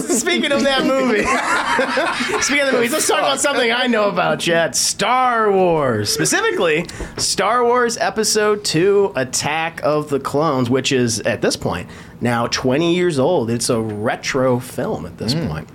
[0.00, 1.22] speaking of that movie,
[2.42, 4.76] speaking of the movies, let's talk about something I know about, Chet.
[4.76, 11.56] Star Wars, specifically Star Wars Episode Two: Attack of the Clones, which is at this
[11.56, 11.88] point
[12.20, 13.50] now 20 years old.
[13.50, 15.48] It's a retro film at this hmm.
[15.48, 15.68] point.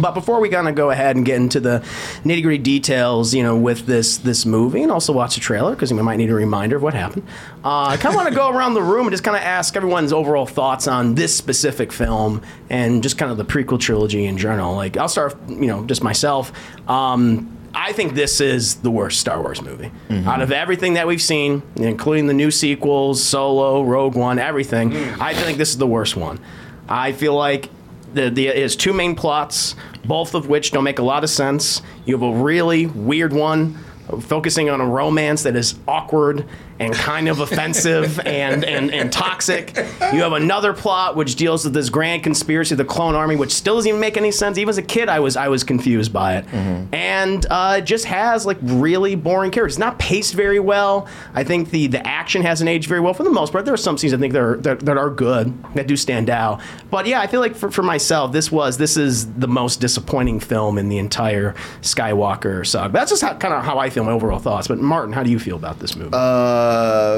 [0.00, 1.80] But before we kind of go ahead and get into the
[2.24, 5.92] nitty gritty details, you know, with this this movie, and also watch the trailer because
[5.92, 7.26] we might need a reminder of what happened.
[7.64, 9.76] Uh, I kind of want to go around the room and just kind of ask
[9.76, 14.38] everyone's overall thoughts on this specific film and just kind of the prequel trilogy in
[14.38, 14.74] general.
[14.74, 16.52] Like, I'll start, you know, just myself.
[16.88, 21.20] Um, I think this is the worst Star Wars movie out of everything that we've
[21.22, 24.94] seen, including the new sequels, Solo, Rogue One, everything.
[25.20, 26.40] I think this is the worst one.
[26.88, 27.68] I feel like
[28.14, 31.82] the, the, two main plots, both of which don't make a lot of sense.
[32.06, 33.78] You have a really weird one
[34.20, 36.46] focusing on a romance that is awkward
[36.80, 39.76] and kind of offensive and, and, and toxic.
[39.76, 43.52] You have another plot which deals with this grand conspiracy of the clone army, which
[43.52, 44.58] still doesn't even make any sense.
[44.58, 46.46] Even as a kid, I was I was confused by it,
[46.92, 49.74] and uh, it just has like really boring characters.
[49.74, 51.08] It's not paced very well.
[51.34, 53.64] I think the the action hasn't aged very well for the most part.
[53.64, 56.30] There are some scenes I think that are that, that are good that do stand
[56.30, 59.80] out, but yeah, I feel like for, for myself, this was this is the most
[59.80, 62.92] disappointing film in the entire Skywalker saga.
[62.92, 64.04] That's just how, kind of how I feel.
[64.04, 64.68] My overall thoughts.
[64.68, 66.10] But Martin, how do you feel about this movie?
[66.12, 66.67] Uh,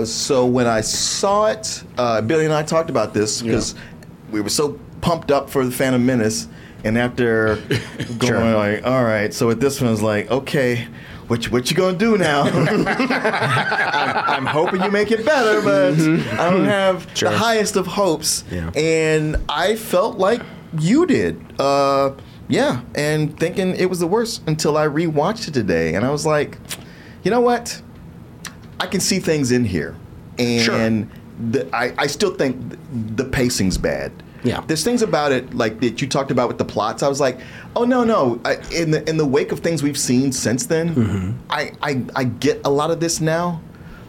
[0.05, 3.75] so when I saw it, uh, Billy and I talked about this because
[4.31, 6.47] we were so pumped up for the Phantom Menace,
[6.85, 7.57] and after
[8.19, 8.55] going Sure.
[8.55, 10.87] like, all right, so with this one, it's like, okay.
[11.29, 12.43] What you, what you gonna do now?
[12.43, 17.15] I'm, I'm hoping you make it better, but I don't have Mm-hmm.
[17.15, 17.31] Sure.
[17.31, 18.43] the highest of hopes.
[18.51, 18.71] Yeah.
[18.75, 20.43] And I felt like
[20.79, 21.41] you did.
[21.61, 22.15] Uh,
[22.49, 26.27] yeah, and thinking it was the worst until I rewatched it today, and I was
[26.27, 26.59] like,
[27.23, 27.81] you know what?
[28.81, 29.95] I can see things in here,
[30.39, 31.11] and
[31.53, 32.57] the, I, I still think
[33.17, 34.11] the pacing's bad.
[34.43, 34.63] Yeah.
[34.67, 37.03] there's things about it like that you talked about with the plots.
[37.03, 37.39] I was like,
[37.77, 38.41] oh no, no.
[38.47, 41.31] I, in the in the wake of things we've seen since then, Mm-hmm.
[41.51, 43.61] I, I I get a lot of this now.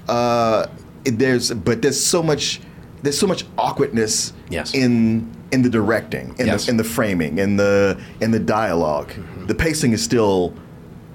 [0.08, 0.68] Uh,
[1.04, 2.62] there's but there's so much
[3.04, 4.74] there's so much awkwardness Yes.
[4.74, 6.66] in in the directing, in Yes.
[6.66, 9.48] the in the framing, in the in the dialog Mm-hmm.
[9.48, 10.54] The pacing is still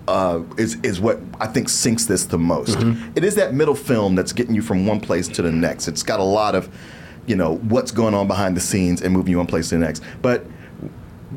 [0.08, 2.78] uh, is is what I think sinks this the most.
[2.78, 3.12] Mm-hmm.
[3.16, 5.88] It is that middle film that's getting you from one place to the next.
[5.88, 6.68] It's got a lot of,
[7.26, 9.84] you know, what's going on behind the scenes and moving you one place to the
[9.84, 10.02] next.
[10.22, 10.46] But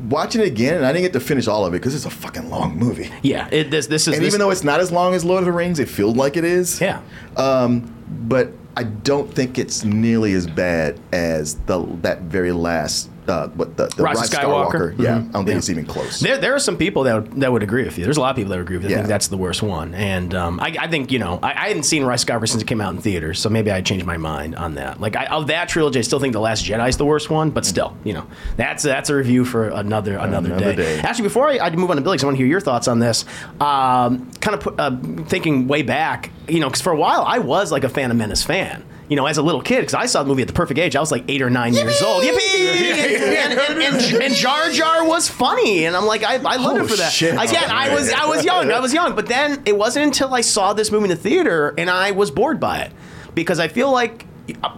[0.08, 2.10] watching it again, and I didn't get to finish all of it because it's a
[2.10, 3.10] fucking long movie.
[3.22, 5.40] yeah, it, this this is And this, even though it's not as long as Lord
[5.40, 6.80] of the Rings, it feels like it is.
[6.80, 7.00] Yeah.
[7.36, 13.48] Um, but I don't think it's nearly as bad as the that very last uh,
[13.50, 14.98] what the, the Rise of Skywalker?
[14.98, 15.28] Yeah, Mhm.
[15.28, 15.56] I don't think Yeah.
[15.56, 16.20] it's even close.
[16.20, 18.04] There, there are some people that would, that would agree with you.
[18.04, 18.90] There's a lot of people that would agree with you.
[18.90, 18.96] I Yeah.
[18.98, 19.94] think that's the worst one.
[19.94, 22.66] And um, I, I think, you know, I, I hadn't seen Rise Skywalker since it
[22.66, 25.00] came out in theaters, so maybe I changed my mind on that.
[25.00, 27.50] Like, I, of that trilogy, I still think The Last Jedi is the worst one,
[27.50, 28.26] but still, you know,
[28.56, 30.96] that's that's a review for another another, Another day.
[30.96, 31.00] day.
[31.00, 32.98] Actually, before I, I move on to Billy, I want to hear your thoughts on
[32.98, 33.24] this,
[33.60, 37.38] um, kind of put, uh, thinking way back, you know, because for a while I
[37.38, 38.82] was like a Phantom Menace fan.
[39.10, 40.94] You know, as a little kid, because I saw the movie at the perfect age.
[40.96, 42.22] I was like eight or nine years old.
[42.22, 42.30] Yippee!
[42.70, 46.84] and, and, and, and Jar Jar was funny, and I'm like, I, I loved Oh,
[46.84, 47.12] it for that.
[47.12, 47.32] shit.
[47.34, 50.40] Again, I was I was young, I was young, but then it wasn't until I
[50.42, 52.92] saw this movie in the theater and I was bored by it
[53.34, 54.26] because I feel like.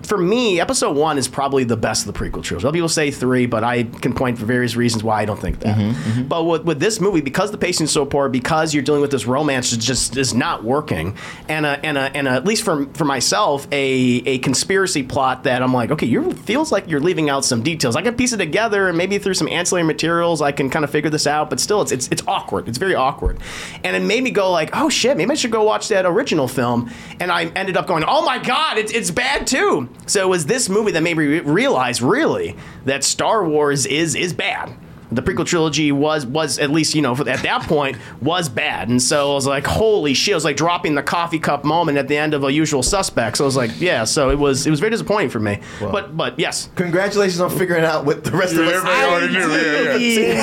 [0.05, 2.67] For me, episode one is probably the best of the prequel trilogy.
[2.67, 5.61] Other people say three, but I can point for various reasons why I don't think
[5.61, 5.77] that.
[5.77, 6.29] Mm-hmm, mm-hmm.
[6.29, 9.11] But with, with this movie, because the pacing is so poor, because you're dealing with
[9.11, 11.17] this romance that just is not working,
[11.49, 13.83] and a, and a, and a, at least for for myself, a
[14.27, 17.97] a conspiracy plot that I'm like, okay, you feels like you're leaving out some details.
[17.97, 20.91] I can piece it together, and maybe through some ancillary materials, I can kind of
[20.91, 21.51] figure this out.
[21.51, 22.69] But still, it's it's it's awkward.
[22.69, 23.39] It's very awkward,
[23.85, 26.49] and it made me go like, oh shit, maybe I should go watch that original
[26.49, 26.91] film.
[27.21, 29.62] And I ended up going, oh my god, it's it's bad too.
[30.07, 34.15] So it was this movie that made me re- realize really that Star Wars is
[34.15, 34.73] is bad.
[35.15, 39.01] The prequel trilogy was was at least you know at that point was bad, and
[39.01, 40.33] so I was like, holy shit!
[40.33, 43.37] It was like dropping the coffee cup moment at the end of a Usual Suspect.
[43.37, 44.05] So I was like, yeah.
[44.05, 45.61] So it was it was very disappointing for me.
[45.81, 48.75] but but yes, Congratulations on figuring out what the rest of us.
[48.75, 49.43] Everybody already knew.
[50.23, 50.37] Yeah,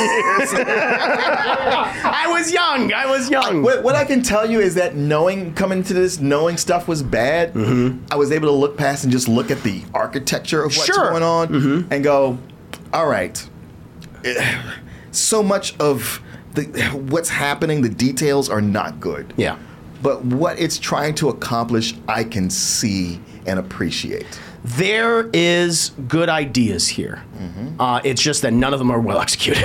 [0.54, 2.02] yeah.
[2.04, 2.94] I was young.
[2.94, 3.62] I was young.
[3.62, 7.04] What, what I can tell you is that knowing coming to this, knowing stuff was
[7.04, 8.06] bad, mm-hmm.
[8.12, 11.10] I was able to look past and just look at the architecture of what's Sure.
[11.10, 11.94] going on mm-hmm.
[11.94, 12.38] and go,
[12.94, 13.48] all right.
[15.12, 16.22] So much of
[16.54, 16.64] the
[17.10, 19.34] what's happening, the details are not good.
[19.38, 19.58] Yeah.
[20.02, 24.40] But what it's trying to accomplish, I can see and appreciate.
[24.64, 27.24] There is good ideas here.
[27.80, 29.64] Uh, it's just that none of them are well executed.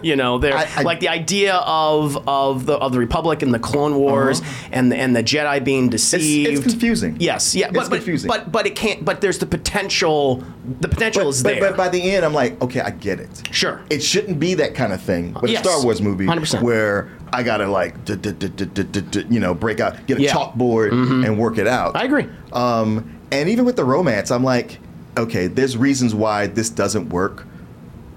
[0.02, 3.52] you know, they're I- I- like the idea of of the of the Republic and
[3.52, 4.40] the Clone Wars
[4.72, 6.50] and the, and the Jedi being deceived.
[6.50, 7.16] It's confusing.
[7.20, 8.28] Yes, yeah, but It's but, confusing.
[8.28, 9.04] but but it can't.
[9.04, 10.42] But there's the potential.
[10.80, 11.60] The potential But, is but, there.
[11.60, 13.48] but by the end, I'm like, okay, I get it.
[13.52, 13.80] Sure.
[13.90, 15.32] It shouldn't be that kind of thing.
[15.32, 15.64] But Yes.
[15.64, 16.60] a Star Wars movie 100%.
[16.62, 20.32] where I gotta like, you know, break out, get a Yeah.
[20.32, 20.60] Mm-hmm.
[20.60, 21.96] chalkboard and work it out.
[21.96, 22.26] I agree.
[22.52, 24.78] Um, and even with the romance, I'm like,
[25.16, 27.46] okay, there's reasons why this doesn't work,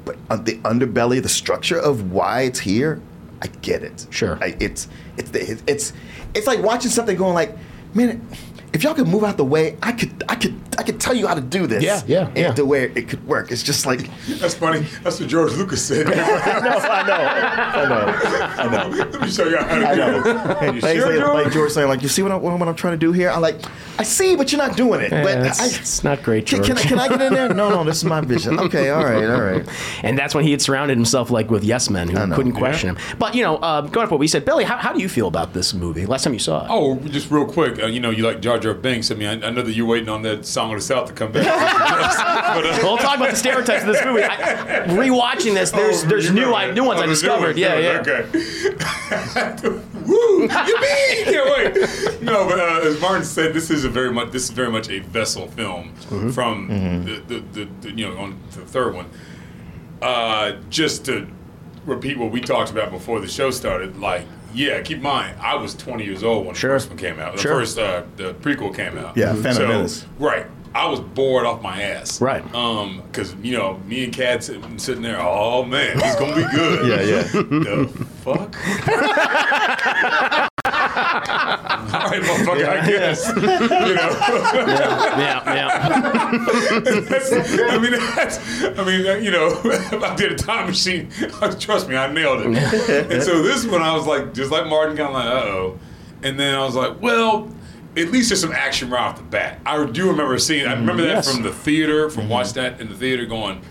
[0.05, 0.15] but
[0.45, 3.01] the underbelly, the structure of why it's here,
[3.41, 4.07] I get it.
[4.09, 4.37] Sure.
[4.41, 4.87] I, it's
[5.17, 5.93] it's it's
[6.33, 7.57] it's like watching something going like,
[7.93, 8.25] man,
[8.73, 11.27] if y'all could move out the way, I could I could I could tell you
[11.27, 11.83] how to do this.
[11.83, 12.53] Yeah, yeah, and yeah.
[12.53, 13.51] To where it could work.
[13.51, 14.09] It's just like
[14.39, 14.79] That's funny.
[15.03, 16.07] That's what George Lucas said.
[16.07, 18.05] no, I know, I know,
[18.57, 18.97] I know.
[19.11, 20.19] Let me show you how to I do know.
[20.19, 20.57] it.
[20.63, 21.53] And You like, sure, like- like George?
[21.53, 23.29] George saying, like, you see what, I'm, what I'm trying to do here?
[23.29, 23.59] I'm like,
[23.99, 25.11] I see, but you're not doing it.
[25.11, 26.81] Yeah, but it's, I, it's not great, can, George.
[26.81, 27.53] can, I, can I get in there?
[27.53, 28.59] No, no, this is my vision.
[28.71, 29.67] Okay, all right, all right.
[30.03, 32.97] and that's when he had surrounded himself like with yes men who couldn't question him.
[33.19, 35.27] But you know, uh, going off what we said, Billy, how, how do you feel
[35.27, 36.05] about this movie?
[36.05, 38.59] Last time you saw it, Oh, just real quick, uh, you know, you like Jar
[38.61, 39.11] Jar Binks.
[39.11, 41.13] I mean, I, I know that you're waiting on that Song of the South to
[41.13, 41.45] come back.
[41.45, 44.23] but, uh, Well, we'll talk about the stereotypes of this movie.
[44.23, 46.53] I, rewatching this, there's Oh, there's new.
[46.53, 47.45] I, new ones Oh, I discovered.
[47.47, 47.95] ones, Yeah, new yeah.
[47.97, 49.79] ones, Okay.
[50.07, 50.47] Woo!
[50.47, 51.23] Yippee!
[51.25, 52.21] Can't wait.
[52.21, 54.89] No, but uh, as Martin said, this is a very much this is very much
[54.89, 55.93] a vessel film
[56.31, 56.67] from
[57.05, 59.09] The, the, the, the you know on the third one.
[60.01, 61.27] Uh, just to
[61.85, 64.25] repeat what we talked about before the show started, like.
[64.53, 66.71] Yeah, keep in mind, I was 20 years old when Sure.
[66.71, 67.35] the first one came out.
[67.35, 67.59] The Sure.
[67.59, 69.15] first, uh, the prequel came out.
[69.17, 70.05] Yeah, Phantom so, Menace.
[70.19, 70.45] Right.
[70.73, 72.21] I was bored off my ass.
[72.21, 72.41] Right.
[72.55, 75.19] Um, because you know, me and Kat sitting, sitting there.
[75.19, 76.87] Oh man, he's gonna be good.
[76.91, 77.23] Yeah, yeah.
[77.23, 77.87] The
[78.23, 78.55] fuck.
[81.01, 82.67] All right, motherfucker.
[82.67, 83.27] I guess.
[83.27, 83.41] you
[83.95, 84.09] know.
[85.17, 87.01] yeah, yeah.
[87.01, 91.09] That's, I mean, that's, I mean, you know, if I did a time machine,
[91.59, 93.11] trust me, I nailed it.
[93.11, 95.79] and so this one, I was like, just like Martin, kind of like, uh oh.
[96.23, 97.49] And then I was like, well,
[97.97, 99.59] at least there's some action right off the bat.
[99.65, 101.33] I do remember seeing, I remember that Yes.
[101.33, 103.61] from the theater, from watching that in the theater, going,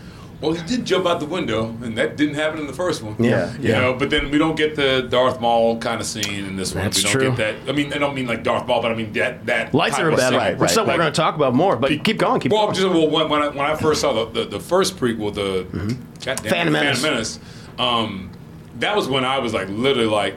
[0.40, 3.14] well, he did jump out the window, and that didn't happen in the first one.
[3.18, 3.80] Yeah, You yeah.
[3.80, 6.84] know, but then we don't get the Darth Maul kind of scene in this one.
[6.84, 7.28] That's we don't true.
[7.36, 7.68] get that.
[7.68, 10.04] I mean, I don't mean like Darth Maul, but I mean that that Lights type
[10.06, 10.38] are of better, scene.
[10.38, 10.98] Right, which is something right.
[10.98, 11.76] we're going to talk about more.
[11.76, 12.74] But keep going, keep Well, going.
[12.74, 15.64] just well, when, when I when I first saw the the, the first prequel, the
[16.24, 17.00] goddamn Phantom Menace.
[17.00, 17.38] Phantom Menace,
[17.78, 18.30] um,
[18.78, 20.36] that was when I was like literally like.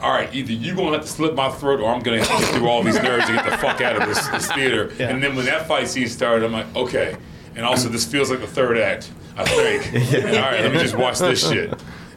[0.00, 2.44] All right, either you're gonna have to slit my throat, or I'm gonna have to
[2.44, 4.90] get through all these nerves and get the fuck out of this, this theater.
[4.98, 5.10] Yeah.
[5.10, 7.16] And then when that fight scene started, I'm like, okay.
[7.54, 9.12] And also, this feels like the third act.
[9.36, 10.14] I think.
[10.24, 11.74] All right, let me just watch this shit.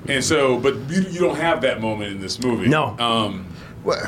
[0.08, 2.68] And so, but you, you don't have that moment in this movie.
[2.68, 2.96] No.
[3.00, 3.48] Um,
[3.84, 4.02] Well,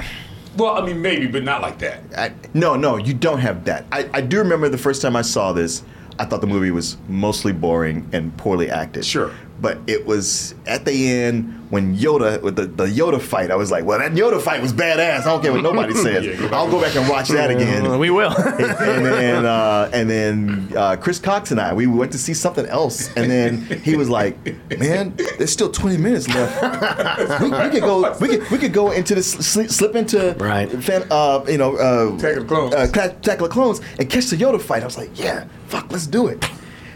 [0.58, 2.02] well, I mean, maybe, but not like that.
[2.18, 3.86] I, no, no, you don't have that.
[3.92, 5.84] I, I do remember the first time I saw this,
[6.20, 9.06] I thought the movie was mostly boring and poorly acted.
[9.06, 9.32] Sure.
[9.60, 13.72] But it was at the end when Yoda, with the, the Yoda fight, I was
[13.72, 15.22] like, well, that Yoda fight was badass.
[15.22, 16.26] I don't care what nobody says.
[16.26, 17.98] Yeah, I'll go back and watch that again.
[17.98, 18.32] We will.
[18.38, 22.68] and then uh, and then uh, Chris Cox and I we went to see something
[22.68, 24.38] else, and then he was like,
[24.78, 27.42] "Man, there's still 20 minutes left.
[27.42, 28.16] we, we could go.
[28.20, 30.72] We could we could go into this slip, slip into Right.
[30.84, 32.74] fan, uh, you know uh, Attack of the Clones.
[32.76, 35.46] uh, Cla- Attack of the Clones and catch the Yoda fight." I was like, "Yeah,
[35.68, 36.46] fuck, let's do it."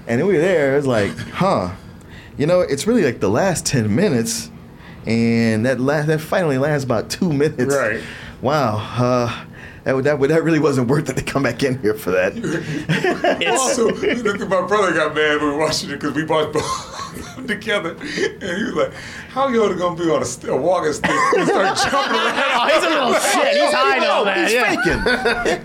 [0.07, 0.73] And then we were there.
[0.73, 1.71] It was like, huh,
[2.41, 4.49] you know, it's really like the last 10 minutes,
[5.05, 7.75] and that last that finally lasts about two minutes.
[7.75, 8.01] Right.
[8.41, 8.77] Wow.
[8.97, 9.45] Uh,
[9.83, 12.09] that, would- that, would- that really wasn't worth it to come back in here for
[12.09, 12.33] that.
[13.47, 16.90] Also, look my brother got mad when we were watching it because we bought both
[17.47, 18.93] together, and he was like,
[19.29, 22.69] "How Yoda gonna be on a, st- a walking stick and start jumping around?" oh,
[22.73, 23.61] he's a little shit.
[23.61, 24.37] He's high and all that.
[24.37, 24.75] He's Yeah.
[24.75, 25.01] faking.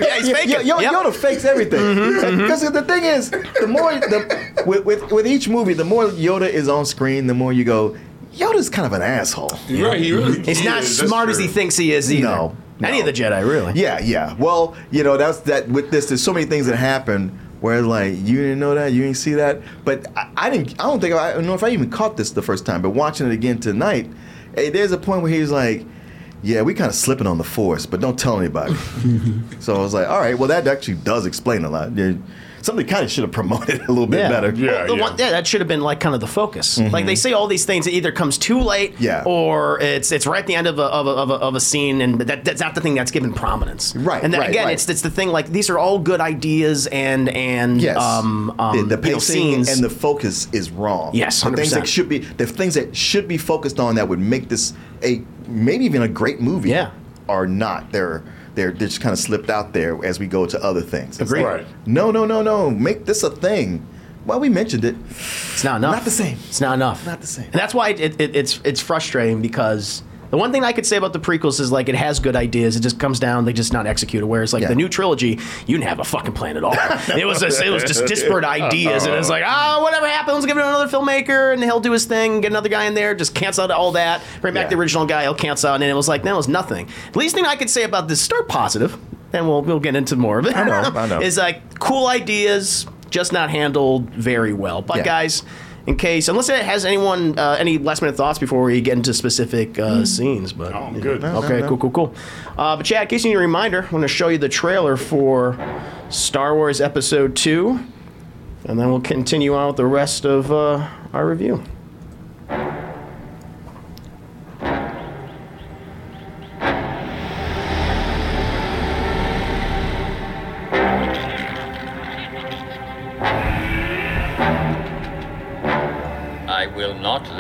[0.07, 0.67] Yeah, he's faking.
[0.67, 0.93] Yo, yo, Yep.
[0.93, 1.81] Yoda fakes everything.
[1.81, 2.75] Mm-hmm, because mm-hmm.
[2.75, 6.69] the thing is, the more the, with, with with each movie, the more Yoda is
[6.69, 7.97] on screen, the more you go,
[8.35, 9.51] Yoda's kind of an asshole.
[9.71, 12.27] Right, he really He's not is, smart as he thinks he is either.
[12.27, 13.73] No, Any of the Jedi, really.
[13.81, 14.35] Yeah, yeah.
[14.39, 16.07] Well, you know, that's that with this.
[16.07, 19.35] There's so many things that happen where like you didn't know that, you didn't see
[19.35, 19.61] that.
[19.85, 20.73] But I, I didn't.
[20.81, 22.83] I don't think I, I don't know if I even caught this the first time.
[22.83, 24.11] But watching it again tonight,
[24.55, 25.85] hey, there's a point where he's like.
[26.43, 28.75] Yeah, we kind of slipping on the force, but don't tell anybody.
[29.59, 31.97] so I was like, all right, well, that actually does explain a lot.
[32.67, 34.29] Yeah, Somebody kind of should have promoted it a little bit Yeah.
[34.29, 34.51] better.
[34.55, 35.01] Yeah, Well, the yeah.
[35.03, 36.79] one- yeah, that should have been like kind of the focus.
[36.79, 39.23] Like they say all these things, it either comes too late, Yeah.
[39.25, 41.61] or it's it's right at the end of a, of a, of a, of a
[41.61, 43.95] scene, and that, that's not the thing that's given prominence.
[43.97, 44.73] Right, And then right, again, right.
[44.75, 47.97] it's it's the thing like these are all good ideas and and Yes.
[48.03, 49.69] um, um the, the you know, pacing scenes.
[49.69, 51.11] and the focus is wrong.
[51.15, 51.75] Yes, the things 100%.
[51.75, 55.23] that should be the things that should be focused on that would make this a
[55.49, 56.71] maybe even a great movie.
[56.71, 56.91] Yeah.
[57.29, 57.93] are not.
[57.93, 58.23] They're
[58.57, 61.21] they're, they're just kind of slipped out there as we go to other things.
[61.21, 61.45] It's Agreed.
[61.45, 61.87] like, Right.
[61.87, 62.71] No, no, no, no.
[62.71, 63.87] Make this a thing.
[64.25, 64.97] Well, we mentioned it.
[65.09, 65.95] It's not enough.
[65.95, 66.37] Not the same.
[66.49, 67.07] It's not enough.
[67.07, 67.45] Not the same.
[67.45, 70.03] And that's why it, it, it's it's frustrating because
[70.37, 72.77] the one thing I could say about the prequels is like it has good ideas.
[72.77, 74.27] It just comes down they just not executed.
[74.27, 74.69] Whereas like Yeah.
[74.69, 76.75] the new trilogy, you didn't have a fucking plan at all.
[77.17, 80.57] it was just, it was just disparate ideas, and it's like ah whatever happens, give
[80.57, 83.35] it to another filmmaker, and he'll do his thing, get another guy in there, just
[83.35, 84.71] cancel out all that, bring back Yeah.
[84.71, 86.89] the original guy, he'll cancel out, and it was like that was nothing.
[87.13, 88.99] The least thing I could say about this, start positive,
[89.33, 90.55] and we'll we'll get into more of it.
[90.55, 91.21] I know, I know.
[91.23, 94.83] is like cool ideas, just not handled very well.
[94.83, 95.03] But Yeah.
[95.05, 95.43] guys,
[95.87, 99.15] in case unless it has anyone uh, any last minute thoughts before we get into
[99.15, 101.23] specific uh, scenes, but Oh, I'm good.
[101.23, 101.43] know.
[101.45, 102.15] okay, cool, cool, cool.
[102.59, 104.49] Uh, but Chad, in case you need a reminder, I'm going to show you the
[104.49, 105.57] trailer for
[106.11, 107.79] Star Wars Episode Two,
[108.65, 111.63] and then we'll continue on with the rest of uh, our review.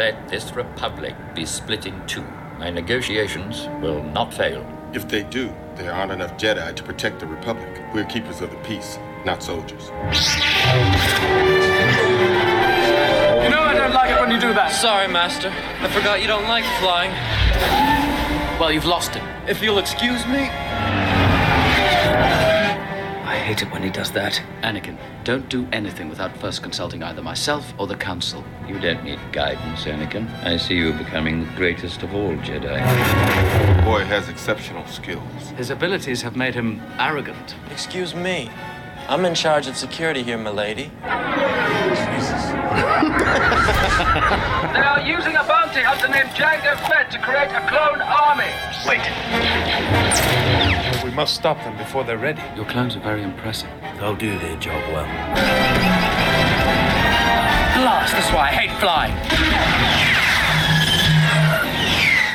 [0.06, 2.22] Let this republic be split in two.
[2.60, 4.64] My negotiations will not fail.
[4.92, 7.82] If they do, there aren't enough Jedi to protect the Republic.
[7.92, 9.86] We're keepers of the peace, not soldiers.
[13.42, 14.68] You know I don't like it when you do that.
[14.80, 15.52] Sorry, Master.
[15.80, 17.10] I forgot you don't like flying.
[18.60, 19.26] Well, you've lost him.
[19.48, 20.48] If you'll excuse me.
[23.46, 24.42] I hate it when he does that.
[24.62, 28.42] Anakin, don't do anything without first consulting either myself or the Council.
[28.66, 30.28] You don't need guidance, Anakin.
[30.42, 32.76] I see you becoming the greatest of all Jedi.
[33.76, 35.50] The boy has exceptional skills.
[35.56, 37.54] His abilities have made him arrogant.
[37.70, 38.50] Excuse me.
[39.06, 40.90] I'm in charge of security here, milady.
[44.74, 48.50] They are using a bounty hunter named Jango Fett to create a clone army.
[48.88, 50.75] Wait.
[51.16, 52.42] We must stop them before they're ready.
[52.56, 53.70] Your clones are very impressive.
[53.98, 55.06] They'll do their job well.
[57.74, 59.16] Blast, that's why I hate flying.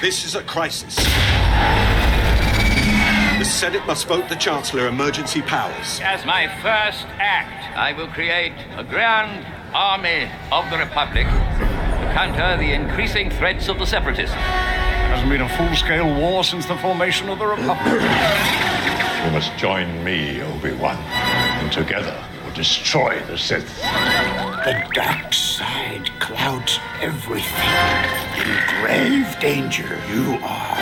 [0.01, 0.95] This is a crisis.
[3.37, 5.99] The Senate must vote the Chancellor emergency powers.
[6.01, 9.45] As my first act, I will create a grand
[9.75, 14.35] army of the Republic to counter the increasing threats of the Separatists.
[15.11, 18.01] Hasn't been a full-scale war since the formation of the Republic.
[19.25, 23.77] You must join me, Obi-Wan, and together we'll destroy the Sith.
[23.81, 27.45] The dark side clouds everything.
[28.37, 30.77] In grave danger you are.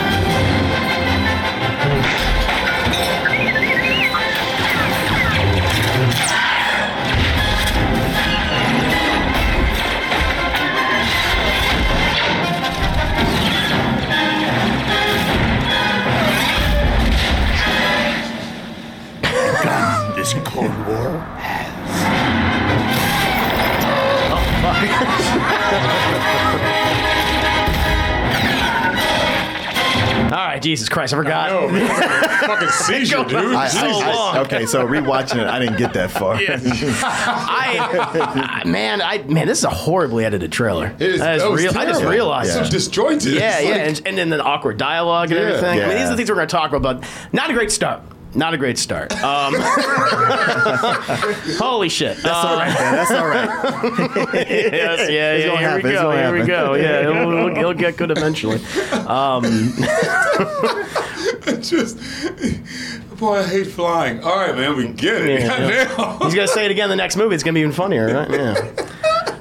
[20.33, 22.79] This Clone War has.
[30.31, 31.49] All right, Jesus Christ, I forgot.
[31.49, 33.55] No, man, fucking seizure, dude.
[33.55, 36.35] I, I- I- okay, so rewatching it, I didn't get that far.
[36.35, 40.93] I, I- man, I man, this is a horribly edited trailer.
[40.99, 42.11] It is- I just, oh, real- I just terrible.
[42.11, 42.53] realized.
[42.53, 43.33] so disjointed.
[43.33, 45.47] Yeah, It's yeah, like- and, and then the awkward dialogue and Yeah.
[45.47, 45.81] everything.
[45.81, 47.01] I mean, these are the things we're going to talk about.
[47.01, 48.01] But not a great start.
[48.35, 49.11] Not a great start.
[49.23, 49.55] Um,
[51.57, 52.17] holy shit!
[52.17, 52.93] That's all right, man.
[52.93, 53.47] That's all right.
[54.47, 55.57] yes, yeah, It's yeah.
[55.57, 55.83] Here happen.
[55.83, 56.03] we go.
[56.03, 56.73] gonna Here we go.
[56.75, 58.57] Yeah, it'll, it'll, it'll get good eventually.
[59.07, 59.43] Um,
[61.61, 61.97] just
[63.17, 64.23] boy, I hate flying.
[64.23, 65.41] All right, man, we get it.
[65.41, 66.17] Yeah, yeah.
[66.19, 67.33] He's gonna say it again in the next movie.
[67.33, 68.29] It's gonna be even funnier, right?
[68.29, 68.53] Yeah.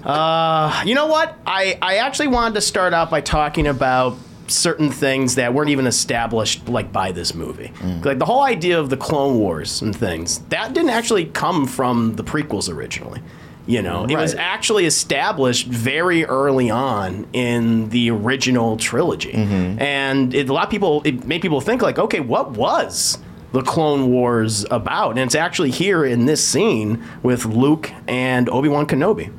[0.03, 1.37] Uh, you know what?
[1.47, 4.17] I I actually wanted to start out by talking about
[4.51, 7.73] certain things that weren't even established like by this movie.
[7.79, 8.05] Mm.
[8.05, 12.17] Like the whole idea of the Clone Wars and things that didn't actually come from
[12.17, 13.23] the prequels originally.
[13.67, 19.79] You know, it was actually established very early on in the original trilogy, mm-hmm.
[19.79, 23.19] and it, a lot of people it made people think like, okay, what was
[23.53, 25.11] the Clone Wars about?
[25.11, 29.31] And it's actually here in this scene with Luke and Obi Wan Kenobi.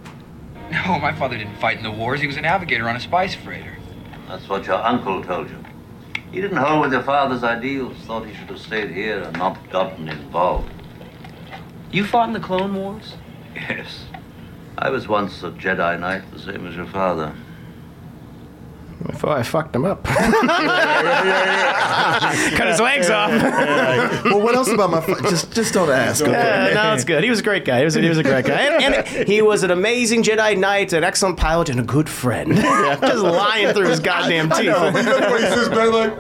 [0.72, 2.22] No, my father didn't fight in the wars.
[2.22, 3.79] He was a navigator on a spice freighter.
[4.30, 5.58] That's what your uncle told you.
[6.32, 9.58] He didn't hold with your father's ideals, thought he should have stayed here and not
[9.72, 10.72] gotten involved.
[11.92, 13.16] You fought in the Clone Wars?
[13.56, 14.06] Yes.
[14.78, 17.34] I was once a Jedi Knight, the same as your father.
[19.06, 20.03] I thought I fucked him up.
[20.03, 20.18] Cut
[22.68, 23.32] his legs off.
[24.25, 25.01] well, what else about my?
[25.01, 26.22] Fa- just, just don't ask.
[26.22, 26.32] Okay?
[26.32, 27.24] Yeah, no, it's good.
[27.24, 27.79] He was a great guy.
[27.79, 28.60] He was, he was a great guy.
[28.60, 32.56] And, and he was an amazing Jedi Knight, an excellent pilot, and a good friend.
[32.56, 34.60] Just lying through his goddamn teeth.
[34.60, 36.13] You know what he says back like,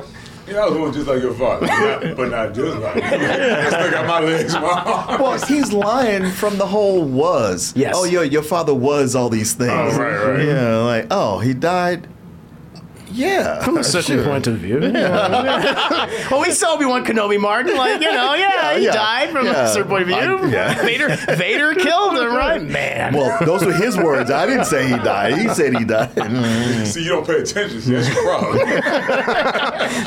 [0.47, 3.03] Yeah, I was one just like your father, but not, but not just like.
[3.03, 3.21] him.
[3.21, 5.17] I still got my legs, my.
[5.19, 7.73] Well, he's lying from the whole was.
[7.75, 7.93] Yes.
[7.97, 9.69] Oh, your your father was all these things.
[9.71, 10.45] Oh, right, right.
[10.45, 12.07] Yeah, like oh, he died.
[13.19, 13.63] Yeah.
[13.63, 14.25] From a certain sure.
[14.25, 14.79] point of view.
[14.79, 19.45] well, we saw Obi Wan Kenobi Martin, like, you know, yeah, he yeah, died from
[19.45, 19.65] yeah.
[19.65, 20.17] a certain point of view.
[20.17, 20.81] I- yeah.
[20.83, 22.61] Vader Vader killed him, right?
[22.61, 23.13] Man.
[23.13, 24.31] Well, those were his words.
[24.31, 25.37] I didn't say he died.
[25.37, 26.15] He said he died.
[26.87, 27.81] See, you don't pay attention.
[27.81, 28.57] See, that's your problem.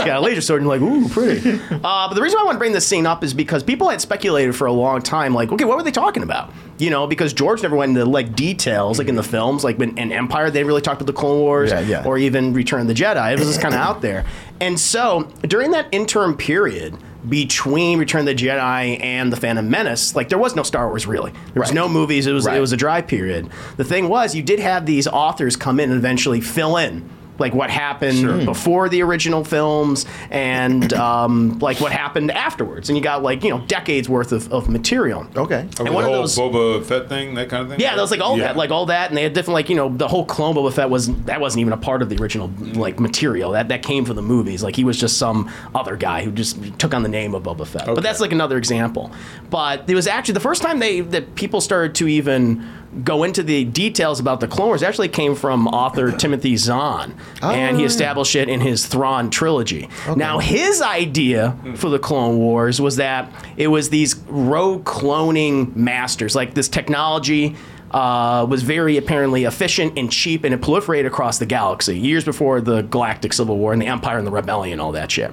[0.07, 1.61] got a laser sword and you're like, ooh, pretty.
[1.71, 4.01] Uh, but the reason I want to bring this scene up is because people had
[4.01, 6.53] speculated for a long time, like, okay, what were they talking about?
[6.83, 9.31] You know, because George never went into like details, like in the mm-hmm.
[9.31, 12.05] films, like when, in Empire, they really talked about the Clone Wars Yeah, yeah.
[12.05, 13.33] or even Return of the Jedi.
[13.33, 14.25] It was just kind of out there.
[14.61, 16.97] And so during that interim period,
[17.29, 21.07] between Return of the Jedi and the Phantom Menace, like there was no Star Wars
[21.07, 21.31] really.
[21.53, 21.75] There was Right.
[21.77, 22.27] no movies.
[22.27, 22.57] It was Right.
[22.57, 23.49] it was a dry period.
[23.77, 27.09] The thing was, you did have these authors come in and eventually fill in
[27.39, 33.03] like what happened before the original films and um, like what happened afterwards, and you
[33.03, 35.27] got like you know decades worth of, of material.
[35.37, 35.67] Okay.
[35.77, 37.81] the one of whole those- Boba Fett thing, that kind of thing.
[37.81, 38.49] Yeah, that was like all Yeah.
[38.49, 40.73] that, like all that, and they had different, like you know, the whole clone Boba
[40.73, 43.53] Fett was that wasn't even a part of the original like material.
[43.53, 44.63] That that came from the movies.
[44.63, 47.67] Like he was just some other guy who just took on the name of Boba
[47.67, 47.87] Fett.
[47.87, 49.11] But that's like another example.
[49.51, 52.69] But it was actually the first time they that people started to even
[53.05, 57.77] go into the details about the Clone Wars actually came from author Timothy Zahn, and
[57.79, 59.89] he established it in his Thrawn trilogy.
[60.17, 66.37] Now his idea for the Clone Wars was that it was these rogue cloning masters,
[66.37, 67.57] like this technology
[67.93, 72.61] uh, was very apparently efficient and cheap, and it proliferated across the galaxy years before
[72.61, 75.33] the Galactic Civil War and the Empire and the Rebellion, all that shit.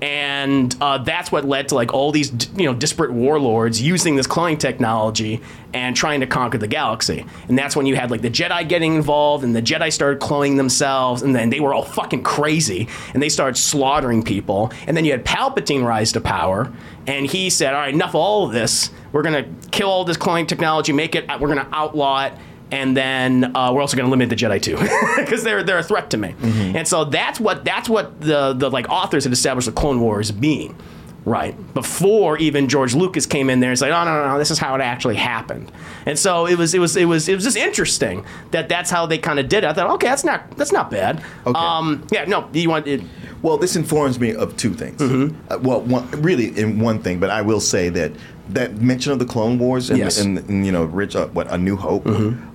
[0.00, 4.26] And uh, that's what led to like all these you know disparate warlords using this
[4.26, 5.40] cloning technology
[5.74, 7.24] and trying to conquer the galaxy.
[7.48, 10.56] And that's when you had like the Jedi getting involved, and the Jedi started cloning
[10.56, 14.72] themselves, and then they were all fucking crazy, and they started slaughtering people.
[14.86, 16.72] And then you had Palpatine rise to power,
[17.06, 18.90] and he said, "All right, enough of all of this.
[19.10, 21.26] We're gonna kill all this cloning technology, make it.
[21.40, 22.34] We're gonna outlaw it."
[22.70, 24.76] And then uh, we're also going to limit the Jedi too,
[25.24, 26.34] because they're they're a threat to me.
[26.42, 30.30] And so that's what that's what the the like authors had established the Clone Wars
[30.30, 30.76] being,
[31.24, 31.54] right?
[31.72, 34.58] Before even George Lucas came in there and said, "Oh no, no, no, this is
[34.58, 35.72] how it actually happened."
[36.04, 39.06] And so it was it was it was it was just interesting that that's how
[39.06, 39.66] they kind of did it.
[39.66, 41.22] I thought, okay, that's not that's not bad.
[41.46, 41.58] Okay.
[41.58, 43.00] Um, yeah, no, you want it.
[43.40, 45.00] Well, this informs me of two things.
[45.00, 45.52] Mm-hmm.
[45.52, 48.12] Uh, well, one, really in one thing, but I will say that
[48.50, 50.18] that mention of the Clone Wars and, Yes.
[50.20, 52.06] and, and, you know, Rich, uh, what A New Hope.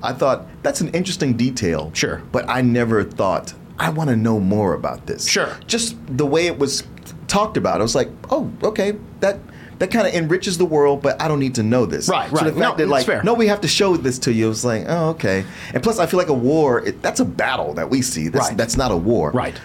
[0.02, 1.86] I thought that's an interesting detail.
[1.86, 1.94] Mm-hmm.
[1.94, 2.22] Sure.
[2.32, 5.28] but I never thought I want to know more about this.
[5.28, 5.58] Sure.
[5.68, 6.84] just the way it was
[7.28, 9.40] talked about, I was like, oh, okay, that.
[9.80, 12.08] That kind of enriches the world, but I don't need to know this.
[12.08, 12.40] Right, right.
[12.40, 13.22] So the fact No, that like, fair.
[13.24, 14.46] no, we have to show this to you.
[14.46, 15.44] It was like, oh, okay.
[15.74, 16.80] And plus, I feel like a war.
[16.86, 18.30] It, that's a battle that we see.
[18.30, 18.58] That's, Right.
[18.58, 19.32] that's not a war.
[19.32, 19.60] Right.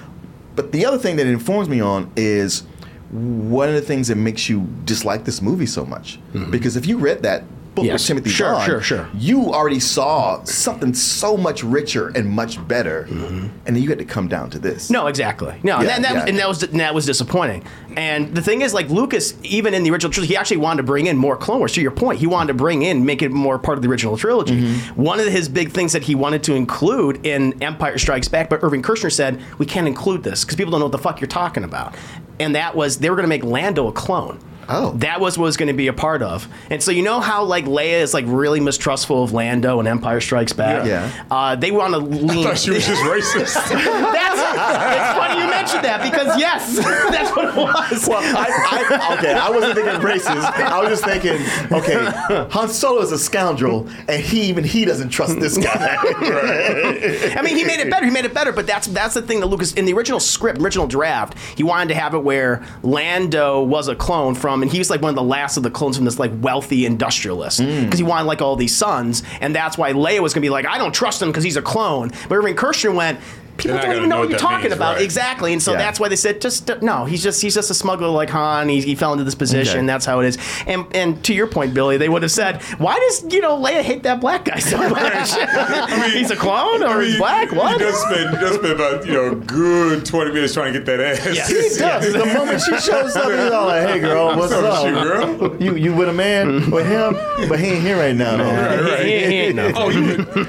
[0.56, 2.64] But the other thing that it informs me on is
[3.10, 6.18] one of the things that makes you dislike this movie so much.
[6.32, 6.50] Mm-hmm.
[6.50, 7.44] Because if you read that
[7.82, 7.92] book Mm-hmm.
[7.92, 8.00] Yes.
[8.02, 9.08] with Timothy Sure, sure, sure.
[9.14, 14.04] you already saw something so much richer and much better, and then you had to
[14.04, 14.84] come down to this.
[14.84, 14.94] Mm-hmm.
[14.94, 15.54] No, exactly.
[15.62, 16.24] No, Yeah, and, that, yeah.
[16.26, 17.64] and that was and that was disappointing.
[17.96, 20.82] And the thing is, like Lucas, even in the original trilogy, he actually wanted to
[20.84, 21.72] bring in more Clone Wars.
[21.72, 24.16] To your point, he wanted to bring in, make it more part of the original
[24.16, 24.60] trilogy.
[24.60, 25.02] Mm-hmm.
[25.02, 28.62] One of his big things that he wanted to include in Empire Strikes Back, but
[28.62, 31.28] Irving Kershner said we can't include this because people don't know what the fuck you're
[31.28, 31.94] talking about.
[32.40, 34.38] And that was they were going to make Lando a clone.
[34.68, 34.92] Oh.
[34.98, 36.48] That was what was going to be a part of.
[36.70, 40.20] And so you know how like Leia is like really mistrustful of Lando and Empire
[40.20, 40.86] Strikes Back.
[40.86, 41.10] Yeah.
[41.30, 42.40] Uh, they want to lean.
[42.40, 43.54] I thought she was just racist.
[43.72, 46.76] That's it's funny you mentioned that because yes,
[47.10, 48.08] that's what it was.
[48.08, 50.42] Well, I, I, okay, I wasn't thinking of racist.
[50.42, 51.40] I was just thinking,
[51.72, 55.96] okay, Han Solo is a scoundrel, and he even he doesn't trust this guy.
[56.00, 58.04] I mean, he made it better.
[58.04, 60.60] He made it better, but that's that's the thing that Lucas in the original script,
[60.60, 64.72] original draft, he wanted to have it where Lando was a clone from, Um, and
[64.72, 67.60] he was like one of the last of the clones from this like wealthy industrialist
[67.60, 67.84] mm.
[67.84, 70.66] because he wanted like all these sons, and that's why Leia was gonna be like,
[70.66, 72.10] I don't trust him because he's a clone.
[72.28, 73.20] But Irving Kershner went.
[73.58, 75.02] People don't even know know what what you're talking means, about right.
[75.04, 75.78] exactly, and so Yeah.
[75.78, 77.04] that's why they said just no.
[77.04, 78.68] He's just he's just a smuggler like Han.
[78.68, 79.78] He, he fell into this position.
[79.78, 79.86] Okay.
[79.86, 80.38] That's how it is.
[80.66, 83.82] And and to your point, Billy, they would have said, why does you know Leia
[83.82, 84.92] hate that black guy so much?
[85.02, 87.52] I mean, he's a clone or I mean, he's black?
[87.52, 87.72] What?
[87.80, 90.86] You just spend, you just spend about you know good twenty minutes trying to get
[90.86, 91.34] that ass.
[91.34, 91.48] Yes.
[91.48, 92.12] he does.
[92.12, 95.02] The moment she shows up, he's all like, "Hey, girl, what's What's up with you,
[95.02, 95.62] girl?
[95.62, 97.14] You you with a man with him,
[97.48, 98.36] but he ain't here right now.
[98.36, 98.44] Though.
[98.44, 99.04] Right, right.
[99.04, 100.00] He- he ain't no- Oh, you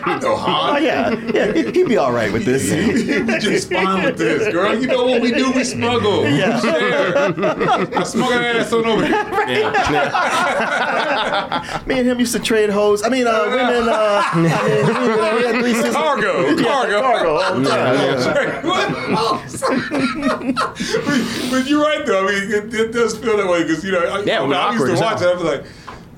[0.03, 0.75] I know, Oh Han.
[0.75, 2.69] Oh, yeah, yeah, he- he'd be all right with this.
[3.25, 4.77] we just fine with this, girl.
[4.79, 5.51] You know what we do?
[5.51, 6.27] We smuggle.
[6.29, 6.59] Yeah.
[6.59, 7.17] Share.
[7.97, 9.15] I smuggle ass on over here.
[11.87, 13.03] Me and him used to trade hoes.
[13.03, 13.89] I mean, uh, women.
[13.89, 14.51] Uh, I mean, you
[15.15, 15.93] know, we had three sisters.
[15.95, 17.01] Cargo, Yeah, cargo.
[17.01, 17.37] cargo.
[17.37, 18.61] all the time, yeah.
[18.63, 18.89] but,
[21.51, 22.27] but you're right though.
[22.27, 24.55] I mean, it, it does feel that way because you know, I, Yeah, when we're
[24.55, 25.27] I used awkward to as watch it.
[25.27, 25.63] I was like,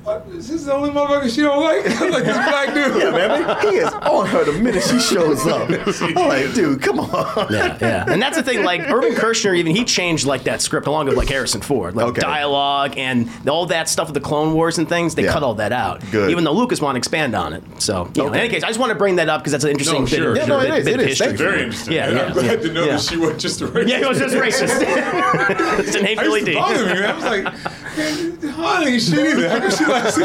[0.03, 0.25] what?
[0.29, 1.83] Is this the only motherfucker she don't like?
[2.11, 3.01] like this black dude.
[3.01, 3.61] Yeah, man.
[3.61, 5.69] He is on her the minute she shows up.
[6.01, 7.47] I'm like, dude, come on.
[7.53, 8.05] Yeah, yeah.
[8.07, 11.17] And that's the thing, like Irvin Kershner, even he changed like that script along with
[11.17, 11.95] like Harrison Ford.
[11.95, 12.21] Like Okay.
[12.21, 15.33] dialogue and all that stuff with the Clone Wars and things, they Yeah.
[15.33, 16.01] cut all that out.
[16.11, 16.31] Good.
[16.31, 17.63] Even though Lucas wanted to expand on it.
[17.79, 19.63] So you know, in any case, I just want to bring that up because that's
[19.63, 21.07] an interesting No, bit, sure, of, Yeah, no, bit, it is, bit it of is.
[21.19, 21.27] history.
[21.27, 21.93] Thank for Very interesting.
[21.93, 22.25] Yeah, and yeah.
[22.25, 22.91] I'm glad to know Yeah.
[22.93, 23.87] that she wasn't just a racist.
[23.87, 24.81] Yeah, he was just racist.
[25.79, 27.03] it's an I used hatefully to bother me.
[27.03, 27.53] I was like,
[27.97, 29.49] man, I she either.
[29.49, 30.23] How could she like him?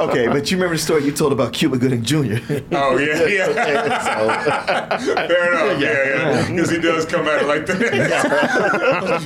[0.00, 2.38] Okay, but you remember the story you told about Cuba Gooding Jr.
[2.72, 4.98] Oh yeah, yeah.
[5.28, 5.80] Fair enough.
[5.80, 6.46] Yeah, yeah.
[6.50, 7.78] Because he does come at it like that.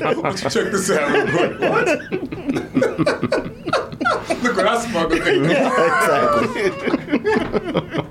[0.02, 1.60] Why don't you check this out real quick?
[1.60, 1.86] What?
[4.42, 5.46] Look what I smuggled in.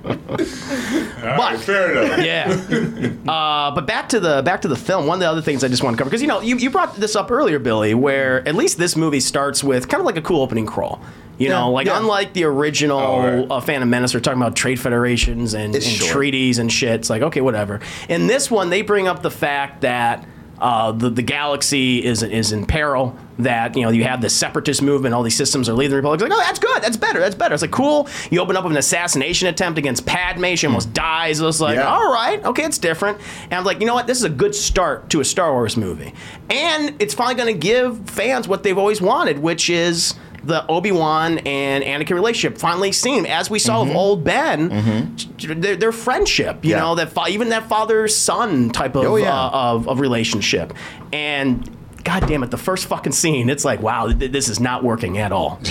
[0.02, 2.20] All right, fair enough.
[3.26, 3.32] yeah.
[3.32, 5.08] Uh, but back to the back to the film.
[5.08, 6.70] One of the other things I just want to cover because you know you, you
[6.70, 10.18] brought this up earlier, Billy, where at least this movie starts with kind of like
[10.18, 11.02] a cool opening crawl.
[11.38, 11.98] You Yeah, know, like yeah.
[11.98, 13.48] unlike the original Oh, right.
[13.52, 16.96] uh, Phantom Menace, we're talking about trade federations and, and treaties and shit.
[17.00, 17.80] It's like okay, whatever.
[18.10, 20.26] In this one, they bring up the fact that.
[20.62, 23.16] Uh, the, the galaxy is is in peril.
[23.40, 25.16] That you know you have the separatist movement.
[25.16, 26.22] All these systems are leaving the republic.
[26.22, 26.84] It's like, oh, that's good.
[26.84, 27.20] That's better.
[27.20, 27.56] That's better.
[27.56, 28.08] It's like cool.
[28.30, 30.54] You open up with an assassination attempt against Padme.
[30.54, 31.40] She almost dies.
[31.42, 31.88] It was like, Yeah.
[31.92, 33.18] all right, okay, it's different.
[33.46, 34.06] And I'm like, you know what?
[34.06, 36.14] This is a good start to a Star Wars movie,
[36.52, 40.92] and it's finally going to give fans what they've always wanted, which is the Obi
[40.92, 46.64] Wan and Anakin relationship finally seen, as we saw with old Ben, their, their friendship.
[46.66, 46.80] You Yeah.
[46.80, 49.34] know that fa- even that father son type of, Oh, yeah.
[49.36, 50.74] uh, of of relationship,
[51.14, 51.70] and.
[52.04, 52.50] God damn it!
[52.50, 55.60] The first fucking scene, it's like, wow, th- this is not working at all.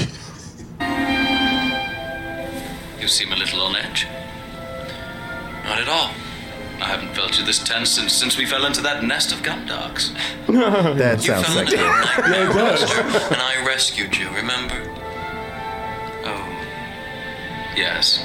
[3.00, 4.06] You seem a little on edge.
[5.64, 6.10] Not at all.
[6.80, 10.12] I haven't felt you this tense since, since we fell into that nest of gundarks.
[10.96, 11.76] That You sounds fell sexy.
[11.76, 13.00] into that nightmare monster,
[13.34, 14.74] and I rescued you, remember?
[16.24, 16.46] Oh,
[17.76, 18.24] yes.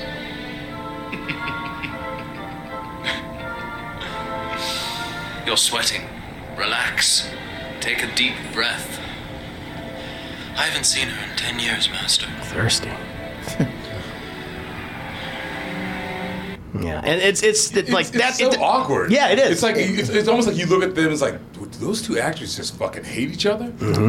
[5.45, 6.01] You're sweating.
[6.57, 7.29] Relax.
[7.81, 8.99] Take a deep breath.
[10.57, 12.27] I haven't seen her in ten years, Master.
[12.43, 12.89] Thirsty.
[16.83, 18.29] yeah, and it's it's, it's like it's, that.
[18.31, 19.11] It's so it- awkward.
[19.11, 19.51] Yeah, it is.
[19.51, 21.11] It's like it's, it's almost like you look at them.
[21.11, 23.67] It's like, do those two actors just fucking hate each other?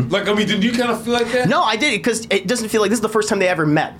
[0.09, 1.42] Like, I mean, did you kind of feel like that?
[1.42, 1.50] Mm-hmm.
[1.50, 3.48] No, I did it because it doesn't feel like this is the first time they
[3.48, 3.94] ever met.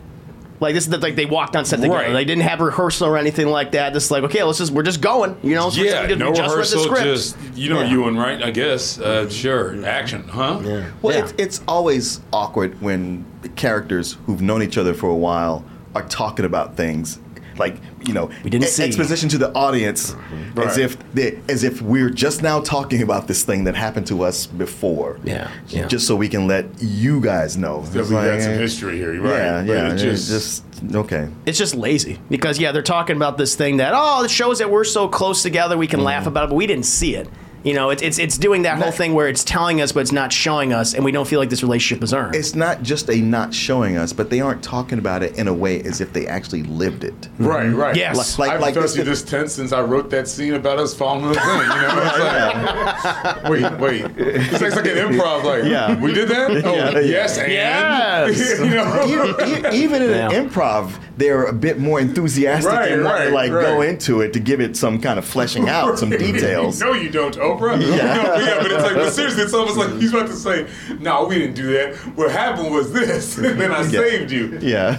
[0.59, 1.99] Like this is the, like they walked on set together.
[1.99, 2.13] Right.
[2.15, 3.93] They didn't have rehearsal or anything like that.
[3.93, 5.37] Just like okay, let's just we're just going.
[5.43, 7.05] You know, so we Yeah, just, no we just read rehearsal, the script.
[7.05, 7.91] just you know Yeah.
[7.91, 8.43] Ewan, right?
[8.43, 8.99] I guess.
[8.99, 10.61] Uh, sure, action, huh?
[10.65, 10.91] Yeah.
[11.03, 11.25] Well, Yeah.
[11.25, 13.27] it's, it's always awkward when
[13.57, 15.63] characters who've known each other for a while
[15.95, 17.19] are talking about things
[17.59, 18.85] like you know We didn't e- see.
[18.85, 20.17] exposition to the audience as
[20.57, 20.79] Right.
[20.79, 24.47] if they, as if we're just now talking about this thing that happened to us
[24.47, 25.19] before.
[25.25, 25.87] Yeah, yeah.
[25.87, 27.83] Just so we can let you guys know.
[27.83, 29.31] That It's we got some history here, right?
[29.39, 29.87] Yeah, But yeah.
[29.87, 31.29] it It's just- just, okay.
[31.47, 34.71] It's just lazy because yeah, they're talking about this thing that oh, it shows that
[34.71, 36.07] we're so close together, we can Mm-hmm.
[36.07, 37.29] laugh about it, but we didn't see it.
[37.67, 40.13] You know, it's it's it's doing that whole thing where it's telling us, but it's
[40.13, 42.37] not showing us, and we don't feel like this relationship is earned.
[42.37, 45.53] It's not just a not showing us, but they aren't talking about it in a
[45.53, 47.29] way as if they actually lived it.
[47.41, 47.91] Right, right.
[47.91, 47.97] Mm-hmm.
[47.99, 48.39] Yes.
[48.39, 50.95] Like- I've like felt this- you this tense since I wrote that scene about us
[50.95, 51.45] falling in the thing.
[51.49, 54.05] You know, it's like, wait, wait.
[54.17, 55.43] It's like, it's like an improv.
[55.43, 56.01] Like, Yeah.
[56.01, 56.51] we did that.
[56.67, 57.01] Oh, Yeah, yeah.
[57.01, 58.61] yes, and Yes.
[58.61, 59.07] you know,
[59.49, 60.31] even, even in Yeah.
[60.31, 64.21] an improv, they're a bit more enthusiastic Right, and want to right, like go into
[64.21, 66.81] it to give it some kind of fleshing out, some details.
[66.81, 67.81] no, you don't, oh, Oprah.
[67.81, 67.87] Yeah.
[68.15, 70.67] No, yeah, but it's like, but seriously, it's almost like he's about to say,
[71.01, 71.95] "No, we didn't do that.
[72.17, 73.89] What happened was this, and then I Yeah.
[73.91, 74.97] saved you." Yeah.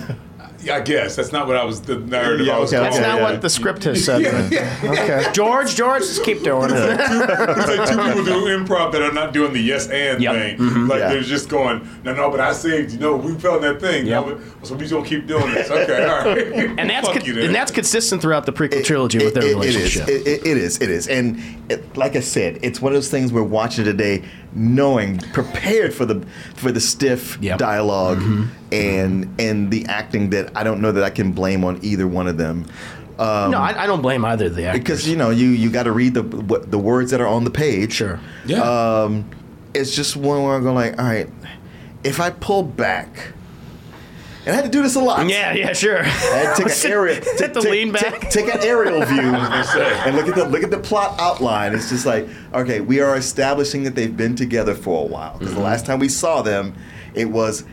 [0.71, 1.81] I guess that's not what I was.
[1.81, 2.73] The narrative Yeah, I was.
[2.73, 3.23] okay, That's not yeah.
[3.31, 4.21] what the script has said.
[4.83, 6.75] Okay, George, George, just keep doing it.
[6.77, 10.33] It's like two people do improv that are not doing the yes and Yep.
[10.35, 10.57] thing.
[10.57, 10.87] Mm-hmm.
[10.87, 11.09] Like Yeah.
[11.09, 12.99] they're just going, no, no, but I saved you.
[12.99, 14.07] No, we felt that thing.
[14.07, 14.25] Yep.
[14.25, 15.69] No, so we just gonna keep doing this.
[15.69, 16.37] Okay, all right.
[16.79, 19.55] And that's con- you, and that's consistent throughout the prequel trilogy with their It- it-
[19.55, 20.07] relationship.
[20.07, 20.27] It is.
[20.27, 20.81] It, it is.
[20.81, 21.07] It is.
[21.07, 24.23] And it, like I said, it's one of those things we're watching today,
[24.57, 27.59] knowing, prepared for the for the stiff Yep.
[27.59, 28.43] dialog Mm-hmm.
[28.73, 32.27] and and the acting that I don't know that I can blame on either one
[32.27, 32.65] of them.
[33.19, 34.79] Um, no, I, I don't blame either of the actors.
[34.81, 37.43] because you know you you got to read the what, the words that are on
[37.45, 37.93] the page.
[37.93, 38.19] Sure.
[38.45, 38.61] Yeah.
[38.61, 39.29] Um,
[39.73, 41.29] it's just one where I go like, all right,
[42.03, 43.33] if I pull back,
[44.47, 45.27] And I had to do this a lot.
[45.27, 45.99] Yeah, yeah, sure.
[45.99, 48.29] I had to take an aerial, Had take, to take- lean take- back.
[48.31, 51.73] take an aerial view, and look at the look at the plot outline.
[51.73, 55.37] It's just like, okay, we are establishing that they've been together for a while.
[55.37, 56.73] Because the last time we saw them,
[57.13, 57.65] it was,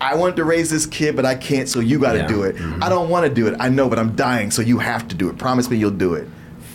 [0.00, 2.26] I wanted to raise this kid, but I can't, so you got to Yeah.
[2.28, 2.56] do it.
[2.82, 3.56] I don't want to do it.
[3.58, 5.38] I know, but I'm dying, so you have to do it.
[5.38, 6.28] Promise me you'll do it.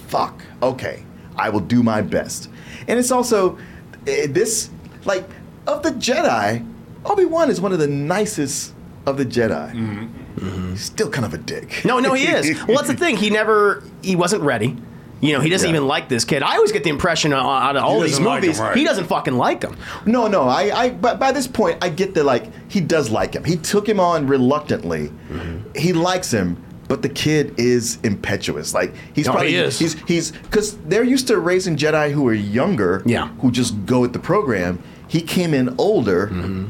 [0.07, 0.41] Fuck.
[0.63, 1.03] Okay,
[1.37, 2.49] I will do my best.
[2.87, 3.57] And it's also
[4.07, 4.69] eh, this
[5.05, 5.29] like
[5.67, 6.65] of the Jedi.
[7.05, 8.73] Obi Wan is one of the nicest
[9.05, 9.71] of the Jedi.
[9.73, 10.03] Mm-hmm.
[10.39, 10.69] Mm-hmm.
[10.71, 11.83] He's still kind of a dick.
[11.85, 12.57] No, no, he is.
[12.67, 13.17] Well, that's the thing.
[13.17, 14.75] He never, he wasn't ready.
[15.21, 15.75] You know, he doesn't Yeah.
[15.75, 16.43] even like this kid.
[16.43, 18.77] I always get the impression out of all these doesn't like movies, him, right.
[18.77, 19.77] he doesn't fucking like him.
[20.05, 20.43] No, no.
[20.43, 22.25] I, I, but by this point, I get that.
[22.25, 23.43] Like, he does like him.
[23.43, 25.07] He took him on reluctantly.
[25.29, 25.73] Mm-hmm.
[25.79, 28.73] He likes him, but the kid is impetuous.
[28.73, 29.79] Like, he's No, probably he is.
[29.79, 33.01] he's he's because they're used to raising Jedi who are younger.
[33.05, 33.29] Yeah.
[33.39, 34.83] Who just go with the program.
[35.07, 36.65] He came in older, mm-hmm.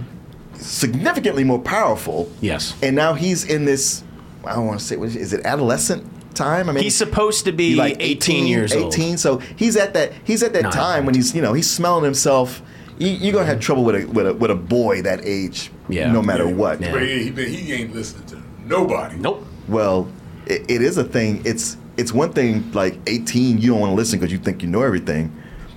[0.58, 2.32] Significantly more powerful.
[2.42, 2.76] Yes.
[2.82, 4.04] And now he's in this.
[4.46, 4.96] I don't want to say.
[4.98, 6.70] is- Is it adolescent time?
[6.70, 8.94] I mean, He's supposed to be like 18 years old.
[8.94, 9.18] 18.
[9.18, 12.04] So he's at that he's at that No, time when he's you know he's smelling
[12.04, 12.62] himself.
[12.98, 16.12] You, you're gonna have trouble with a with a with a boy that age, Yeah.
[16.12, 16.80] no matter what.
[16.82, 16.92] Yeah.
[16.94, 19.18] But he, he, he ain't listening to nobody.
[19.18, 19.46] Nope.
[19.68, 20.08] Well,
[20.46, 21.42] it, it is a thing.
[21.46, 24.68] It's it's one thing like 18, you don't want to listen because you think you
[24.70, 25.32] know everything,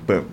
[0.06, 0.24] but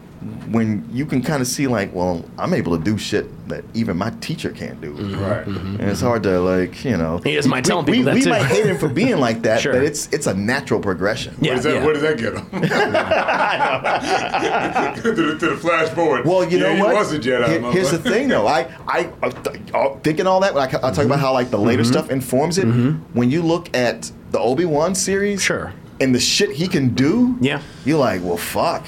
[0.51, 3.97] when you can kind of see like, well, I'm able to do shit that even
[3.97, 4.93] my teacher can't do.
[4.93, 5.23] Mm-hmm.
[5.23, 5.45] Right.
[5.45, 5.79] Mm-hmm.
[5.79, 6.07] And it's mm-hmm.
[6.07, 7.19] hard to like, you know.
[7.19, 8.29] He doesn't mind we, telling we, that we too.
[8.29, 9.73] might hate him for being like that, Sure.
[9.73, 11.35] but it's it's a natural progression.
[11.39, 11.85] Yeah, What, does that, yeah.
[11.85, 12.45] what does that get him?
[15.01, 16.25] to, the, to the flash forward.
[16.25, 16.95] Well, you yeah, know he what?
[16.95, 17.47] was a Jedi.
[17.47, 18.47] Here- here's the thing, though.
[18.47, 19.27] I, I, I
[19.73, 20.53] uh, thinking all that.
[20.53, 22.65] When I, I talk about how like the later stuff informs it.
[22.65, 25.73] When you look at the Obi Wan series, Sure.
[25.99, 27.61] and the shit he can do, Yeah.
[27.85, 28.85] you're like, well, fuck.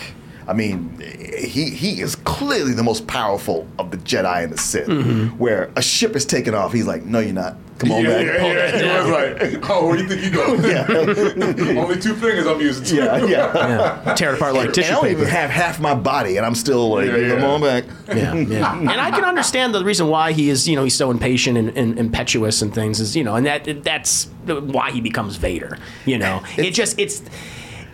[0.47, 0.97] I mean,
[1.38, 4.88] he he is clearly the most powerful of the Jedi and the Sith.
[4.88, 5.38] Mm-hmm.
[5.38, 7.57] Where a ship is taking off, he's like, no, you're not.
[7.79, 8.25] Come on, yeah, man.
[8.25, 9.03] yeah, yeah.
[9.03, 11.77] He was like, oh, where do you think you going?
[11.77, 12.97] Only two fingers I'm using.
[12.97, 13.53] Yeah, yeah.
[14.07, 14.13] Yeah.
[14.15, 15.19] Tear it apart like And I tissue don't paper.
[15.21, 17.36] even have half my body, and I'm still like, Yeah, yeah.
[17.36, 17.83] come on back.
[18.07, 18.79] yeah, yeah.
[18.79, 21.77] and I can understand the reason why he is, you know, he's so impatient and,
[21.77, 25.77] and impetuous and things is, you know, and that that's why he becomes Vader.
[26.05, 27.21] You know, it just it's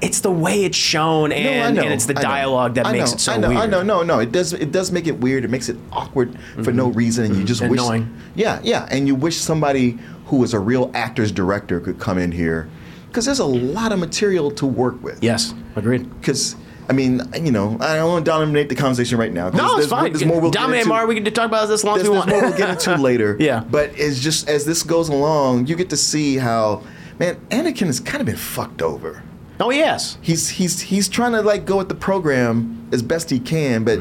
[0.03, 3.15] it's the way it's shown and, No, and it's the dialogue that I makes know,
[3.15, 3.61] it so I know, weird.
[3.61, 4.19] I know, no, no.
[4.19, 4.51] It does.
[4.51, 5.45] It does make it weird.
[5.45, 6.97] It makes it awkward for no mm-hmm.
[6.97, 7.47] reason, and you mm-hmm.
[7.47, 7.79] just wish.
[7.79, 8.15] Annoying.
[8.35, 12.31] Yeah, yeah, and you wish somebody who was a real actor's director could come in
[12.31, 12.69] here,
[13.07, 15.23] because there's a lot of material to work with.
[15.23, 16.09] Yes, agreed.
[16.19, 16.55] Because
[16.89, 19.49] I mean, you know, I don't want to dominate the conversation right now.
[19.49, 20.11] No, it's fine.
[20.11, 20.85] There's more we'll Dominate.
[20.85, 22.41] Mar, we can talk about this as long as There's, we there's want.
[22.41, 23.37] more we'll get into later.
[23.39, 23.63] Yeah.
[23.63, 26.83] But it's just as this goes along, you get to see how,
[27.19, 29.23] man, Anakin has kind of been fucked over.
[29.59, 30.17] Oh yes.
[30.21, 33.99] he's he's he's trying to like go with the program as best he can, but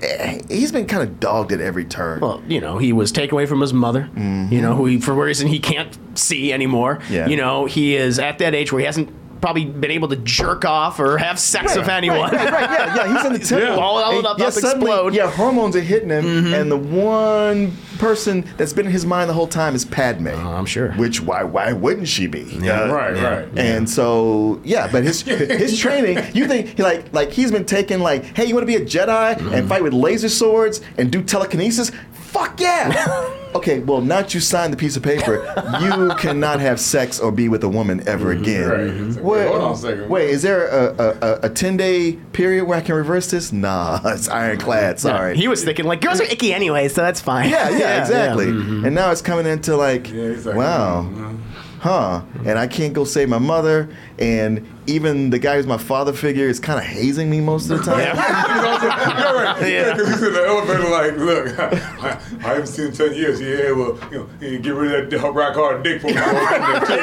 [0.00, 2.20] eh, he's been kind of dogged at every turn.
[2.20, 4.10] Well, you know, he was taken away from his mother.
[4.16, 7.00] You know, who he, for a reason he can't see anymore.
[7.10, 7.26] Yeah.
[7.28, 9.08] You know, he is at that age where he hasn't
[9.42, 12.20] probably been able to jerk off or have sex with anyone.
[12.20, 13.16] Right, right, right, yeah, yeah.
[13.16, 13.78] He's in the temple.
[13.80, 15.14] All out, And, about yeah, to suddenly, explode.
[15.14, 19.34] yeah, hormones are hitting him, and the one person that's been in his mind the
[19.34, 20.28] whole time is Padme.
[20.28, 20.92] Oh, I'm sure.
[20.92, 22.58] Which why why wouldn't she be?
[22.68, 23.48] Uh, Right, right.
[23.58, 28.24] And so yeah, but his his training, you think like like he's been taking like,
[28.36, 29.54] hey, you want to be a Jedi Mm-hmm.
[29.54, 31.90] and fight with laser swords and do telekinesis?
[32.32, 33.28] Fuck yeah!
[33.54, 35.34] okay, well now you signed the piece of paper,
[35.82, 38.68] you cannot have sex or be with a woman ever again.
[38.68, 38.80] Right.
[38.80, 40.08] It's like, Wait, wait, hold on a second.
[40.08, 43.52] Wait, is there a, a, a, a 10 day period where I can reverse this?
[43.52, 44.98] Nah, it's ironclad.
[44.98, 45.36] Sorry.
[45.36, 47.50] He was thinking like girls are icky anyway, so that's fine.
[47.50, 48.46] yeah, yeah, exactly.
[48.48, 51.38] And now it's coming into like, Yeah, he's wow, mm,
[51.80, 52.22] huh?
[52.46, 56.48] And I can't go save my mother, and even the guy who's my father figure
[56.48, 58.16] is kind of hazing me most of the time.
[58.16, 59.70] He's also, yeah, right.
[59.70, 61.58] Yeah, because he's in the elevator like, look,
[62.02, 63.40] I, I haven't seen in 10 years.
[63.40, 66.12] Yeah, well, you know, you get rid of that rock hard dick for me.
[66.12, 66.96] exactly.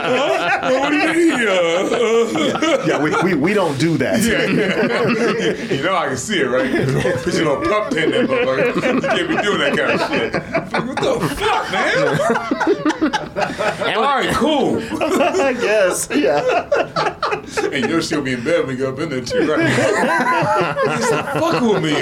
[0.00, 1.48] well, what do you mean?
[1.48, 4.20] Uh, yeah, we, we, we don't do that.
[4.22, 5.72] yeah, yeah.
[5.74, 6.70] you know I can see it, right?
[7.22, 8.74] Put your little pup in there, motherfucker.
[8.74, 10.32] You can't be doing that kind of shit.
[10.86, 12.08] What the fuck, man?
[13.96, 14.78] All right, cool.
[14.78, 15.52] I
[15.86, 16.08] guess.
[16.14, 17.04] Yeah.
[17.72, 19.72] And you'll still be in bed when we go up in there too, right?
[21.02, 21.92] Stop fucking with me.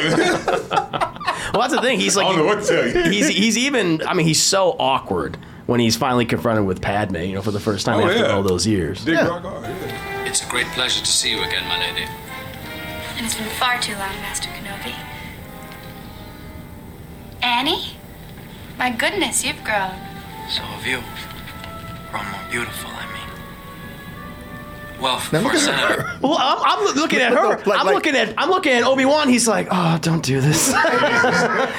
[1.53, 1.99] Well, that's the thing.
[2.01, 3.11] He's like, I like don't know what to tell you.
[3.11, 4.03] he's he's even.
[4.07, 7.17] I mean, he's so awkward when he's finally confronted with Padme.
[7.17, 8.33] You know, for the first time Oh, after yeah.
[8.33, 9.05] all those years.
[9.05, 10.25] Dick rock oh, yeah.
[10.27, 12.07] It's a great pleasure to see you again, my lady.
[13.17, 14.95] And it's been far too long, Master Kenobi.
[17.43, 17.97] Annie?
[18.79, 19.93] My goodness, you've grown.
[20.51, 21.03] So have you.
[22.11, 22.96] Grown more beautiful, I mean.
[25.01, 26.19] Well, Now look at her.
[26.23, 27.59] Well, I'm, I'm looking at her.
[27.67, 29.29] Like- I'm like- looking at I'm looking at Obi Wan.
[29.29, 30.73] He's like, oh, don't do this.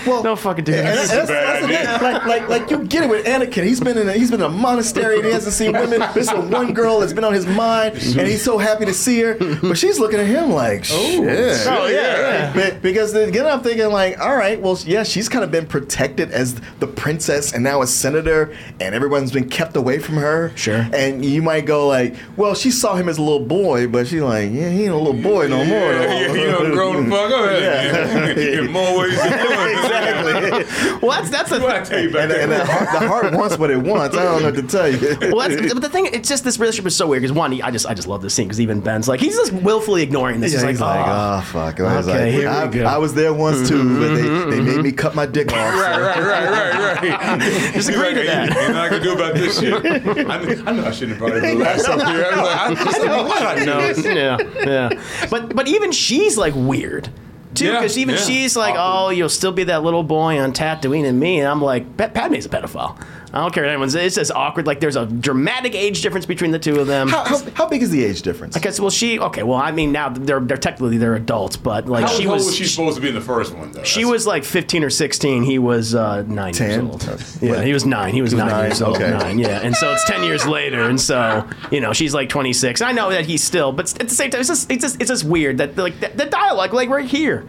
[0.08, 1.10] Well, don't fucking do And this.
[1.12, 2.02] that's, that's, that's the thing.
[2.14, 3.64] Like, like, like you get it with Anakin.
[3.64, 6.02] He's been in a, he's been in a monastery and he hasn't seen women.
[6.14, 9.20] This is one girl that's been on his mind, and he's so happy to see
[9.22, 9.36] her.
[9.62, 11.68] But she's looking at him like, oh, shit.
[11.68, 12.78] Oh, yeah, yeah.
[12.80, 16.32] Because then again, I'm thinking like, all right, well, yeah, she's kind of been protected
[16.32, 20.56] as the princess and now a senator, and everyone's been kept away from her.
[20.56, 20.88] Sure.
[20.94, 24.22] And you might go like, well, she saw him as a little boy, but she's
[24.22, 25.78] like, yeah, he ain't a little boy no more.
[25.78, 27.62] Yeah, yeah, you done grown the fuck up.
[27.62, 28.30] Yeah.
[28.60, 29.70] In more ways than one.
[29.70, 31.00] exactly.
[31.02, 32.40] Well, that's that's the What I tell you about and, that?
[32.42, 34.16] and the, heart, the heart wants what it wants.
[34.16, 35.18] I don't know what to tell you.
[35.34, 37.22] well, that's, but the thing, it's just this relationship is so weird.
[37.22, 38.48] Because one, I just, I just love this scene.
[38.48, 40.54] Because even Ben's like, he's just willfully ignoring this.
[40.54, 41.38] Yeah, he's he's like, like, oh.
[41.38, 41.80] oh, fuck.
[41.80, 42.84] I was Okay, like, here we I, go.
[42.86, 44.82] I was there once too, but they, mm-hmm, they made mm-hmm.
[44.82, 45.58] me cut my dick off.
[45.58, 47.42] Right, right, right, right, right.
[47.74, 48.50] Just agree to that.
[48.50, 49.74] Ain't nothing I can do about this shit.
[50.28, 52.26] I, mean, I know I shouldn't have brought it last up here.
[52.26, 53.80] I was like, I just I mean, what I know.
[54.04, 55.28] yeah, yeah.
[55.30, 57.10] But but even she's like weird.
[57.54, 58.22] Too, Yeah, because even yeah.
[58.22, 58.76] she's like.
[58.78, 62.10] "Oh, you'll still be that little boy on Tatooine," and me, and I'm like, "Pa-
[62.10, 63.02] "Padme's a pedophile."
[63.34, 64.06] I don't care what anyone says.
[64.06, 64.68] It's just awkward.
[64.68, 67.10] Like, there's a dramatic age difference between the two of them.
[67.10, 68.56] How, how, how big is the age difference?
[68.56, 68.80] I guess.
[68.80, 69.20] Well, she.
[69.20, 69.44] Okay.
[69.44, 72.46] Well, I mean, now they're they're technically they're adults, but like How she old was.
[72.46, 73.84] was she supposed to be in the first one, though?
[73.84, 75.44] she was like 15 or 16.
[75.44, 76.88] He was uh, nine Ten?
[76.88, 77.42] years old.
[77.42, 78.14] Yeah, he was nine.
[78.14, 78.96] He was, was nine, nine, years old.
[78.96, 79.12] okay.
[79.12, 79.60] Nine, yeah.
[79.62, 82.82] And so it's 10 years later, and so you know she's like 26.
[82.82, 85.10] I know that he's still, but at the same time, it's just it's just, it's
[85.10, 87.46] just weird that like the, the dialogue, like right here.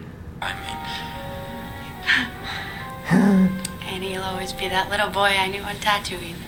[4.39, 6.48] Always be that little boy I knew on Tatooine.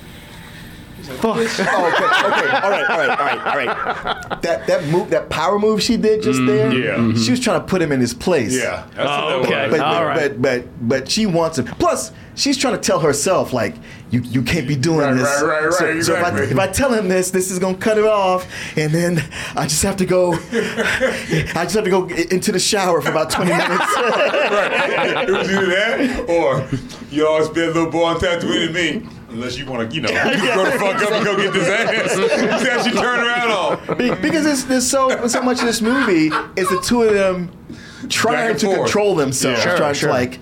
[1.18, 1.36] Fuck.
[1.36, 4.42] Oh, okay, okay, all right, all right, all right, all right.
[4.42, 6.70] That that move, that power move she did just there.
[6.70, 7.10] Mm-hmm.
[7.16, 7.22] yeah.
[7.24, 8.56] she was trying to put him in his place.
[8.56, 8.86] Yeah.
[8.94, 9.50] That's Oh, what okay.
[9.50, 9.70] that.
[9.70, 10.42] But, All but, right.
[10.42, 11.66] but but but she wants him.
[11.66, 13.74] Plus, she's trying to tell herself like
[14.10, 15.42] you you can't be doing Right, this.
[15.42, 16.50] right, right, so, right, so if, I, exactly.
[16.52, 18.46] if I tell him this, this is gonna cut it off,
[18.76, 19.22] and then
[19.56, 20.32] I just have to go.
[20.52, 23.70] I just have to go into the shower for about twenty minutes.
[23.96, 25.28] right.
[25.28, 26.68] It was either that or
[27.10, 29.08] you always be a little boy on Tatooine and me.
[29.30, 30.08] Unless you want to, you know,
[30.54, 32.16] grow the fuck up and go get this ass.
[32.16, 33.96] This ass you turn around on.
[33.98, 37.46] Be- because there's, there's so so much of this movie is the two of them
[37.46, 38.78] Back trying and to forth.
[38.80, 39.68] control themselves, Yeah.
[39.68, 40.08] Sure, trying sure.
[40.08, 40.38] to like,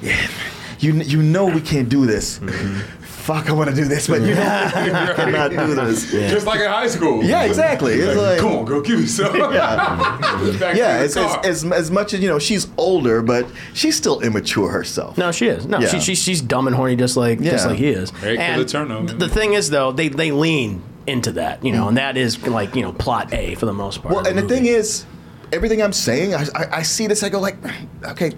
[0.00, 0.28] yeah,
[0.78, 2.38] you you know we can't do this.
[2.38, 3.01] Mm-hmm.
[3.22, 6.10] Fuck, I want to do this, but you know we cannot do this.
[6.10, 7.22] Just like in high school.
[7.22, 7.94] Yeah, exactly.
[7.94, 9.34] It's like- Come on, girl, give me some.
[9.36, 10.18] Yeah.
[10.58, 13.96] Back Yeah, to as, as, as, as much as you know, she's older, but she's
[13.96, 15.16] still immature herself.
[15.16, 15.66] No, she is.
[15.66, 15.88] No, Yeah.
[15.88, 18.10] she, she, she's dumb and horny, just like just like he is.
[18.10, 19.06] Hey, and Killer Turno.
[19.06, 22.44] th- the thing is, though, they they lean into that, you know, and that is
[22.46, 24.14] like you know plot A for the most part.
[24.14, 25.04] Well, and the thing is,
[25.52, 27.56] everything I'm saying, I, I, I see this, I go like,
[28.04, 28.32] okay,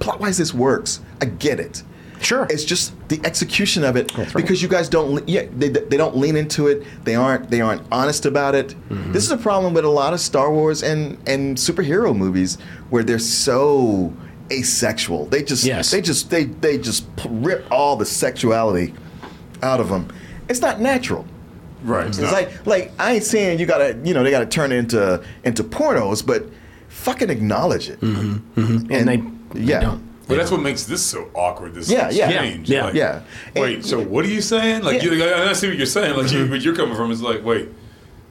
[0.00, 1.00] plot wise, this works.
[1.20, 1.82] I get it.
[2.20, 2.46] Sure.
[2.50, 5.26] It's just the execution of it because you guys don't.
[5.28, 6.84] Yeah, they, they don't lean into it.
[7.04, 7.50] They aren't.
[7.50, 8.68] They aren't honest about it.
[8.88, 9.12] Mm-hmm.
[9.12, 12.58] This is a problem with a lot of Star Wars and and superhero movies
[12.90, 14.12] where they're so
[14.52, 15.26] asexual.
[15.26, 15.64] They just.
[15.64, 15.90] Yes.
[15.90, 16.30] They just.
[16.30, 18.94] They they just rip all the sexuality
[19.62, 20.12] out of them.
[20.48, 21.26] It's not natural.
[21.82, 22.06] right.
[22.06, 25.24] It's like like I ain't saying you gotta you know they gotta turn it into
[25.44, 26.44] into pornos, but
[26.88, 28.00] fucking acknowledge it.
[28.00, 28.92] Mm-hmm.
[28.92, 29.80] and, they, they yeah.
[29.80, 30.09] don't.
[30.30, 31.74] But that's what makes this so awkward.
[31.74, 32.30] This Yeah, yeah.
[32.30, 32.70] exchange.
[32.70, 33.22] Yeah, Like, yeah.
[33.56, 34.82] Wait, And- so what are you saying?
[34.82, 35.10] Like, Yeah.
[35.12, 36.16] you, I see what you're saying.
[36.16, 36.50] Like, you, mm-hmm.
[36.52, 37.68] what you're coming from is like, wait,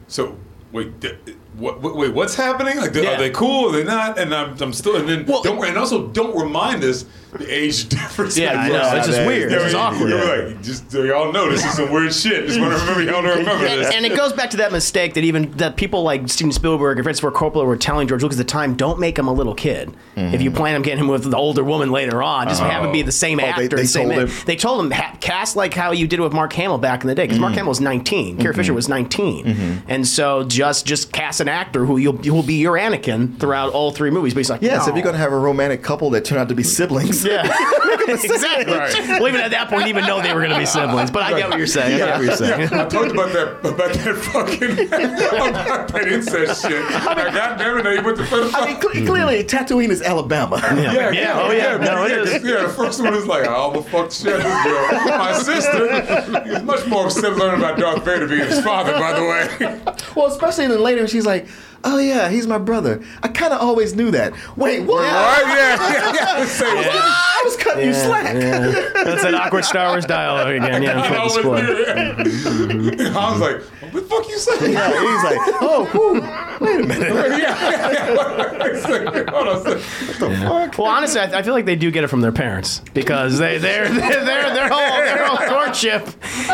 [0.08, 0.36] so
[0.72, 1.16] wait, th-
[1.56, 2.78] what, wait, what's happening?
[2.78, 3.14] Like, Yeah.
[3.14, 3.68] are they cool?
[3.68, 4.18] Are they not?
[4.18, 7.04] And I'm, I'm still, and then Well- don't, and also don't remind us
[7.38, 8.36] the age difference.
[8.36, 8.96] Yeah, Like, I know.
[8.96, 9.50] It's just that- weird.
[9.50, 10.08] Yeah, It's just awkward.
[10.10, 12.46] You're like, just so y'all know this is some weird shit.
[12.46, 13.94] Just want to remember y'all to remember And, this.
[13.94, 17.04] and it goes back to that mistake that even that people like Steven Spielberg and
[17.04, 19.54] Francis Ford Coppola were telling George Lucas at the time, don't make him a little
[19.54, 19.90] kid.
[20.16, 20.34] Mm-hmm.
[20.34, 22.92] If you plan on getting him with the older woman later on, just have him
[22.92, 23.06] be oh.
[23.06, 23.68] the same Oh, actor.
[23.68, 24.30] they and same told age.
[24.30, 27.08] him- They told him ha- cast like how you did with Mark Hamill back in
[27.08, 27.58] the day, because Mark mm-hmm.
[27.58, 28.76] Hamill was 19, Carrie Fisher mm-hmm.
[28.76, 32.76] was 19, and so just just cast an actor who you'll who will be your
[32.76, 34.34] Anakin throughout all three movies.
[34.34, 34.90] But he's like, Yes, no.
[34.90, 37.19] if you're gonna have a romantic couple that turn out to be siblings.
[37.24, 37.42] Yeah,
[38.08, 38.74] exactly.
[38.74, 38.94] Right.
[39.20, 41.10] Well, even at that point, he didn't even know they were going to be siblings.
[41.10, 41.94] But I get what you're saying.
[41.94, 42.72] I get what you're saying.
[42.72, 46.82] I talked about that about that fucking about that incest shit.
[46.84, 48.54] I God damn it, they put the pedophile.
[48.54, 50.56] I mean, cle- clearly Tatooine is Alabama.
[50.80, 51.76] Yeah, Yeah, oh, yeah.
[51.76, 52.44] No, it is.
[52.44, 55.18] Yeah, the first one is like, I almost fucked shit out this girl.
[55.18, 59.22] My sister is much more upset learning about Darth Vader being his father, by the
[59.24, 59.80] way.
[60.16, 61.46] well, especially then later, she's like,
[61.84, 63.00] "Oh yeah, he's my brother.
[63.22, 65.02] I kind of always knew that." Wait, what?
[65.02, 65.42] Right?
[65.46, 66.44] Yeah, yeah, yeah.
[66.46, 68.34] Say, I was I was cutting you slack.
[68.34, 68.70] yeah.
[69.04, 70.82] That's that awkward Star Wars dialogue again.
[70.82, 73.62] Yeah, I full was, I was like,
[73.92, 74.72] what the fuck you saying?
[74.72, 76.20] Yeah, he's like, oh, whew,
[76.66, 77.10] wait a minute.
[79.30, 80.78] Hold on a second.
[80.78, 83.58] Well, honestly, I, I feel like they do get it from their parents because they
[83.58, 86.06] their their their, their whole their whole courtship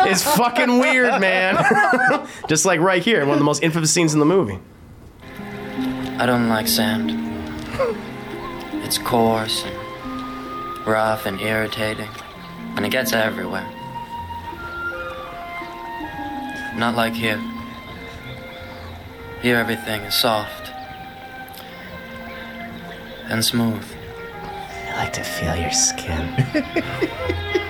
[0.07, 1.57] is fucking weird, man.
[2.47, 4.59] Just like right here, one of the most infamous scenes in the movie.
[6.19, 7.11] I don't like sand.
[8.83, 12.09] It's coarse and rough and irritating,
[12.75, 13.67] and it gets everywhere.
[16.75, 17.39] Not like here.
[19.43, 20.71] Here everything is soft
[23.29, 23.85] and smooth.
[24.89, 27.63] I like to feel your skin.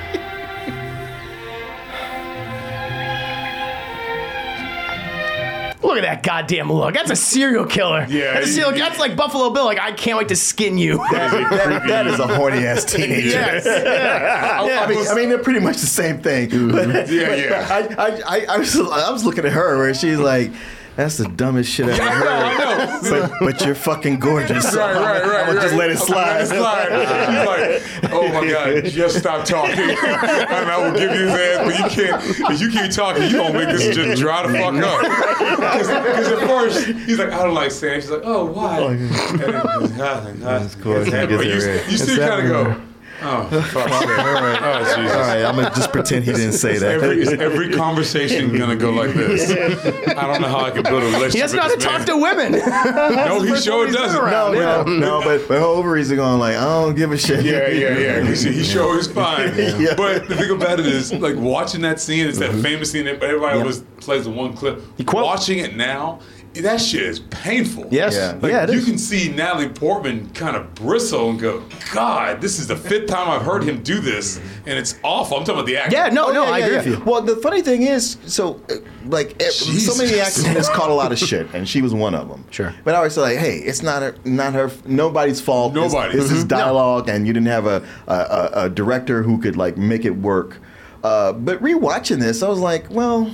[5.87, 6.93] Look at that goddamn look.
[6.93, 8.05] That's a serial killer.
[8.09, 9.65] Yeah, that's, a he- serial, that's like Buffalo Bill.
[9.65, 10.97] Like I can't wait to skin you.
[11.11, 13.29] That, that is a horny ass teenager.
[13.29, 14.59] Yes, yeah.
[14.61, 16.49] I, I mean, I mean, they're pretty much the same thing.
[16.49, 16.71] Mm-hmm.
[16.71, 17.87] But, Yeah, but- yeah.
[17.89, 20.51] but I, I, I, I, was, I was looking at her where she's like,
[20.97, 24.69] "That's the dumbest shit I've ever heard." But, but you're fucking gorgeous.
[24.71, 25.39] So Right, right, right.
[25.41, 26.33] I'm gonna just let it slide.
[26.33, 26.87] let it slide.
[27.87, 29.79] She's like, oh my God, just stop talking.
[29.79, 33.31] and I will give you his ass, but you can't, if you keep talking, you
[33.33, 35.47] gonna make this just dry the fuck up.
[35.77, 38.01] Because at first, he's like, I don't like sand.
[38.01, 38.79] She's like, oh, why?
[38.79, 41.03] And then, That's cool.
[41.05, 42.81] She gets You, you still kind of go,
[43.21, 43.91] oh, fuck.
[43.91, 45.15] All right, Oh, Jesus.
[45.15, 45.43] all right.
[45.43, 47.01] I'm gonna just pretend he didn't say that.
[47.03, 49.49] Every, every conversation gonna go like this?
[50.07, 51.33] I don't know how I can build a relationship.
[51.33, 52.61] He doesn't know how to talk to women.
[53.27, 54.25] No, he sure doesn't.
[54.31, 55.21] no, no, no.
[55.21, 57.43] But, but her ovaries are going like, I don't give a shit.
[57.43, 58.33] Yeah, yeah, yeah.
[58.33, 59.53] He, he sure is fine.
[59.57, 59.93] Yeah.
[59.95, 62.61] But the thing about it is, like watching that scene, it's that mm-hmm.
[62.61, 64.81] famous scene that everybody always plays the one clip.
[65.05, 66.19] quote- Watching it now,
[66.61, 67.87] that shit is painful.
[67.91, 68.15] Yes.
[68.15, 68.37] Yeah.
[68.41, 68.85] Like, yeah, it you is.
[68.85, 73.29] can see Natalie Portman kind of bristle and go, God, this is the fifth time
[73.29, 75.37] I've heard him do this, and it's awful.
[75.37, 75.95] I'm talking about the actor.
[75.95, 76.89] Yeah, no, Oh, no, yeah, I yeah, agree yeah.
[76.91, 77.05] with you.
[77.11, 81.11] Well, the funny thing is, so uh, like so many actors in caught a lot
[81.11, 82.43] of shit, and she was one of them.
[82.51, 82.73] Sure.
[82.83, 85.75] But I always say like, hey, it's not her, not her, nobody's fault.
[85.75, 86.17] It's- Nobody.
[86.17, 86.49] It's, his Mhm.
[86.49, 90.11] dialogue, and you didn't have a, a, a, a director who could like make it
[90.17, 90.57] work.
[91.03, 93.31] Uh, but rewatching this, I was like, well,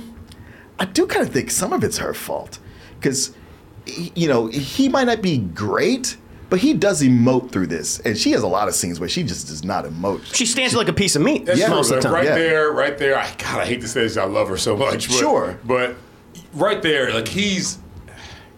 [0.78, 2.58] I do kind of think some of it's her fault
[2.98, 3.34] because
[3.86, 6.16] you know he might not be great.
[6.50, 9.24] But he does emote through this, and she has a lot of scenes where she
[9.24, 10.32] just does not emote.
[10.36, 11.66] She stands like a piece of meat That's Yeah.
[11.66, 11.76] true.
[11.76, 12.12] most of the time.
[12.12, 12.34] right Yeah.
[12.36, 13.18] there, right there.
[13.18, 14.16] I God, I hate to say this.
[14.16, 15.08] I love her so much.
[15.08, 15.58] But, Sure.
[15.64, 15.96] But
[16.52, 17.78] right there, like he's,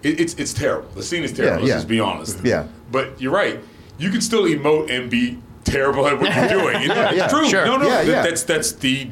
[0.02, 0.88] it, it's it's terrible.
[0.94, 1.58] The scene is terrible.
[1.58, 1.74] Yeah, Let's yeah.
[1.76, 2.38] just be honest.
[2.44, 2.66] Yeah.
[2.92, 3.60] But you're right.
[3.98, 6.82] You can still emote and be terrible at what you're doing.
[6.82, 7.28] You Yeah, yeah.
[7.28, 7.48] true.
[7.48, 7.64] Sure.
[7.64, 7.86] No, no.
[7.86, 8.22] Yeah, that- yeah.
[8.22, 9.08] That's that's the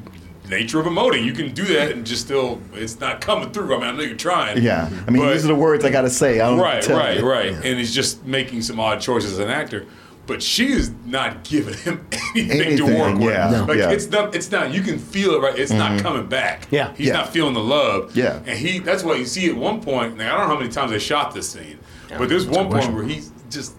[0.49, 1.25] nature of emoting.
[1.25, 3.75] You can do that and just still, it's not coming through.
[3.75, 4.63] I mean, I know you're trying.
[4.63, 6.41] Yeah, I mean, but- these are the words I got to say.
[6.41, 7.29] I don't Right, tell right, you.
[7.29, 7.53] right.
[7.53, 9.87] And he's just making some odd choices as an actor.
[10.27, 13.25] But she is not giving him anything, to Anything, work with.
[13.29, 13.65] yeah, No.
[13.67, 13.91] Like yeah.
[13.91, 15.59] it's not it's not you can feel it right.
[15.59, 16.01] It's not mm-hmm.
[16.01, 16.67] coming back.
[16.71, 16.95] Yeah.
[16.97, 17.13] He's Yeah.
[17.13, 18.17] not feeling the love.
[18.17, 18.41] Yeah.
[18.47, 20.73] And he that's why you see at one point, now I don't know how many
[20.73, 21.79] times they shot this scene,
[22.09, 23.75] but there's one point where he's just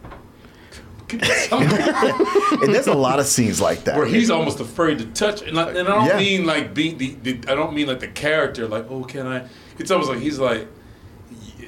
[1.12, 3.98] and there's a lot of scenes like that.
[3.98, 6.18] where he's almost afraid to touch and, like, and I don't Yeah.
[6.18, 9.48] mean like being the, the I don't mean like the character like oh can I
[9.78, 10.68] it's almost like he's like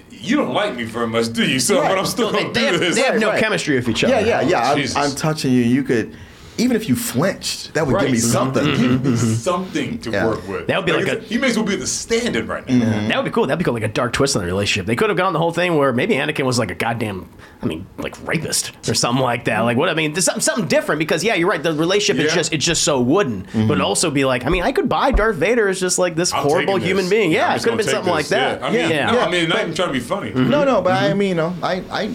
[0.09, 1.89] you don't like me very much do you so Right.
[1.89, 3.39] but I'm still They, gonna they do have, this they have no right.
[3.39, 4.13] chemistry with each other.
[4.19, 4.71] yeah, yeah, yeah.
[4.95, 5.61] I'm, I'm touching you.
[5.61, 6.15] You could,
[6.57, 8.07] even if you flinched, that would Right.
[8.11, 8.15] Mm-hmm.
[8.15, 8.53] Mm-hmm.
[8.53, 9.01] give me something.
[9.01, 10.25] Give me something to Yeah.
[10.27, 10.67] work with.
[10.67, 13.07] That would be like it's- a- he may as well be the stand-in right now.
[13.07, 13.45] That would be cool.
[13.47, 14.85] That'd be cool, like a dark twist in the relationship.
[14.85, 17.29] They could have gone the whole thing where maybe Anakin was like a goddamn,
[17.61, 19.59] I mean, like rapist or something like that.
[19.61, 21.61] Like what I mean, something something different because yeah, you're right.
[21.61, 23.47] The relationship is just it's just so wooden.
[23.53, 26.15] But it'd also be like, I mean, I could buy Darth Vader as just like
[26.15, 27.09] this I'm horrible human this.
[27.11, 27.31] being.
[27.31, 28.59] Yeah, I'm it could have been gonna something like that.
[28.61, 28.67] Yeah.
[28.67, 29.11] I mean, yeah.
[29.11, 29.25] no, Yeah.
[29.25, 30.31] I mean, not even trying to be funny.
[30.33, 31.17] No, no, but I Mm-hmm.
[31.17, 32.09] mean, you know, I, I,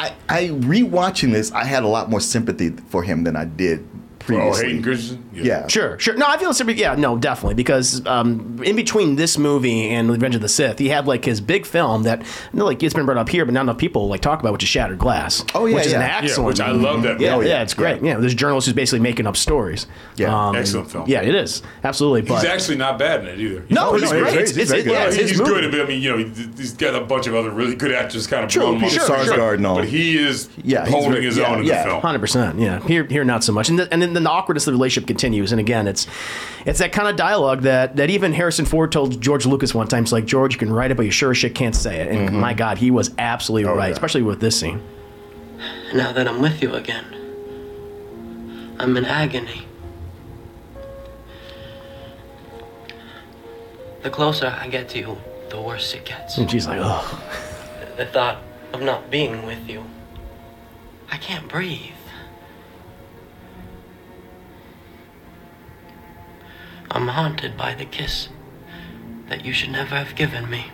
[0.00, 3.80] I, I rewatching this, I had a lot more sympathy for him than I did
[3.86, 4.66] Oh, previously.
[4.66, 5.29] Hayden Christensen.
[5.44, 5.66] Yeah.
[5.68, 6.14] Sure, sure.
[6.16, 10.34] No, I feel it's yeah, no, definitely because um, in between this movie and Revenge
[10.34, 13.06] of the Sith, he had like his big film that, you know, like it's been
[13.06, 15.44] brought up here, but not enough people like talk about, which is Shattered Glass.
[15.54, 16.06] Oh, yeah, which is an yeah.
[16.08, 17.20] Yeah, excellent, which I love that.
[17.20, 17.48] Yeah, movie.
[17.48, 18.02] yeah, it's great.
[18.02, 19.86] Yeah, there's a journalist who's basically making up stories.
[20.16, 20.52] Yeah.
[20.54, 21.04] Excellent film.
[21.08, 22.22] Yeah, it is absolutely.
[22.22, 23.60] But He's actually not bad in it either.
[23.62, 24.22] He's no, pretty he's good.
[24.22, 24.38] great.
[24.40, 24.92] He's It's, it's, very it's, good.
[24.92, 27.26] yeah, Well, it's he's good, but I mean, you know, he- he's got a bunch
[27.26, 29.08] of other really good actors kind of True, blowing him Peter up.
[29.08, 29.62] Sarsgaard.
[29.62, 31.82] But he is Yeah, holding his own in yeah.
[31.84, 32.02] the film.
[32.02, 32.80] Hundred percent, yeah.
[32.86, 35.29] Here, here, not so much, and, and then, then the awkwardness of the relationship continues.
[35.32, 36.06] And again, it's
[36.66, 40.02] it's that kind of dialogue that that even Harrison Ford told George Lucas one time.
[40.02, 42.08] It's like George, you can write it, but you sure as shit can't say it.
[42.08, 42.40] And mm-hmm.
[42.40, 43.92] my God, he was absolutely Oh, right, yeah.
[43.92, 44.82] especially with this scene.
[45.94, 47.04] Now that I'm with you again,
[48.78, 49.66] I'm in agony.
[54.02, 55.18] The closer I get to you,
[55.50, 56.38] the worse it gets.
[56.38, 57.22] And she's like, oh,
[57.96, 58.38] The thought
[58.72, 59.84] of not being with you,
[61.10, 61.92] I can't breathe.
[66.90, 68.28] I'm haunted by the kiss
[69.28, 70.66] that you should never have given me.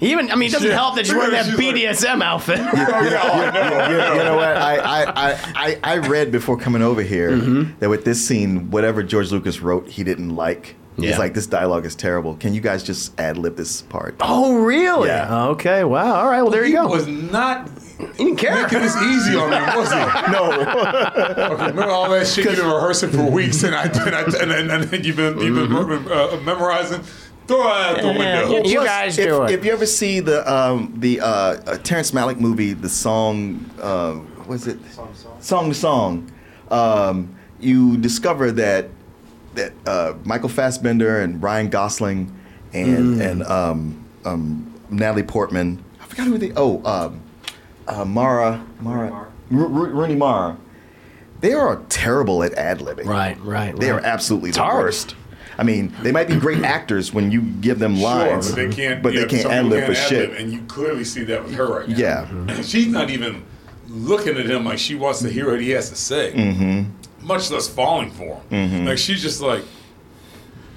[0.00, 0.72] Even I mean, it doesn't Shit.
[0.72, 2.58] help that she's wearing that She's like- BDSM outfit.
[2.58, 4.56] you, you- you know what?
[4.56, 7.78] I, I, I, I, I read before coming over here Mm-hmm.
[7.80, 10.76] that with this scene, whatever George Lucas wrote, he didn't like.
[10.96, 11.10] Yeah.
[11.10, 12.36] He's like, this dialogue is terrible.
[12.36, 14.16] Can you guys just ad lib this part?
[14.20, 15.08] Oh, really?
[15.08, 15.46] Yeah.
[15.48, 15.82] Okay.
[15.84, 16.14] Wow.
[16.14, 16.42] All right.
[16.42, 16.86] Well, there you go.
[16.86, 17.68] was not
[17.98, 18.62] he didn't care.
[18.62, 19.98] making this easy on me, was he?
[20.32, 20.50] No.
[21.52, 24.52] okay, remember all that shit you've been rehearsing for weeks, and I and, I, and,
[24.52, 26.10] and, and then you've been you've been Mm-hmm.
[26.12, 27.02] uh, memorizing.
[27.46, 28.62] Throw it out the window.
[28.62, 32.88] Plus, if, If you ever see the um, the uh, uh, Terrence Malick movie, the
[32.88, 34.78] song, uh, was it
[35.40, 36.30] Song to Song?
[36.70, 38.88] Um, you discover that
[39.54, 42.34] that uh, Michael Fassbender and Ryan Gosling
[42.72, 43.30] and Mm.
[43.30, 45.82] and um, um, Natalie Portman.
[46.00, 46.52] I forgot who they.
[46.56, 47.20] Oh, um,
[47.86, 49.10] uh, Mara Mara
[49.50, 50.56] Ro- Ro- Rooney Mara.
[51.40, 53.04] They are terrible at ad libbing.
[53.06, 53.76] Right, right.
[53.76, 54.02] They right.
[54.02, 54.84] are absolutely the hard.
[54.84, 55.14] worst.
[55.58, 58.74] I mean, they might be great actors when you give them lines, Sure, but they
[58.74, 59.02] can't.
[59.02, 60.30] but yeah, they can't ad lib for can't shit.
[60.40, 61.96] and you clearly see that with her right now.
[61.96, 62.28] Yeah.
[62.28, 63.44] And she's not even
[63.86, 66.90] looking at him like she wants to hear what he has to say, Mm-hmm.
[67.24, 68.70] Much less falling for him.
[68.84, 68.86] Mhm.
[68.86, 69.62] Like she's just like,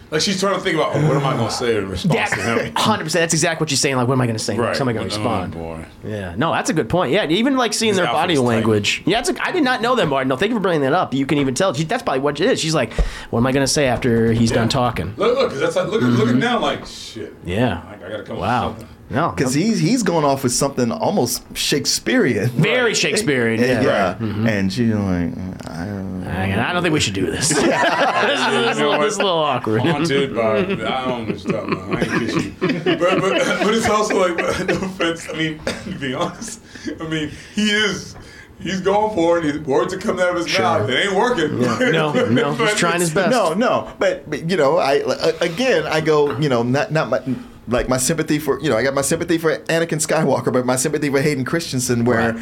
[0.09, 2.29] like she's trying to think about, oh, what am I going to say in response
[2.31, 2.73] to him?
[2.77, 3.23] Hundred percent.
[3.23, 3.97] That's exactly what you're saying.
[3.97, 4.57] Like, what am I going to say?
[4.57, 4.73] Right.
[4.73, 5.53] How am I going to Oh, respond?
[5.53, 5.85] boy.
[6.05, 6.33] Yeah.
[6.37, 7.11] No, that's a good point.
[7.11, 7.27] Yeah.
[7.27, 8.41] Even like seeing His their body tight.
[8.41, 9.03] language.
[9.05, 9.19] Yeah.
[9.19, 10.29] It's a, I did not know that, Martin.
[10.29, 11.13] No, thank you for bringing that up.
[11.13, 11.73] You can even tell.
[11.73, 12.57] She, that's probably what it is.
[12.61, 12.93] She's like,
[13.31, 15.13] what am I going to say after he's done talking?
[15.17, 17.33] Look, look, that's like, look, at look at now, like shit.
[17.43, 17.81] Yeah.
[17.85, 18.77] I, I got to come Wow.
[19.07, 19.15] Up with.
[19.17, 19.29] No.
[19.35, 22.49] Because he's he's going off with something almost Shakespearean.
[22.49, 24.15] Very Shakespearean, yeah.
[24.19, 24.47] Mm-hmm.
[24.47, 26.27] And she's like, I don't know.
[26.29, 27.49] And I don't think we should do this.
[27.49, 29.81] this, is, this, is a little, this is a little awkward.
[29.81, 31.95] Haunted by I don't know what you're talking about.
[31.95, 32.53] I ain't kiss you.
[32.97, 34.37] But, but but it's also like
[34.67, 35.27] no offense.
[35.29, 36.61] I mean, to be honest,
[36.99, 38.15] I mean he is.
[38.59, 39.43] He's going for it.
[39.43, 40.63] His words are coming out of his Sure.
[40.63, 40.89] mouth.
[40.89, 41.61] It ain't working.
[41.61, 41.91] Yeah.
[41.91, 43.29] No, no, he's trying his best.
[43.29, 47.07] No, no, but, but you know, I uh, again, I go, you know, not not
[47.07, 47.21] my
[47.68, 50.76] like my sympathy for you know, I got my sympathy for Anakin Skywalker, but my
[50.76, 52.41] sympathy for Hayden Christensen, where,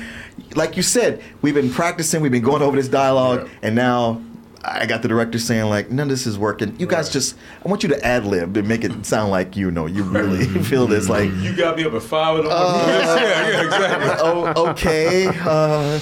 [0.55, 4.21] like you said, we've been practicing, we've been going over this dialogue, and now.
[4.67, 6.75] I got the director saying like none of this is working.
[6.79, 9.69] You guys just I want you to ad lib and make it sound like you
[9.69, 12.85] know you really feel this like You got me up at five in the Uh,
[12.87, 14.09] yeah, yeah, exactly.
[14.21, 15.99] oh okay uh,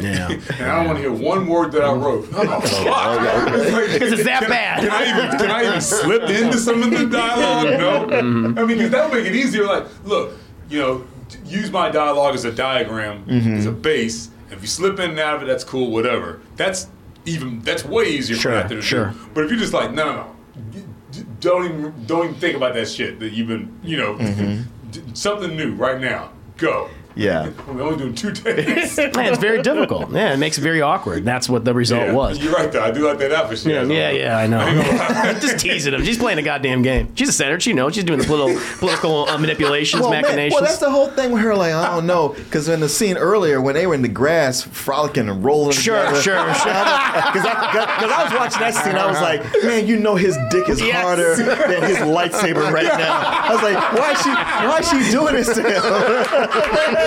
[0.00, 0.28] Yeah.
[0.58, 2.24] And I don't want to hear one word that I wrote.
[2.30, 4.80] Because it's that can, bad.
[4.80, 7.78] Can I even can I even slip into some of the dialogue?
[7.78, 8.06] No.
[8.16, 8.58] Mm-hmm.
[8.58, 9.64] I mean, 'cause that would make it easier.
[9.66, 10.32] Like, look,
[10.68, 11.04] you know,
[11.44, 13.54] use my dialogue as a diagram, Mm-hmm.
[13.54, 14.30] as a base.
[14.50, 15.90] If you slip in and out of it, that's cool.
[15.90, 16.40] Whatever.
[16.56, 16.88] That's
[17.26, 19.06] even that's way easier Sure, for an to sure.
[19.10, 19.18] do.
[19.34, 20.26] But if you're just like, no, no, no.
[20.70, 24.14] d- d- Don't even don't even think about that shit that you've been, you know,
[24.16, 24.62] Mm-hmm.
[24.90, 26.30] d- something new right now.
[26.56, 26.88] Go.
[27.16, 28.96] Yeah We're only doing two days.
[28.98, 30.10] Man, it's very difficult.
[30.12, 31.24] Yeah, it makes it very awkward.
[31.24, 32.38] That's what the result Yeah, was.
[32.42, 32.82] You're right, though.
[32.82, 33.58] I do like that outfit.
[33.58, 34.16] she Yeah, has yeah, on.
[34.16, 35.34] yeah, I know.
[35.40, 36.04] Just teasing him.
[36.04, 37.14] She's playing a goddamn game.
[37.14, 37.60] She's a senator.
[37.60, 37.94] She knows.
[37.94, 40.54] She's doing the political, political uh, manipulations, well, man, machinations.
[40.54, 41.54] well, that's the whole thing with her.
[41.54, 44.62] Like, I don't know, because in the scene earlier when they were in the grass,
[44.62, 45.72] frolicking and rolling.
[45.72, 46.72] Sure, together, sure, sure.
[46.72, 50.36] Because I, 'cause I was watching that scene, I was like, man, you know his
[50.50, 51.02] dick is Yes.
[51.02, 53.20] harder than his lightsaber right now.
[53.22, 57.03] I was like, why is she, why is she doing this to him?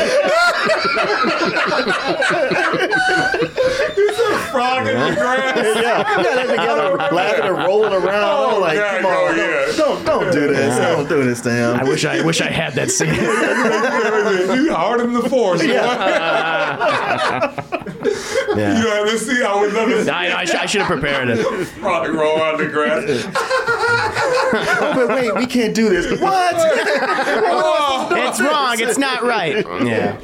[4.51, 5.55] Frog in the grass.
[5.55, 8.23] yeah, oh, yeah, they're together, laughing and rolling around.
[8.23, 9.65] I was oh, like, yeah, come oh, on, yeah.
[9.75, 11.79] don't, don't, don't do this, don't do this to him.
[11.79, 13.13] I wish I wish I had that scene.
[13.13, 15.61] you harder than the force.
[18.57, 18.77] Yeah.
[18.79, 20.09] You know, let's see how we love it.
[20.09, 21.43] I, I, sh- I should have prepared it.
[21.67, 23.03] Frog roll out the grass.
[24.53, 26.19] oh, but wait, we can't do this.
[26.19, 26.55] What?
[28.17, 28.79] It's wrong.
[28.79, 29.65] It's not right.
[29.89, 30.17] Yeah.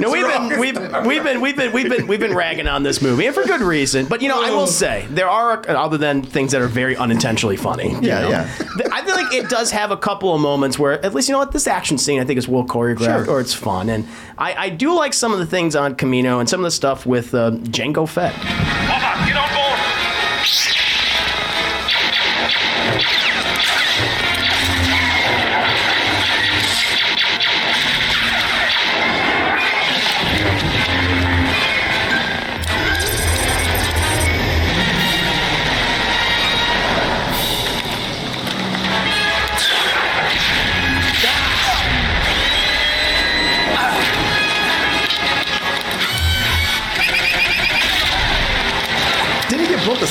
[0.00, 3.02] No, we've been we've we've been we've been we've been we've been ragging on this
[3.02, 4.06] movie and for good reason.
[4.06, 7.56] But you know, I will say there are other than things that are very unintentionally
[7.56, 7.90] funny.
[8.00, 8.28] Yeah, know?
[8.28, 8.50] yeah.
[8.92, 11.38] I feel like it does have a couple of moments where at least you know
[11.38, 13.30] what this action scene I think is well choreographed Sure.
[13.30, 14.06] or it's fun and
[14.36, 17.06] I, I do like some of the things on Kamino and some of the stuff
[17.06, 18.34] with uh, Jango Fett.
[18.34, 19.57] Get on board.
[19.57, 19.57] Didn't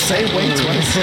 [0.07, 0.97] both the same way twice?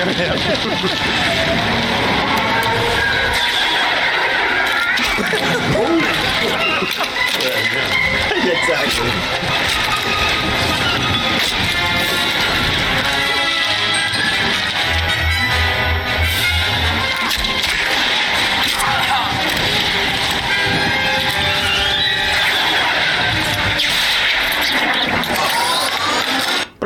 [8.46, 10.03] exactly.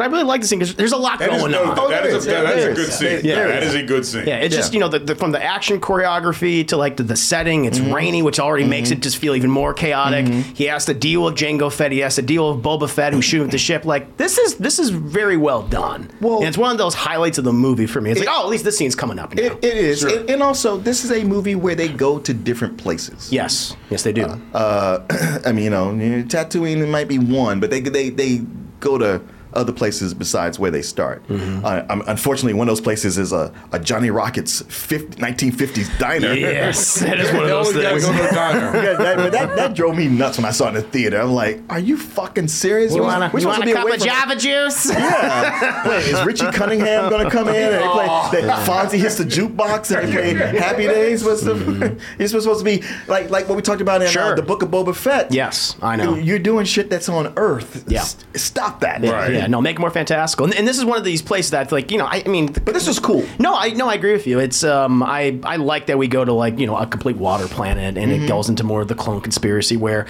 [0.06, 1.90] Really like this scene because there's a lot That is going no- on.
[1.90, 3.20] that is a- that is a good scene.
[3.24, 4.26] Yeah, That is a good scene.
[4.26, 7.16] Yeah, it's just you know the, the, from the action choreography to like the, the
[7.16, 7.64] setting.
[7.64, 7.92] It's Mm-hmm.
[7.94, 10.26] rainy, which already makes it just feel even more chaotic.
[10.26, 11.92] He has to deal with Jango Fett.
[11.92, 13.84] He has to deal with Boba Fett, who's shooting at the ship.
[13.84, 16.10] Like this is this is very well done.
[16.20, 18.10] Well, and it's one of those highlights of the movie for me.
[18.10, 19.42] It's like, oh, at least this scene's coming up now.
[19.42, 22.76] It, it is, and, and also this is a movie where they go to different
[22.78, 23.32] places.
[23.32, 24.24] Yes, yes, they do.
[24.54, 25.88] Uh, I mean, you know,
[26.26, 28.38] Tatooine might be one, but they they they
[28.80, 29.20] go to
[29.58, 31.26] other places besides where they start.
[31.28, 31.64] Mm-hmm.
[31.64, 36.32] Uh, um, unfortunately, one of those places is a, a Johnny Rockets 50, 1950s diner.
[36.32, 38.04] Yes, that is one of those things.
[38.08, 41.20] Yeah, that, that, that drove me nuts when I saw it in the theater.
[41.20, 42.92] I'm like, are you fucking serious?
[42.94, 44.90] You We're- want we're a, want to a cup away of from- Java juice?
[44.90, 45.88] Yeah.
[45.88, 48.40] Wait, is Richie Cunningham going to come in and they play?
[48.42, 51.24] That Fonzie hits the jukebox and they play Happy Days.
[51.24, 52.00] What's the?
[52.18, 54.70] It's supposed to be like like what we talked about in uh, the Book of
[54.70, 55.32] Boba Fett.
[55.32, 56.14] Yes, I know.
[56.14, 57.84] You're doing shit that's on Earth.
[57.88, 58.00] Yeah.
[58.00, 59.02] S- Stop that.
[59.02, 60.46] Yeah, yeah, no, make it more fantastical.
[60.46, 62.46] And, and this is one of these places that, like, you know, I, I mean,
[62.52, 63.24] but this is cool.
[63.38, 64.38] No, I no, I agree with you.
[64.38, 67.46] It's um, I I like that we go to like you know a complete water
[67.48, 68.24] planet, and Mm-hmm.
[68.24, 69.76] it goes into more of the clone conspiracy.
[69.76, 70.06] Where,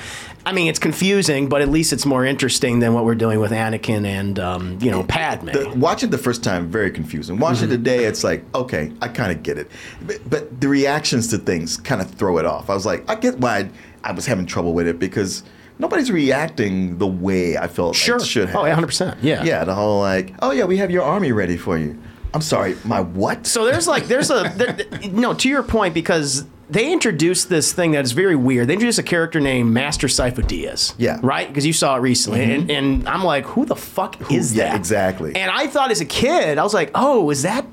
[0.46, 3.50] I mean, it's confusing, but at least it's more interesting than what we're doing with
[3.50, 5.50] Anakin and um, you know Padme.
[5.52, 7.38] The, watch it the first time, very confusing.
[7.38, 7.64] Watch Mm-hmm.
[7.66, 9.70] it today, it's like, okay, I kind of get it.
[10.06, 12.70] But, but the reactions to things kind of throw it off.
[12.70, 13.70] I was like, I get why I,
[14.04, 15.42] I was having trouble with it because
[15.78, 18.16] nobody's reacting the way I felt Sure.
[18.16, 18.56] like it should have.
[18.56, 19.18] Oh, yeah, 100%.
[19.22, 19.42] Yeah.
[19.44, 21.98] Yeah, the whole like, oh yeah, we have your army ready for you.
[22.34, 23.46] I'm sorry, my what?
[23.46, 27.92] So there's like there's a there, no to your point because they introduced this thing
[27.92, 28.68] that is very weird.
[28.68, 30.92] They introduced a character named Master Sifo Dyas.
[30.98, 31.18] Yeah.
[31.22, 31.48] Right?
[31.48, 32.54] Because you saw it recently, Mhm.
[32.60, 34.76] and, and I'm like, who the fuck is yeah, that?
[34.76, 35.34] exactly.
[35.34, 37.64] And I thought as a kid, I was like, oh, is that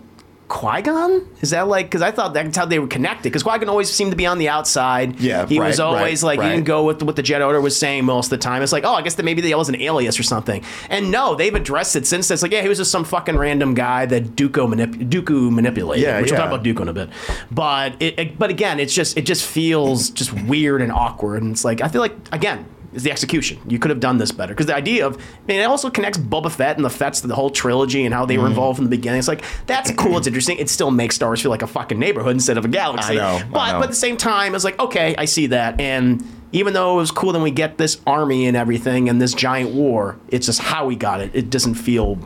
[0.48, 1.28] Qui Gon?
[1.42, 3.24] Is that like because I thought that's how they were connected?
[3.24, 5.20] Because Qui Gon always seemed to be on the outside.
[5.20, 6.52] Yeah, he was always right, like he right.
[6.54, 8.62] didn't go with what the Jedi Order was saying most of the time.
[8.62, 10.64] It's like, oh, I guess that maybe that was an alias or something.
[10.90, 12.30] And no, they've addressed it since.
[12.30, 16.04] It's like, yeah, he was just some fucking random guy that Dooku, manip- Dooku manipulated.
[16.04, 16.46] Yeah, which we'll yeah.
[16.46, 17.10] talk about Dooku in a bit.
[17.50, 21.42] But it, it- but again, it's just it just feels just weird and awkward.
[21.42, 22.66] And it's like I feel like again.
[22.96, 23.60] Is the execution?
[23.68, 26.18] You could have done this better because the idea of, I mean, it also connects
[26.18, 28.52] Boba Fett and the Fetts to the whole trilogy and how they were Mhm.
[28.52, 29.20] involved from the beginning.
[29.20, 30.58] It's like that's cool, it's interesting.
[30.58, 33.14] It still makes Star Wars feel like a fucking neighborhood instead of a galaxy.
[33.14, 33.80] I know, I but know.
[33.80, 36.24] but at the same time, it's like okay, I see that, and
[36.54, 39.72] even though it was cool, then we get this army and everything and this giant
[39.72, 40.16] war.
[40.30, 41.32] It's just how we got it.
[41.34, 42.18] It doesn't feel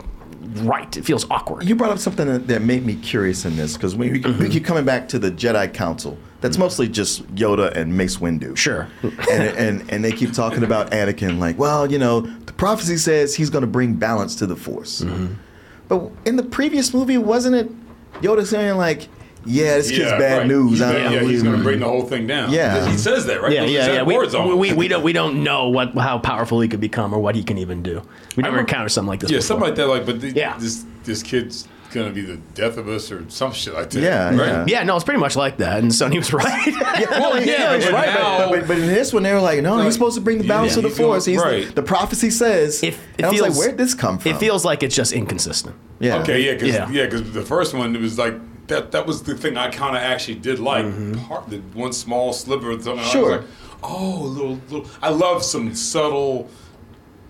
[0.62, 0.96] right.
[0.96, 1.64] It feels awkward.
[1.64, 4.40] You brought up something that, that made me curious in this because we, we, Mm-hmm.
[4.42, 6.16] we keep coming back to the Jedi Council.
[6.40, 8.56] That's mostly just Yoda and Mace Windu.
[8.56, 8.88] Sure.
[9.02, 13.34] and, and and they keep talking about Anakin like, well, you know, the prophecy says
[13.34, 15.02] he's going to bring balance to the Force.
[15.02, 15.34] Mm-hmm.
[15.88, 19.08] But in the previous movie, wasn't it Yoda saying like,
[19.44, 20.46] yeah, this kid's Yeah, bad right.
[20.46, 20.70] news.
[20.72, 22.52] He's I gonna- don't yeah, he's going to bring the whole thing down.
[22.52, 22.90] Yeah.
[22.90, 23.52] he says that right.
[23.52, 24.02] Yeah, yeah, yeah.
[24.02, 27.18] We, we, we, we don't we don't know what how powerful he could become or
[27.18, 28.02] what he can even do.
[28.36, 29.30] We never encountered something like this.
[29.30, 29.46] yeah, before.
[29.46, 29.86] something like that.
[29.88, 30.56] Like, but the, Yeah.
[30.58, 34.00] this this kid's going to be the death of us or some shit like that.
[34.00, 34.68] Yeah, right?
[34.68, 35.80] Yeah, no, it's pretty much like that.
[35.82, 36.46] And Sonny was right.
[37.10, 39.60] Well, yeah, he's but right, now- but, but, but in this one, they were like,
[39.62, 41.24] no, Like, he's supposed to bring the balance yeah, to the he's gonna- Force.
[41.24, 41.66] He's right.
[41.66, 42.82] the, the prophecy says.
[42.82, 44.32] If and I was like, where'd this come from?
[44.32, 45.76] It feels like it's just inconsistent.
[45.98, 46.16] yeah.
[46.22, 46.90] Okay, yeah, because Yeah.
[46.90, 48.34] yeah, because the first one it was like
[48.68, 48.92] that.
[48.92, 50.84] That was the thing I kind of actually did like.
[50.84, 51.24] Mm-hmm.
[51.26, 53.04] Part the one small sliver of something.
[53.04, 53.30] I Sure.
[53.30, 53.50] was like,
[53.82, 54.86] oh, little little.
[55.02, 56.48] I love some subtle.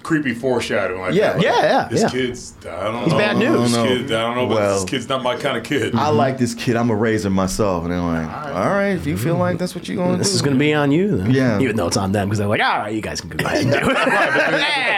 [0.03, 1.29] Creepy foreshadowing, like Yeah.
[1.29, 1.37] that.
[1.37, 2.09] Like, Yeah, yeah, This yeah.
[2.09, 3.19] kid's, I don't He's know.
[3.19, 3.61] bad news.
[3.71, 3.89] This Oh, no.
[3.91, 5.95] kid, I don't know, but Well- this kid's not my kind of kid.
[5.95, 6.75] I like this kid.
[6.77, 7.85] I'm a raiser myself.
[7.85, 10.23] And they're like, all right, if you feel like that's what you're going to do.
[10.23, 11.31] This is going to be on you, then.
[11.31, 11.59] Yeah.
[11.61, 13.63] Even though it's on them because they're like, all right, you guys can go ahead
[13.63, 13.85] and do it.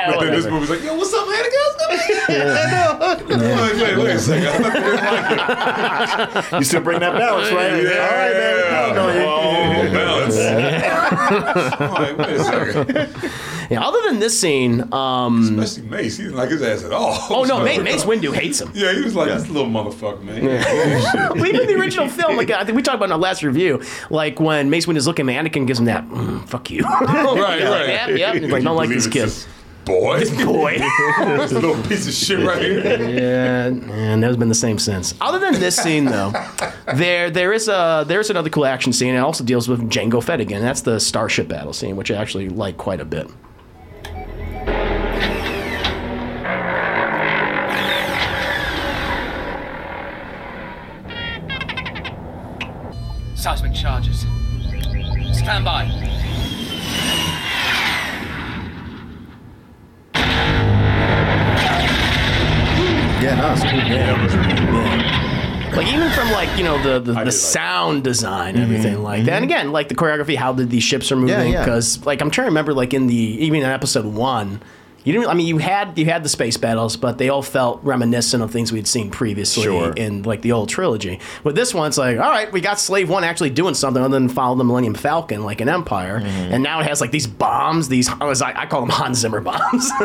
[0.02, 0.50] Yeah, but then this whatever.
[0.60, 1.38] movie's like, yo, what's up, man?
[2.32, 4.52] Wait, wait, wait a second.
[6.58, 7.82] You still bring that balance, right?
[7.82, 8.56] Yeah, All right, oh, man.
[8.62, 8.92] yeah.
[8.94, 10.36] No, no, you- Oh, balance.
[11.80, 13.30] I'm like, wait a second.
[13.72, 16.16] Yeah, other than this scene, um, Especially Mace.
[16.16, 17.16] He didn't like his ass at all.
[17.30, 18.70] oh no, Mace, Mace Windu hates him.
[18.74, 20.44] Yeah, he was like this little motherfucker, man.
[20.44, 20.62] Yeah.
[21.10, 21.34] shit.
[21.36, 23.82] Well, even the original film, like I think we talked about in our last review,
[24.10, 27.60] like when Mace Windu is looking, at Anakin gives him that, mm, "Fuck you." right,
[27.60, 27.88] Yeah, right.
[27.88, 28.34] Yep, yep.
[28.42, 29.30] He's like, don't like this kid.
[29.84, 30.22] Boy.
[30.44, 30.78] Boy.
[31.18, 33.02] this little piece of shit right here.
[33.02, 35.12] Yeah, and that's been the same since.
[35.20, 36.32] Other than this scene, though,
[36.94, 39.14] there there is a there's another cool action scene.
[39.14, 40.62] It also deals with Jango Fett again.
[40.62, 43.28] That's the starship battle scene, which I actually like quite a bit.
[55.42, 55.82] Stand by.
[63.20, 63.86] Yeah, no, it's good.
[63.86, 65.72] Yeah.
[65.76, 69.44] Like even from like you know the the, the sound design, everything like that, and
[69.44, 71.34] again like the choreography, how did these ships are moving?
[71.34, 71.46] Mm-hmm.
[71.46, 71.64] Yeah, yeah.
[71.64, 74.60] Because like I'm trying to remember like in the even in episode one,
[75.04, 75.28] You didn't.
[75.28, 78.50] I mean, you had you had the space battles, but they all felt reminiscent of
[78.52, 79.92] things we'd seen previously Sure.
[79.94, 81.18] in like the old trilogy.
[81.42, 84.18] With this one, it's like, all right, we got Slave One actually doing something other
[84.18, 86.52] than follow the Millennium Falcon like an Empire, Mm-hmm.
[86.54, 87.88] and now it has like these bombs.
[87.88, 89.90] These I was I, I call them Hans Zimmer bombs,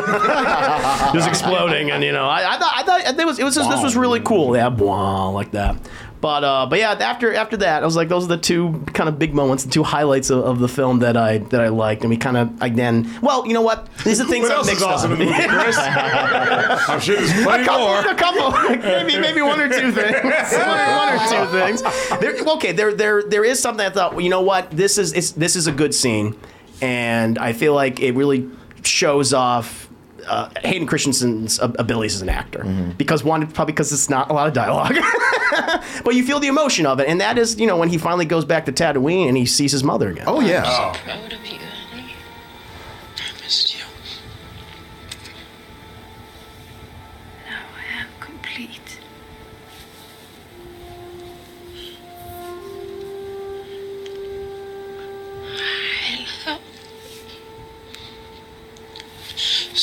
[1.14, 3.70] just exploding, and you know, I, I thought I thought it was it was just,
[3.70, 4.56] this was really cool.
[4.56, 5.76] Yeah, blah, like that.
[6.20, 9.08] But uh, but yeah, after after that, I was like, those are the two kind
[9.08, 12.02] of big moments, the two highlights of, of the film that I that I liked,
[12.02, 13.88] and we kind of again, well, you know what?
[14.04, 15.76] These are things What that else is awesome in the movie, Chris?
[15.78, 18.00] I'm sure there's plenty a couple, more.
[18.00, 18.50] a couple,
[18.82, 20.32] maybe maybe one or two things, one,
[20.96, 21.82] one or two things.
[22.20, 24.12] There, okay, there there there is something I thought.
[24.12, 24.72] Well, you know what?
[24.72, 26.36] This is it's, this is a good scene,
[26.82, 28.50] and I feel like it really
[28.82, 29.87] shows off.
[30.28, 32.64] Uh, Hayden Christensen's abilities as an actor,
[32.98, 34.94] because one probably because it's not a lot of dialogue,
[36.04, 38.26] but you feel the emotion of it, and that is you know when he finally
[38.26, 40.24] goes back to Tatooine and he sees his mother again.
[40.26, 40.92] Oh yeah.
[41.04, 41.38] Proud of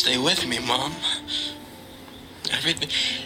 [0.06, 0.94] Stay with me, Mom.
[2.52, 3.25] Everything.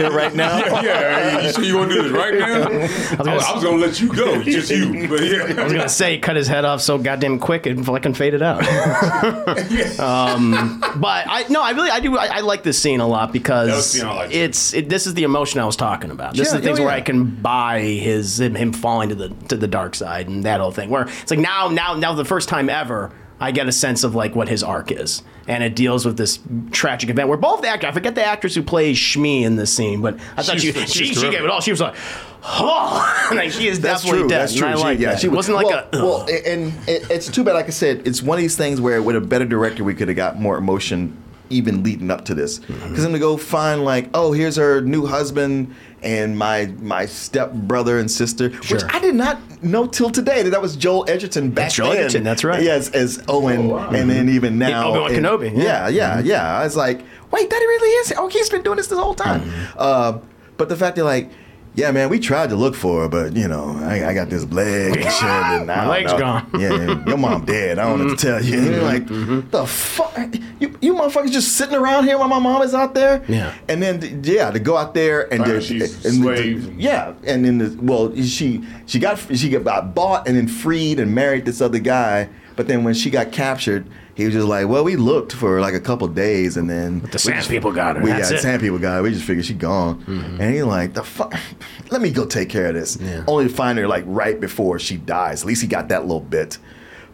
[0.00, 0.58] Here right now?
[0.80, 1.40] Yeah, yeah.
[1.40, 2.62] You sure you want to do this right now?
[3.30, 5.08] I was, I was gonna let you go, just you.
[5.08, 5.60] But yeah.
[5.60, 8.42] I was gonna say cut his head off so goddamn quick and fucking fade it
[8.42, 8.60] out.
[10.00, 13.32] um, but I no, I really I do I, I like this scene a lot
[13.32, 14.32] because the scene I liked.
[14.34, 16.34] it's it, this is the emotion I was talking about.
[16.34, 16.94] This Yeah, is the things oh, where.
[16.94, 20.60] I can buy his him, him falling to the to the dark side and that
[20.60, 20.88] whole thing.
[20.90, 23.12] Where it's like now now now the first time ever.
[23.40, 26.38] I get a sense of like what his arc is, and it deals with this
[26.72, 29.72] tragic event where both the actors, I forget the actress who plays Shmi in this
[29.74, 31.60] scene, but I thought She's- she she, she gave it all.
[31.62, 31.94] She was like,
[32.44, 34.28] oh, like she is That's definitely true.
[34.28, 34.40] dead.
[34.42, 34.66] That's true.
[34.66, 35.20] and I She- like yeah, that.
[35.20, 37.54] she wasn't like well, a well, and it, it's too bad.
[37.54, 40.08] Like I said, it's one of these things where with a better director, we could
[40.08, 41.16] have got more emotion
[41.50, 42.58] even leading up to this.
[42.60, 43.02] Because Mm-hmm.
[43.02, 47.98] then to go find like, oh, here's her new husband and my my step brother
[47.98, 51.64] and sister, which I did not know till today that that was Joel Edgerton back
[51.66, 51.98] That's Joel then.
[52.04, 52.62] Edgerton, that's right.
[52.62, 55.88] Yes, as Owen, and then even now Obi-Wan Kenobi, yeah.
[55.88, 56.58] Yeah, yeah, yeah.
[56.58, 58.14] I was like, wait, that really is.
[58.16, 59.42] Oh, he's been doing this this whole time.
[59.42, 59.76] Mm-hmm.
[59.76, 60.18] Uh,
[60.56, 61.30] but the fact that like.
[61.76, 64.44] Yeah, man, we tried to look for her, but you know, I, I got this
[64.50, 66.18] leg and shit, and I My don't leg's know.
[66.18, 66.50] gone.
[66.58, 67.78] Yeah, your mom dead.
[67.78, 68.28] I don't know to mm-hmm.
[68.28, 68.58] tell you.
[68.58, 69.48] And you're like, mm-hmm.
[69.50, 73.24] the fuck, you, you motherfuckers just sitting around here while my mom is out there.
[73.28, 73.54] Yeah.
[73.68, 77.14] and then yeah, to go out there and Right, to- she's and slaves and- yeah,
[77.24, 81.44] and then the, well, she she got she got bought and then freed and married
[81.44, 82.28] this other guy,
[82.60, 83.86] but then when she got captured.
[84.16, 87.18] He was just like, well, we looked for like a couple days, and then the
[87.18, 88.02] sand people got her.
[88.02, 88.42] We That's got it.
[88.42, 89.02] sand people got her.
[89.02, 90.38] We just figured she gone, mm-hmm.
[90.38, 91.32] and he's like, the fuck.
[91.90, 92.98] Let me go take care of this.
[93.26, 95.40] Only to find her like right before she dies.
[95.40, 96.58] At least he got that little bit.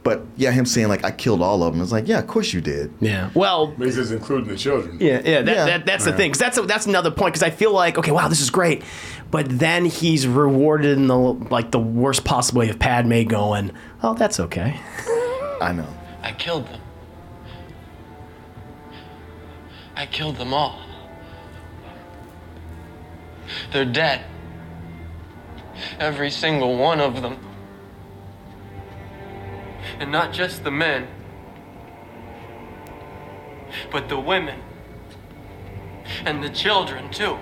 [0.02, 1.80] But yeah, him saying like I killed all of them.
[1.82, 2.92] It's like, yeah, of course you did.
[3.00, 3.30] Yeah.
[3.34, 4.98] Well, But he says including the children.
[5.00, 5.64] Yeah, yeah, that, Yeah.
[5.66, 6.18] That, that's the thing.
[6.18, 6.30] thing.
[6.32, 7.34] 'Cause that's that's another point.
[7.34, 8.82] Because I feel like, okay, wow, this is great,
[9.30, 13.70] but then he's rewarded in the like the worst possible way of Padme going,
[14.02, 14.80] oh, that's okay.
[15.60, 15.88] I know.
[16.22, 16.80] I killed them.
[19.94, 20.78] I killed them all.
[23.72, 24.24] They're dead.
[25.98, 27.38] Every single one of them.
[29.98, 31.08] And not just the men,
[33.90, 34.60] but the women.
[36.24, 37.38] And the children, too.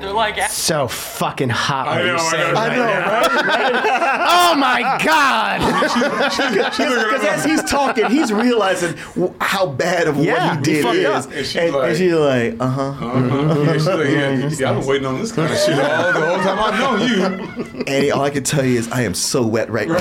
[0.00, 1.88] They're like So fucking hot.
[1.88, 2.38] I when know, I know.
[2.38, 4.26] it I right know, now.
[4.52, 5.60] oh my god!
[7.06, 8.96] Because as he's talking, he's realizing
[9.40, 11.06] how bad of Yeah, what he he did fucked is.
[11.06, 11.24] up.
[11.26, 12.82] And And, she's and like- she's like, uh huh.
[12.82, 13.60] Uh-huh.
[13.66, 16.26] Yeah, she's like, yeah, yeah, I've been waiting on this kind of shit all the
[16.26, 17.84] whole time I've known you.
[17.86, 19.98] And all I can tell you is, I am so wet right, now.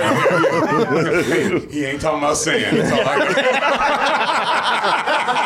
[1.24, 2.78] Hey, he ain't talking about sand.
[2.78, 3.16] That's all I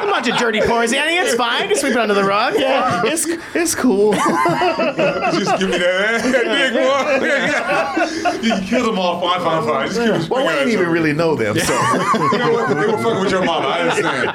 [0.04, 1.18] A bunch of dirty pores, Annie.
[1.18, 1.68] It's fine.
[1.70, 2.54] Just sweep it under the rug.
[2.58, 3.02] Yeah.
[3.06, 4.14] it's it's cool.
[4.30, 6.46] Just give me that, dick,
[8.42, 8.48] boy.
[8.48, 9.20] you killed them all.
[9.22, 9.88] Fine, fine, fine.
[9.88, 12.68] Just it well, we didn't even really know them, so you know what?
[12.70, 13.68] They were fucking with your mama.
[13.68, 14.30] I understand.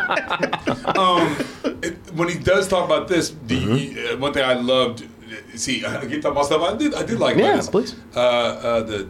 [0.99, 1.37] Um,
[1.83, 4.17] it, when he does talk about this, the Mm-hmm.
[4.17, 5.07] uh, one thing I loved.
[5.55, 6.63] See, I get talking about stuff.
[6.63, 6.95] I did.
[6.95, 7.37] I did like.
[7.37, 7.69] Yeah, this.
[7.69, 7.95] please.
[8.15, 9.09] Uh, uh, the,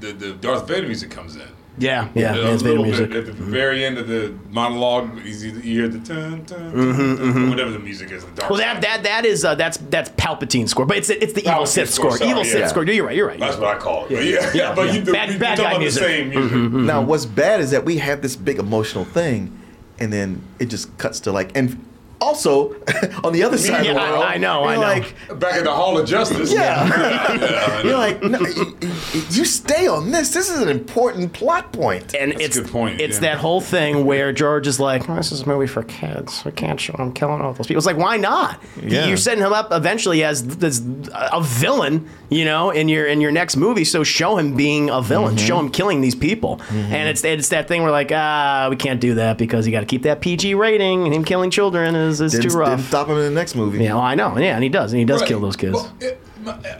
[0.00, 1.42] the the Darth Vader music comes in.
[1.78, 2.34] Yeah, yeah.
[2.34, 3.08] a yeah, Vader little music.
[3.10, 5.18] bit at the very end of the monologue.
[5.22, 7.48] He's either, you hear the dun, dun, Mhm, dun, mhm.
[7.50, 8.24] whatever the music is.
[8.26, 11.32] The dark Well, that that that is uh, that's that's Palpatine score, but it's it's
[11.32, 12.26] the evil Palpatine Sith score, score.
[12.28, 12.52] evil yeah.
[12.52, 12.84] Sith score.
[12.84, 13.16] You're right.
[13.16, 13.40] You're right.
[13.40, 14.10] That's what I call it.
[14.10, 14.40] But Yeah.
[14.40, 14.92] yeah, Yeah, but yeah.
[14.92, 16.02] you do, Bad- you, bad you're guy talking about music.
[16.02, 16.52] the same music.
[16.58, 16.86] Mm-hmm.
[16.86, 19.58] Now, what's bad is that we have this big emotional thing,
[19.98, 21.82] and then it just cuts to like, and
[22.22, 22.70] also
[23.24, 24.80] on the other side of the world, I know, I know.
[24.80, 26.52] Like, Back at the Hall of Justice.
[26.52, 26.86] Yeah.
[26.86, 30.30] yeah you're like, no, you, you- you stay on this.
[30.32, 32.14] This is an important plot point.
[32.14, 33.32] And That's it's a good point, it's yeah.
[33.32, 36.44] that whole thing where George is like, oh, "This is a movie for kids.
[36.44, 38.62] We can't show him killing all those people." It's like, why not?
[38.80, 39.06] Yeah.
[39.06, 40.80] You're setting him up eventually as this
[41.14, 43.84] a villain, you know, in your in your next movie.
[43.84, 45.36] So show him being a villain.
[45.36, 45.46] Mm-hmm.
[45.46, 46.60] Show him killing these people.
[46.70, 49.80] And it's it's that thing where like, ah, we can't do that because you got
[49.80, 52.70] to keep that PG rating, and him killing children is is Didn't, too rough.
[52.76, 53.82] didn't stop him in the next movie.
[53.82, 54.36] Yeah, well, I know.
[54.38, 55.28] Yeah, and he does, and he does Right.
[55.28, 55.74] kill those kids.
[55.74, 56.20] Well, it-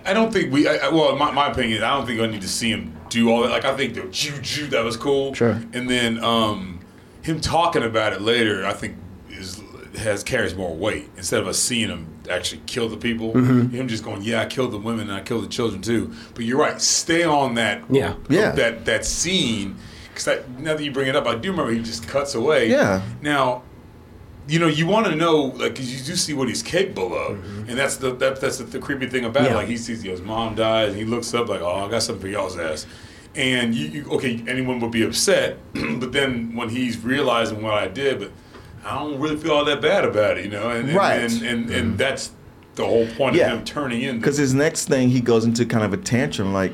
[0.04, 0.66] I don't think we.
[0.66, 2.96] I, I- well, my, my opinion is I don't think I need to see him
[3.10, 3.50] do all that.
[3.50, 5.34] Like I think the juju that was cool.
[5.34, 5.60] Sure.
[5.72, 6.80] And then um,
[7.22, 8.96] him talking about it later, I think
[9.30, 9.62] is
[9.98, 13.32] has carries more weight instead of us seeing him actually kill the people.
[13.34, 13.68] Mm-hmm.
[13.76, 16.12] Him just going, yeah, I killed the women and I killed the children too.
[16.34, 16.80] But you're right.
[16.80, 17.84] Stay on that.
[17.88, 18.14] Yeah.
[18.28, 18.50] Yeah.
[18.52, 19.76] That that scene.
[20.12, 22.68] Because now that you bring it up, I do remember he just cuts away.
[22.68, 23.00] Yeah.
[23.20, 23.62] Now
[24.49, 27.38] you know, you want to know, like, 'cause you do see what he's capable of,
[27.68, 29.49] and that's the that, that's the, the creepy thing about it.
[29.49, 29.57] Mm-hmm.
[29.57, 32.22] Like, he sees his mom dies, and he looks up like, "Oh, I got something
[32.22, 32.86] for y'all's ass,"
[33.36, 37.86] and you, you okay, anyone would be upset, but then when he's realizing what I
[37.88, 38.30] did, but
[38.84, 41.20] I don't really feel all that bad about it, you know, and and Right.
[41.20, 42.32] and, and, and that's
[42.74, 43.53] the whole point Yeah.
[43.53, 44.16] of him turning in.
[44.18, 46.72] Because his next thing, he goes into kind of a tantrum, like,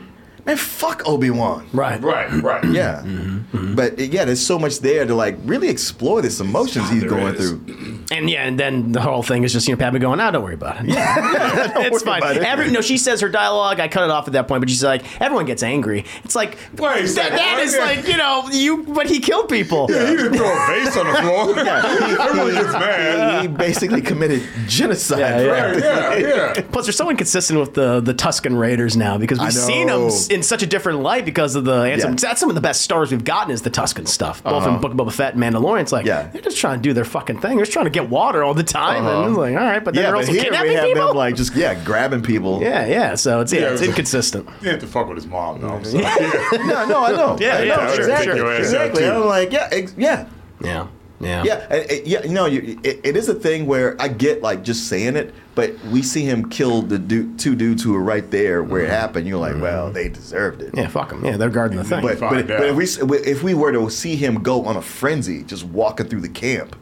[0.49, 1.69] man, fuck Obi Wan.
[1.73, 2.03] Right.
[2.03, 3.03] right, right, Yeah.
[3.05, 3.57] Mm-hmm.
[3.57, 3.75] Mm-hmm.
[3.77, 7.35] But yeah, there's so much there to like really explore this emotions ah, he's going
[7.35, 7.51] is.
[7.51, 7.99] through.
[8.11, 10.43] And yeah, and then the whole thing is just you know Padme going, "Ah, don't
[10.43, 10.89] worry about it.
[10.89, 12.43] Yeah, it's fine." it.
[12.43, 13.81] Every, no, she says her dialogue.
[13.81, 16.57] I cut it off at that point, but she's like, "Everyone gets angry." It's like
[16.79, 17.63] Wait a that, second, that what?
[17.65, 19.87] is like you know you, but he killed people.
[19.91, 21.59] Yeah, he didn't throw a vase on the floor.
[21.59, 23.43] Everyone gets mad.
[23.43, 25.19] He basically committed genocide.
[25.19, 25.51] Yeah, yeah.
[25.51, 25.79] Right,
[26.21, 26.61] yeah, yeah.
[26.73, 30.07] Plus, they're so inconsistent with the the Tusken Raiders now because we've seen them know.
[30.07, 31.83] s- in such a different light because of the.
[31.83, 32.11] And Yeah.
[32.13, 34.71] That's some of the best stars we've gotten is the Tusken stuff, both Uh-huh.
[34.77, 35.83] in Book of Boba Fett and Mandalorian.
[35.83, 36.29] It's like Yeah.
[36.33, 37.57] they're just trying to do their fucking thing.
[37.57, 39.21] They're just trying to get water all the time, Uh-huh.
[39.23, 40.85] and it's like, all right, but then Yeah, they're but also here kidnapping we have
[40.85, 41.07] people.
[41.09, 42.61] them like just yeah grabbing people.
[42.63, 43.15] yeah, yeah.
[43.15, 44.49] So it's yeah, Yeah, it's inconsistent.
[44.61, 45.69] He had to fuck with his mom, though.
[45.69, 46.03] I'm sorry.
[46.67, 47.37] no, no, I know.
[47.41, 48.35] Yeah, I yeah, know, sure, exactly, sure.
[48.35, 49.09] Take your ass out, exactly.
[49.11, 50.25] I'm like, yeah, ex- yeah,
[50.61, 50.87] Yeah,
[51.21, 52.23] yeah, yeah, yeah.
[52.23, 55.35] You know, you, it, it is a thing where I get like just saying it,
[55.55, 58.91] but we see him kill the du- two dudes who were right there where it
[58.91, 59.27] happened.
[59.27, 60.69] You're like, well, they deserved it.
[60.69, 60.79] Mm-hmm.
[60.79, 61.25] Yeah, fuck them.
[61.25, 62.03] Yeah, they're guarding the thing.
[62.03, 65.43] But, but, but if we if we were to see him go on a frenzy,
[65.45, 66.77] just walking through the camp,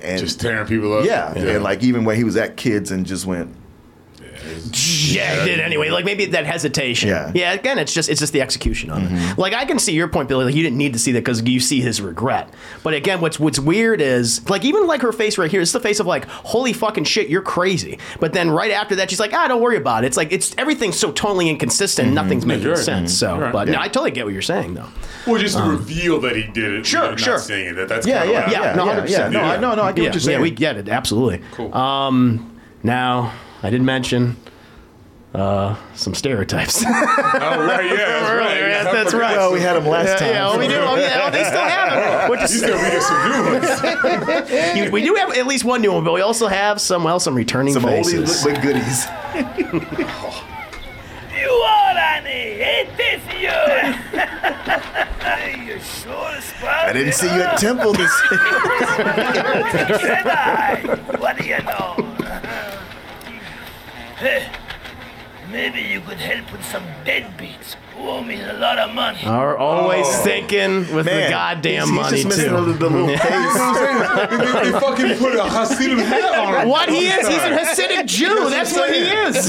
[0.00, 1.04] and Just tearing people up.
[1.04, 3.54] yeah, and like even when he was at kids and just went,
[5.14, 5.90] Yeah, it did anyway.
[5.90, 7.08] Like maybe that hesitation.
[7.08, 7.32] Yeah.
[7.34, 7.52] Yeah.
[7.52, 9.38] Again, it's just it's just the execution of it.
[9.38, 10.44] Like I can see your point, Billy.
[10.44, 12.52] Like you didn't need to see that because you see his regret.
[12.82, 15.60] But again, what's what's weird is like even like her face right here.
[15.60, 17.98] It's the face of like holy fucking shit, you're crazy.
[18.20, 20.08] But then right after that, she's like, ah, don't worry about it.
[20.08, 22.12] It's like it's everything's so totally inconsistent.
[22.12, 22.76] Nothing's making Sure.
[22.76, 23.14] sense.
[23.14, 23.52] So, Right.
[23.52, 24.86] but no, I totally get what you're saying though.
[25.26, 26.86] Well, just to reveal that he did it.
[26.86, 27.38] Sure, you not sure.
[27.38, 27.88] saying that.
[27.88, 29.08] That's Yeah, yeah, Yeah, yeah, no, yeah, 100%.
[29.10, 29.28] yeah.
[29.28, 30.38] No, I no, no, I get yeah, what you're saying.
[30.38, 31.40] Yeah, we get it absolutely.
[31.52, 31.74] Cool.
[31.74, 32.50] Um,
[32.82, 33.32] now
[33.62, 34.36] I did mention
[35.34, 36.84] uh, some stereotypes.
[37.40, 38.56] Oh, right, yeah, that's right.
[38.58, 39.36] Earlier, that's- that's right.
[39.36, 40.28] well, we had them last yeah, time.
[40.30, 40.74] yeah, well, we do.
[40.76, 42.30] Oh, yeah, oh, they still have it.
[42.30, 43.42] Which You is, still we get some new
[44.80, 44.92] ones.
[44.92, 47.34] we do have at least one new one, but we also have some well, some
[47.34, 48.42] returning some oldie faces.
[48.44, 49.06] but goodies.
[51.36, 52.60] You are Annie.
[52.60, 53.56] Ain't this you?
[55.72, 58.10] you sure spot I didn't see you at Temple this.
[60.00, 61.20] Jedi.
[61.20, 62.07] What do you know?
[64.18, 64.57] Hey!
[65.50, 69.24] Maybe you could help with some deadbeats who owe me a lot of money.
[69.24, 70.12] Are always Oh.
[70.22, 72.64] thinking with the Man, goddamn he's- he's money just missing too.
[72.66, 74.38] the- the little You know what I'm saying?
[74.38, 76.68] They, they fucking put a Hasidim hat on him.
[76.68, 78.50] what he is, he's a Hasidic Jew.
[78.50, 79.36] That's what he is.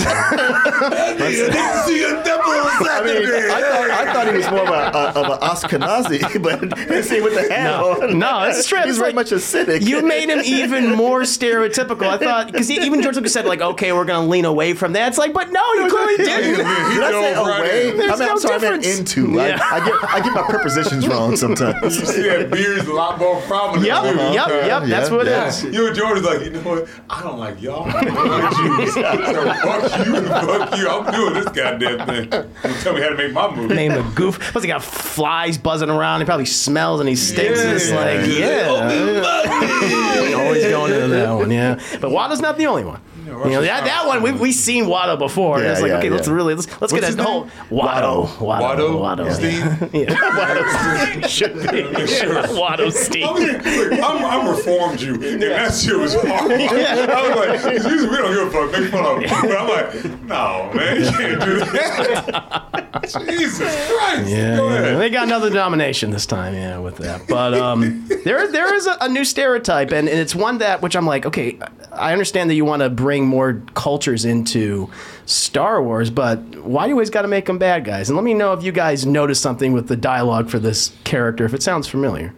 [1.86, 5.22] See a double I mean, I thought, I thought he was more of a, a,
[5.22, 8.18] of an Ashkenazi, but let's see with the hat No, on.
[8.20, 8.84] no, it's straight.
[8.86, 9.86] He's It's very like- much acidic.
[9.86, 12.04] You made him even more stereotypical.
[12.08, 15.10] I thought because even George Lucas said like, okay, we're gonna lean away from that.
[15.10, 16.58] It's like, but no, you clearly didn't.
[16.58, 17.88] Did I say right away?
[17.90, 19.32] I mean, no I'm sorry, I meant into.
[19.32, 19.60] Yeah.
[19.62, 21.84] I, I, get, I get my prepositions wrong sometimes.
[21.84, 22.16] You sometimes.
[22.16, 23.86] see that beard's a lot more prominent.
[23.86, 24.08] Yep, too.
[24.34, 24.68] yep, Okay.
[24.68, 24.84] yep.
[24.84, 25.46] That's Yeah, what yeah.
[25.46, 25.64] it is.
[25.64, 26.88] You and George is like, you know what?
[27.10, 27.90] I don't like y'all.
[27.90, 28.96] I don't like Jews.
[29.30, 30.90] So fuck you and fuck you.
[30.90, 32.30] I'm doing this goddamn thing.
[32.30, 33.74] Don't tell me how to make my movie.
[33.76, 34.40] Name a goof.
[34.40, 36.20] Plus, he got flies buzzing around.
[36.22, 37.60] He probably smells and he stinks.
[37.64, 37.72] Yeah.
[37.74, 40.36] it's like, yeah.
[40.40, 41.80] Always going into that one, yeah.
[42.00, 43.02] But Watto's not the only one.
[43.30, 45.60] You know, that, that one, we, we've seen Watto before.
[45.62, 47.26] Yeah, it's like, yeah, okay, let's really, let's, let's What's get a his name?
[47.26, 48.26] whole Watto.
[48.38, 48.98] Watto.
[49.00, 49.28] Watto?
[49.28, 49.32] Watto.
[49.34, 49.94] Steve?
[49.94, 50.16] Yeah.
[50.16, 51.28] Watto.
[51.30, 51.80] Should be.
[52.20, 52.42] Sure.
[52.44, 53.26] Watto Steve.
[53.26, 56.52] I mean, look, I'm, I'm reformed you, and that shit was hard.
[56.52, 59.48] I was like, 'cause usually we don't give a fuck, make fun of him.
[59.50, 63.26] But I'm like, no, man, you can't do that.
[63.30, 64.30] Jesus Christ.
[64.30, 64.76] Yeah, Go yeah.
[64.80, 64.98] ahead.
[65.00, 66.54] they got another nomination this time.
[66.54, 67.28] Yeah, with that.
[67.28, 70.96] But um, there, there is a, a new stereotype, and, and it's one that which
[70.96, 71.60] I'm like, okay,
[71.92, 74.90] I understand that you want to bring more cultures into
[75.26, 78.10] Star Wars, but why do you always got to make them bad guys?
[78.10, 81.46] And let me know if you guys notice something with the dialogue for this character,
[81.46, 82.34] if it sounds familiar.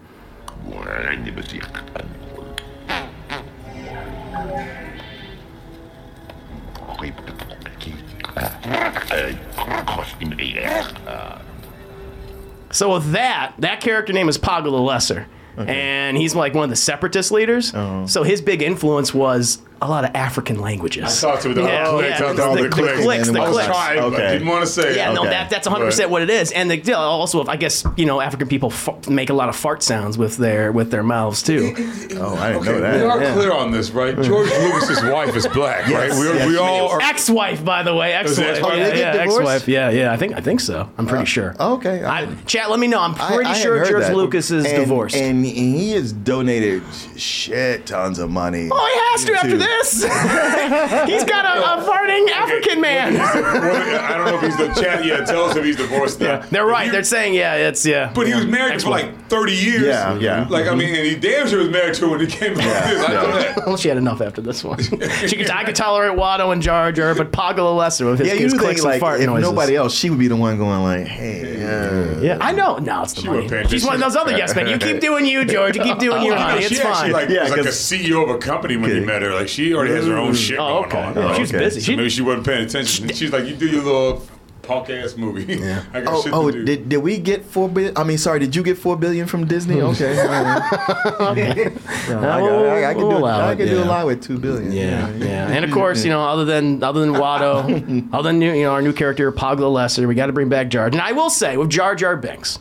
[12.71, 15.27] So with that, that character name is Poggle the Lesser.
[15.57, 17.73] And he's like one of the separatist leaders.
[17.75, 18.07] Oh.
[18.07, 21.23] So his big influence was a lot of African languages.
[21.23, 23.01] I talked to the Yeah, clicks, yeah, I talked the- to the the clicks.
[23.03, 23.67] clicks, the I was clicks.
[23.67, 24.32] trying, but Okay.
[24.34, 25.13] didn't want to say Yeah, it.
[25.15, 26.51] no, that, that's 100% what it is.
[26.51, 29.55] And the, yeah, also, I guess, you know, African people fa- make a lot of
[29.55, 31.73] fart sounds with their with their mouths, too.
[32.19, 32.95] Oh, I didn't Okay, know that.
[32.95, 33.34] We are Yeah.
[33.34, 34.15] clear on this, right?
[34.15, 34.23] Mm.
[34.23, 36.11] George Lucas's wife is black, right?
[36.13, 37.01] We, yes, we all are.
[37.01, 38.47] Ex-wife, by the way, ex-wife.
[38.47, 38.77] ex-wife?
[38.77, 39.67] Yeah, Did they get yeah, ex-wife.
[39.67, 40.89] Yeah, yeah, I think I think so.
[40.97, 41.55] I'm pretty uh, sure.
[41.59, 42.03] Okay.
[42.03, 42.99] I, chat, let me know.
[42.99, 44.15] I'm pretty I sure George that.
[44.15, 45.15] Lucas is And- divorced.
[45.15, 46.84] And he has donated
[47.17, 48.69] shit tons of money.
[48.71, 49.67] oh, he has to after this.
[49.82, 53.13] He's got a, a farting African man.
[53.15, 55.05] Well, I don't know if he's the chat.
[55.05, 56.39] Yeah, tell us if he's divorced now.
[56.49, 56.88] They're right.
[56.88, 58.11] If They're saying, yeah, it's yeah.
[58.13, 58.51] But he was yeah.
[58.51, 59.05] married for Ex-wife.
[59.05, 59.82] like 30 years.
[59.84, 60.47] Yeah, yeah.
[60.49, 60.95] Like, I mean, mm-hmm.
[60.95, 63.05] and he damn sure was married to her when he came to Yeah, this.
[63.07, 63.57] I know that.
[63.65, 64.80] Well, she had enough after this one.
[65.28, 68.28] she could, I could tolerate Watto and Jar Jar, but Poggle the Lesser with his,
[68.28, 69.49] Yeah, you his think clicks and like fart if noises.
[69.49, 72.78] nobody else, she would be the one going like, "Hey, yeah, Yeah, I know.
[72.78, 73.43] No, it's the She money.
[73.43, 74.67] wasn't She's one of those other yes men.
[74.67, 75.76] You keep doing you, George.
[75.76, 76.61] You keep doing oh, you, You know, honey.
[76.63, 77.11] she It's actually fine.
[77.11, 79.34] like, Yeah, was like a 'cause- CEO of a company when you met her.
[79.34, 80.97] Like she already has her own shit Oh, going okay.
[81.01, 81.16] on.
[81.16, 81.64] Yeah, Oh, she's okay.
[81.66, 81.82] busy.
[81.82, 83.07] So maybe she wasn't paying attention.
[83.09, 84.28] She's like, you do your little
[84.64, 85.55] punk ass movie.
[85.55, 85.84] Yeah.
[85.93, 86.66] I got Oh, shit oh to do.
[86.66, 87.97] did, did we get four billion?
[87.97, 89.76] I mean, sorry, did you get four billion from Disney?
[89.80, 89.86] Hmm.
[89.88, 91.72] Okay, all right.
[92.09, 94.05] No, I, got, I, I can We'll do, allow I it, can do a lot
[94.05, 94.72] with two billion.
[94.72, 95.47] yeah, yeah.
[95.51, 98.82] And of course, you know, other than other than Watto, other than you know our
[98.82, 100.88] new character Poggle the Lesser, we got to bring back Jar.
[100.88, 102.59] And I will say with Jar Jar Binks.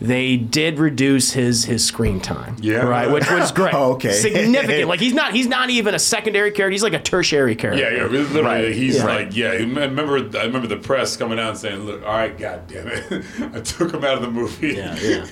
[0.00, 2.78] They did reduce his his screen time, Yeah.
[2.86, 4.12] right, which was great, Oh, okay.
[4.12, 4.88] significant.
[4.88, 7.82] Like he's not he's not even a secondary character; he's like a tertiary character.
[7.82, 8.06] Yeah, yeah.
[8.06, 8.72] Literally, Right.
[8.74, 9.04] he's Yeah.
[9.04, 9.48] like, yeah.
[9.50, 12.86] I remember, I remember the press coming out and saying, "Look, all right, god damn
[12.88, 13.24] it,
[13.54, 15.26] I took him out of the movie." Yeah, yeah.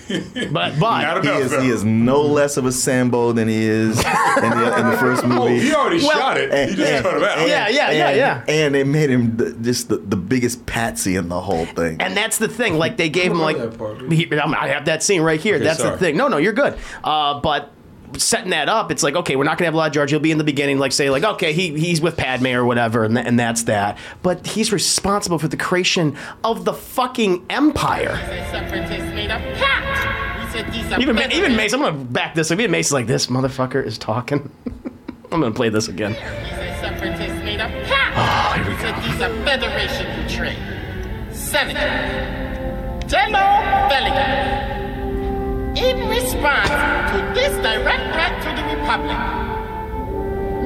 [0.50, 3.98] But Not but He is, he is no less of a Sambo than he is
[3.98, 5.60] in the, in the first Oh, movie.
[5.60, 6.50] he already Well, shot it.
[6.52, 7.48] and- he just and- cut him out.
[7.48, 8.16] Yeah, yeah, yeah, and,
[8.48, 8.54] yeah.
[8.54, 12.00] And they made him the, just the, the biggest patsy in the whole thing.
[12.00, 12.76] And that's the thing.
[12.78, 14.00] Like they gave him like that part.
[14.12, 14.26] he,
[14.56, 15.58] I have that scene right here.
[15.58, 15.92] that's sorry.
[15.92, 16.16] the thing.
[16.16, 16.78] No, no, you're good.
[17.04, 17.72] Uh, but
[18.16, 20.10] setting that up, it's like okay, we're not gonna have a lot of George.
[20.10, 23.04] He'll be in the beginning, like say like okay, he he's with Padme or whatever,
[23.04, 23.98] and, th- and that's that.
[24.22, 28.18] But he's responsible for the creation of the fucking empire.
[31.00, 32.58] Even Ma- even Mace, I'm gonna back this up.
[32.58, 34.50] Even Mace is like this motherfucker is talking.
[35.32, 36.16] I'm gonna play this again.
[38.18, 38.92] Oh, here we go.
[39.00, 40.58] He's a federation betrayed.
[41.34, 42.45] Senator
[43.08, 43.46] Jello
[43.88, 44.30] Bellinger.
[45.76, 46.68] In response
[47.12, 49.20] to this direct threat to the Republic,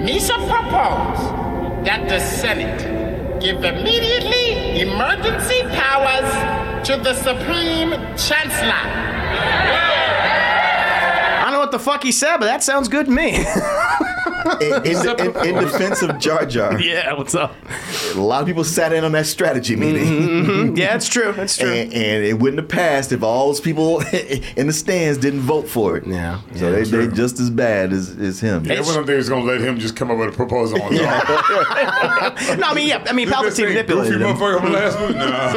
[0.02, 9.89] Misha proposed that the Senate give immediately emergency powers to the Supreme Chancellor.
[11.70, 13.36] I don't know what the fuck he said, but that sounds good to me.
[14.60, 17.54] in, in, in, in defense of Jar Jar, Yeah, what's up?
[18.14, 20.04] a lot of people sat in on that strategy meeting.
[20.06, 20.76] Mhm.
[20.80, 21.30] Yeah, it's true.
[21.36, 21.68] It's true.
[21.70, 24.00] And, and it wouldn't have passed if all those people
[24.56, 26.06] in the stands didn't vote for it.
[26.06, 26.40] Yeah.
[26.56, 28.64] So they, they just as bad as, as him.
[28.64, 30.80] Yeah, one of them things is gonna let him just come up with a proposal
[30.82, 31.06] on his own.
[31.06, 34.72] no, I mean, yeah, I mean, This Palpatine manipulated goofy him.
[34.72, 35.14] last movie.
[35.14, 35.52] Nah.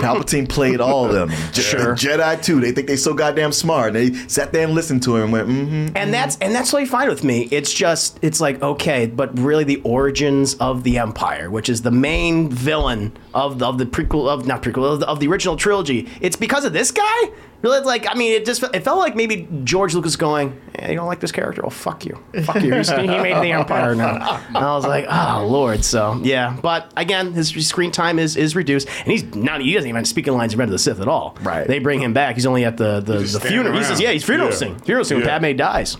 [0.00, 1.30] Palpatine played all of them.
[1.52, 1.94] Je- Sure.
[1.94, 2.60] Jedi too.
[2.60, 3.92] They think they so goddamn smart.
[3.92, 5.96] They sat there and listened to him and went, mm-hmm.
[5.96, 7.48] And that's and that's totally fine with me.
[7.50, 11.90] It's just it's like okay, but really the origins of the Empire, which is the
[11.90, 15.56] main villain of the, of the prequel of not prequel of the, of the original
[15.56, 16.08] trilogy.
[16.20, 17.30] It's because of this guy.
[17.62, 20.58] Really, like I mean, it just it felt like maybe George Lucas going,
[20.88, 21.60] "You don't like this character?
[21.62, 24.40] Well, fuck you, fuck you." He's- he made the Empire now.
[24.48, 28.56] And I was like, "Oh Lord." So yeah, but again, his screen time is is
[28.56, 29.60] reduced, and he's not.
[29.60, 31.36] He doesn't even speak in lines of Revenge of the Sith at all.
[31.42, 31.66] Right.
[31.66, 32.34] They bring him back.
[32.36, 33.76] He's only at the the, just the funeral.
[33.76, 34.08] He's just, around.
[34.08, 34.56] yeah, he's funeral Yeah.
[34.56, 34.78] scene.
[34.80, 35.38] Funeral scene when Yeah.
[35.38, 35.96] Padme dies.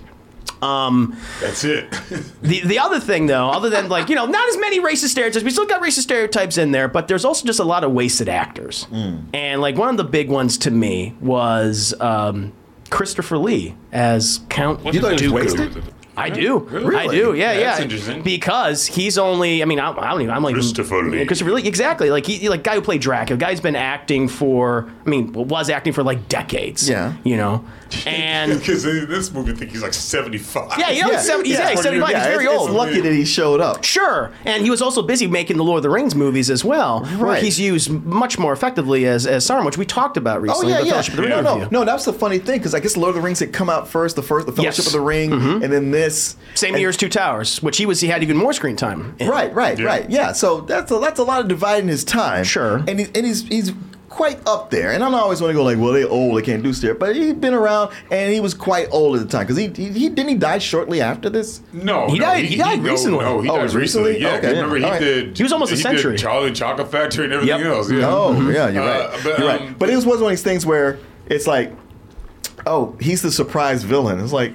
[0.63, 1.91] Um, That's it.
[2.43, 5.45] the the other thing though, other than like you know, not as many racist stereotypes.
[5.45, 8.29] We still got racist stereotypes in there, but there's also just a lot of wasted
[8.29, 8.87] actors.
[8.93, 12.53] And like one of the big ones to me was um,
[12.91, 14.85] Christopher Lee as Count.
[14.93, 15.83] You thought he was wasted?
[16.17, 16.59] I do.
[16.59, 16.97] Really?
[16.97, 17.35] I do.
[17.35, 17.85] Yeah, That's yeah.
[17.85, 18.23] interesting.
[18.23, 19.63] Because he's only.
[19.63, 20.35] I mean, I, I don't even.
[20.35, 21.25] I'm like Christopher Lee.
[21.25, 21.67] Christopher Lee.
[21.67, 22.11] Exactly.
[22.11, 23.39] Like he, like guy who played Dracula.
[23.39, 24.91] Guy's been acting for.
[25.07, 26.89] I mean, was acting for like decades.
[26.89, 27.15] Yeah.
[27.25, 27.65] You know,
[28.07, 30.79] and Because in this movie, I think he's like 75.
[30.79, 32.09] yeah, you know, he's 70, he's, yeah, he's 75.
[32.15, 32.71] he's very it's, old.
[32.71, 33.85] It's lucky that he showed up.
[33.85, 37.05] Sure, and he was also busy making the Lord of the Rings movies as well,
[37.17, 40.73] where he's used much more effectively as as Sauron, which we talked about recently.
[40.73, 40.79] Oh recently.
[40.79, 40.93] yeah, the yeah.
[40.93, 41.85] Fellowship of the Ring No, no, no.
[41.85, 44.17] That's the funny thing because I guess Lord of the Rings had come out first,
[44.17, 44.87] the first, the Fellowship Yes.
[44.87, 45.63] of the Ring, mm-hmm.
[45.63, 46.37] and then this.
[46.55, 49.15] Same and- year as Two Towers, which he was he had even more screen time.
[49.19, 49.29] in.
[49.29, 49.87] Right, right, Yeah.
[49.87, 50.11] right.
[50.11, 50.33] Yeah.
[50.33, 52.45] So that's a, that's a lot of dividing his time.
[52.45, 52.77] Sure.
[52.87, 53.73] And he, and he's he's
[54.11, 54.91] quite up there.
[54.93, 56.99] And I don't always want to go like, well, they old, they can't do stuff.
[56.99, 59.89] But he'd been around, and he was quite old at the time because he, he
[59.99, 61.63] he didn't he die shortly after this.
[61.73, 63.25] No, He no, died- he died no, recently.
[63.25, 63.81] No, he Oh, died recently?
[64.13, 64.21] recently.
[64.21, 64.49] Yeah, 'cause Okay.
[64.55, 65.01] remember he All right.
[65.01, 65.37] did.
[65.37, 66.13] He was almost a century.
[66.17, 67.67] Did Charlie and Chocolate Factory and everything Yep.
[67.67, 67.91] else.
[67.91, 68.09] Yeah.
[68.11, 69.01] Oh, yeah, you're right.
[69.01, 69.79] Uh, but, you're um, right.
[69.79, 71.73] But it was one of these things where it's like,
[72.67, 74.21] oh, he's the surprise villain.
[74.21, 74.53] It's like.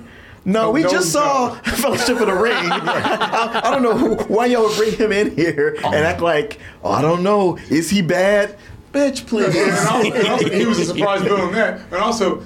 [0.47, 2.53] No, Oh, we no, just saw Fellowship of the Ring.
[2.55, 6.59] I, I don't know who, why y'all would bring him in here and act like,
[6.83, 8.55] oh, I don't know, is he bad?
[8.95, 9.55] Bitch, please.
[9.55, 11.81] And also, and also, he was a surprise villain on that.
[11.91, 12.43] And also,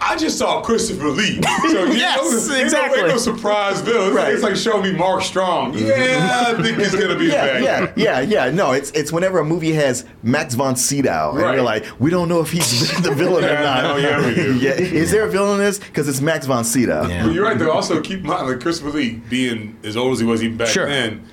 [0.00, 1.42] I just saw Christopher Lee.
[1.42, 2.98] So you Yes, know, ain't no- exactly.
[3.00, 4.06] Ain't no surprise villain.
[4.08, 4.24] It's, Right.
[4.26, 5.74] like, it's like show me Mark Strong.
[5.74, 5.86] Mm-hmm.
[5.88, 8.50] Yeah, I think he's gonna be yeah, a bad yeah, yeah, yeah.
[8.54, 11.54] No, it's it's whenever a movie has Max von Sydow, and Right.
[11.56, 13.82] you're like, we don't know if he's the villain or not.
[13.82, 14.56] no, yeah, we do.
[14.58, 15.80] yeah, is there a villain in this?
[15.80, 17.08] Because it's Max von Sydow.
[17.08, 17.24] Yeah.
[17.26, 17.72] But you're right though.
[17.72, 20.68] Also, keep in mind, like Christopher Lee being as old as he was even back
[20.68, 20.86] Sure.
[20.86, 21.24] then.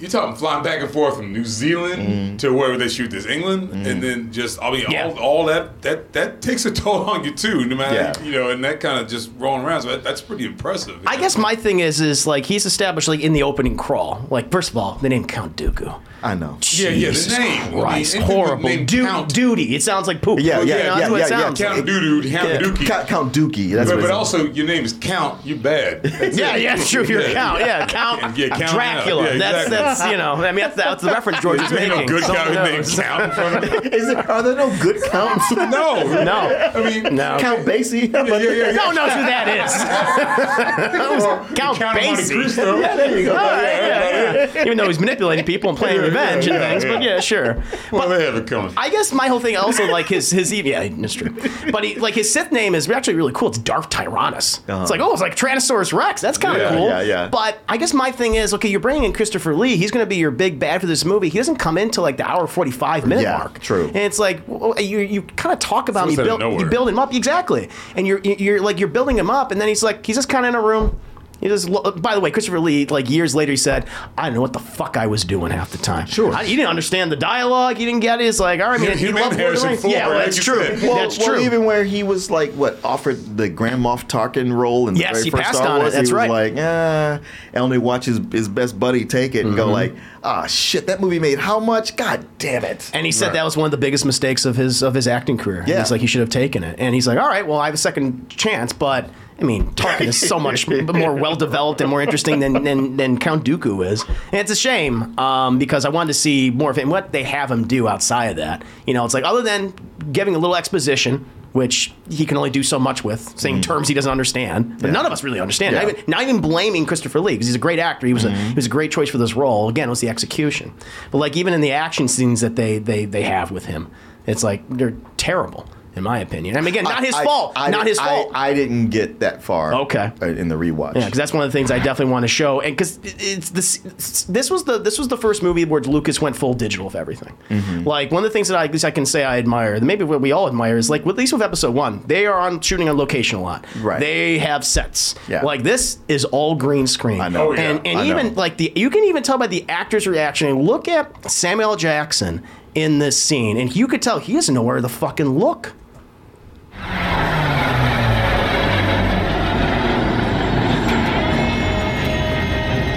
[0.00, 2.36] You're talking flying back and forth from New Zealand mm-hmm.
[2.38, 4.00] to wherever they shoot this, England, and mm-hmm.
[4.00, 5.04] then just I mean, Yeah.
[5.08, 7.66] all, all that that that takes a toll on you too.
[7.66, 8.22] No matter Yeah.
[8.24, 9.82] you know, and that kind of just rolling around.
[9.82, 10.98] So that, that's pretty impressive.
[11.06, 14.26] I guess my thing is is like he's established like in the opening crawl.
[14.30, 16.00] Like first of all, the name Count Dooku.
[16.22, 16.58] I know.
[16.72, 17.62] Yeah, yeah, the Jesus name.
[17.62, 18.68] I mean, Christ, anything horrible.
[18.68, 19.32] name Du- Count.
[19.32, 19.74] duty.
[19.74, 20.38] It sounds like poop.
[20.40, 21.74] Yeah, yeah, You know, yeah, that's what yeah, it sounds yeah.
[21.74, 22.58] Count Doo Count Yeah.
[22.58, 22.86] Dookie.
[22.86, 23.72] Count, Count Dookie.
[23.72, 25.44] That's But, what but also, your name is Count.
[25.46, 26.04] You're bad.
[26.30, 26.62] Yeah, it.
[26.62, 27.04] yeah, it's true.
[27.04, 27.60] You're Count.
[27.70, 28.36] Yeah, Count.
[28.36, 29.22] Yeah, Count Dracula.
[29.22, 29.32] out.
[29.32, 30.10] Yeah, that's exactly.
[30.10, 30.32] that's you know.
[30.34, 32.00] I mean, that's, that's the reference George is Ain't making.
[32.00, 32.94] no good Someone guy named knows.
[32.98, 33.92] Count in front of him.
[33.92, 35.50] Is there, are there no good counts?
[35.56, 36.70] No, No.
[36.74, 37.36] I mean, No.
[37.38, 38.12] Count Basie.
[38.12, 38.72] yeah, yeah, yeah.
[38.72, 40.90] No one knows who that is.
[41.20, 42.56] Well, Count Count Basie.
[42.80, 43.32] Yeah, there you go.
[43.32, 44.64] All right, yeah, yeah.
[44.64, 46.92] Even though he's manipulating people and playing Yeah, revenge yeah, and things, yeah.
[46.92, 47.62] but yeah, sure.
[47.92, 48.72] Well, they have it coming.
[48.76, 51.34] I guess my whole thing also like his his yeah, that's true.
[51.70, 53.48] But he, like his Sith name is actually really cool.
[53.48, 54.58] It's Darth Tyrannus.
[54.68, 54.82] Uh-huh.
[54.82, 56.20] It's like oh, it's like Tyrannosaurus Rex.
[56.20, 56.88] That's kind of Yeah, cool.
[56.88, 57.28] yeah, yeah.
[57.28, 58.68] But I guess my thing is okay.
[58.68, 59.76] You're bringing in Christopher Lee.
[59.80, 61.28] He's going to be your big bad for this movie.
[61.30, 63.58] He doesn't come into like the hour forty five minute Yeah, mark.
[63.60, 63.86] true.
[63.88, 66.18] And it's like well, you you kind of talk about him.
[66.18, 69.50] You build you build him up exactly, and you're you're like you're building him up,
[69.52, 71.00] and then he's like he's just kind of in a room.
[71.40, 71.70] He just,
[72.02, 73.86] by the way, Christopher Lee, like years later, he said,
[74.18, 76.06] "I don't know what the fuck I was doing half the time.
[76.06, 76.32] Sure.
[76.34, 77.78] I, he didn't understand the dialogue.
[77.78, 78.26] He didn't get it.
[78.26, 79.80] It's like, all right, man, He- he, he loved Lord of the Harrison Rings.
[79.82, 80.58] Ford, Yeah, well, that's true.
[80.82, 81.40] Well, that's well, true.
[81.40, 85.18] even where he was like what offered the Grand Moff Tarkin role in the Yes,
[85.18, 86.30] very first passed Star on it, Wars, that's he was right.
[86.30, 87.20] like, ah,
[87.52, 91.00] and only watch his, his best buddy take it and go like, ah, shit, that
[91.00, 91.96] movie made how much?
[91.96, 92.90] God damn it!
[92.92, 95.38] and he said that was one of the biggest mistakes of his of his acting
[95.38, 95.64] career.
[95.66, 95.78] Yeah.
[95.78, 96.78] He's like, he should have taken it.
[96.78, 99.08] And he's like, all right, well, I have a second chance, but
[99.40, 103.18] I mean, Tarkin is so much more well developed and more interesting than, than than
[103.18, 104.04] Count Dooku is.
[104.04, 106.90] And it's a shame um, because I wanted to see more of him.
[106.90, 109.72] What they have him do outside of that, you know, it's like other than
[110.12, 111.26] giving a little exposition.
[111.52, 115.04] Which he can only do so much with, saying terms he doesn't understand, but none
[115.04, 115.74] of us really understand.
[115.74, 115.82] Yeah.
[115.82, 118.06] Not, even, not even blaming Christopher Lee because he's a great actor.
[118.06, 119.68] He was a he was a great choice for this role.
[119.68, 120.72] Again, it was the execution.
[121.10, 123.90] But like even in the action scenes that they they they have with him,
[124.28, 125.66] it's like they're terrible.
[125.96, 126.56] In my opinion.
[126.56, 127.52] I mean, again, not his I- fault.
[127.56, 128.30] I- not his I- fault.
[128.34, 129.74] I, didn't get that far.
[129.74, 130.10] Okay.
[130.22, 130.94] uh, In the rewatch.
[130.96, 133.50] Yeah, because that's one of the things I definitely want to show, and because it's
[133.50, 133.78] this.
[134.24, 137.36] This was the this was the first movie where Lucas went full digital with everything.
[137.48, 137.84] Mm-hmm.
[137.84, 140.04] Like one of the things that I at least I can say I admire, maybe
[140.04, 142.88] what we all admire, is like at least with Episode One, they are on shooting
[142.88, 143.64] on location a lot.
[143.80, 144.00] Right.
[144.00, 145.14] They have sets.
[145.28, 145.42] Yeah.
[145.42, 147.20] Like this is all green screen.
[147.20, 147.48] I know.
[147.48, 147.60] Oh, yeah.
[147.62, 148.32] And and I even know.
[148.34, 150.60] like the you can even tell by the actor's reaction.
[150.62, 152.42] Look at Samuel Jackson
[152.74, 155.72] in this scene, and you could tell he doesn't know where to fucking look.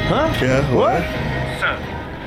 [0.07, 0.34] Huh?
[0.41, 0.76] Yeah.
[0.76, 1.01] What?
[1.60, 1.77] Sir,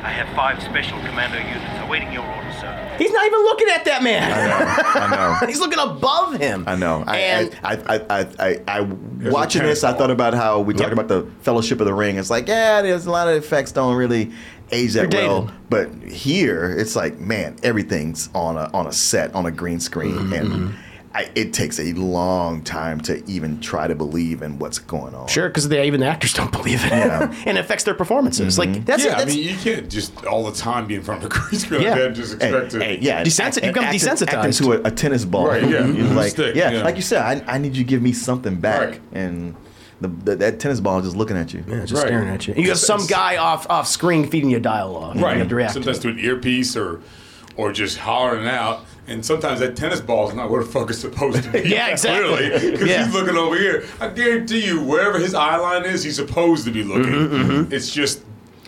[0.03, 2.95] I have five special commando units awaiting your orders, sir.
[2.99, 4.33] He's not even looking at that man.
[4.33, 5.17] I know.
[5.17, 5.47] I know.
[5.47, 6.65] He's looking above him.
[6.67, 7.05] I know.
[7.07, 8.81] I, And- I, I, I, I, I,
[9.31, 10.93] watching this, I thought about how we talked Yep.
[10.95, 12.17] about the Fellowship of the Ring.
[12.17, 14.33] It's like, yeah, there's a lot of effects don't really
[14.73, 15.61] age that They're well, dated.
[15.71, 20.15] but here it's like, man, everything's on a on a set on a green screen,
[20.15, 20.75] Mm-hmm, and
[21.17, 25.29] I, it takes a long time to even try to believe in what's going on.
[25.29, 27.33] Sure, because even the actors don't believe it, Yeah.
[27.47, 28.59] and it affects their performances.
[28.59, 28.73] Mm-hmm.
[28.75, 31.25] Like that's yeah, that's I mean, you can't just all the time be in front
[31.25, 31.91] of a green screen Yeah.
[31.91, 32.79] like that and just Hey, expect to.
[32.85, 34.33] hey, yeah, Desensi- you become acting- desensitized.
[34.35, 35.47] acting to a, a tennis ball.
[35.49, 35.69] Right, yeah.
[35.87, 36.15] You're Mhm.
[36.17, 36.83] like, Stick, yeah, yeah.
[36.83, 39.01] like you said, I, I need you to give me something back, Right.
[39.13, 39.57] and
[40.01, 41.65] the, the, that tennis ball is just looking at you.
[41.67, 42.09] yeah, just Right.
[42.09, 42.53] staring at you.
[42.55, 45.17] And you have some guy off off screen feeding you dialogue.
[45.17, 45.33] Right.
[45.35, 45.73] You have to react.
[45.73, 46.03] to Sometimes it.
[46.03, 47.01] to an earpiece or
[47.57, 48.85] or just hollering out.
[49.09, 51.61] And sometimes that tennis ball is not where the fuck it's supposed to be.
[51.69, 52.37] Yeah, exactly.
[52.49, 53.05] Clearly, because Yeah.
[53.05, 53.85] he's looking over here.
[54.01, 57.13] I guarantee you, wherever his eye line is, he's supposed to be looking.
[57.13, 57.73] Mm-hmm, mm-hmm.
[57.73, 58.23] It's just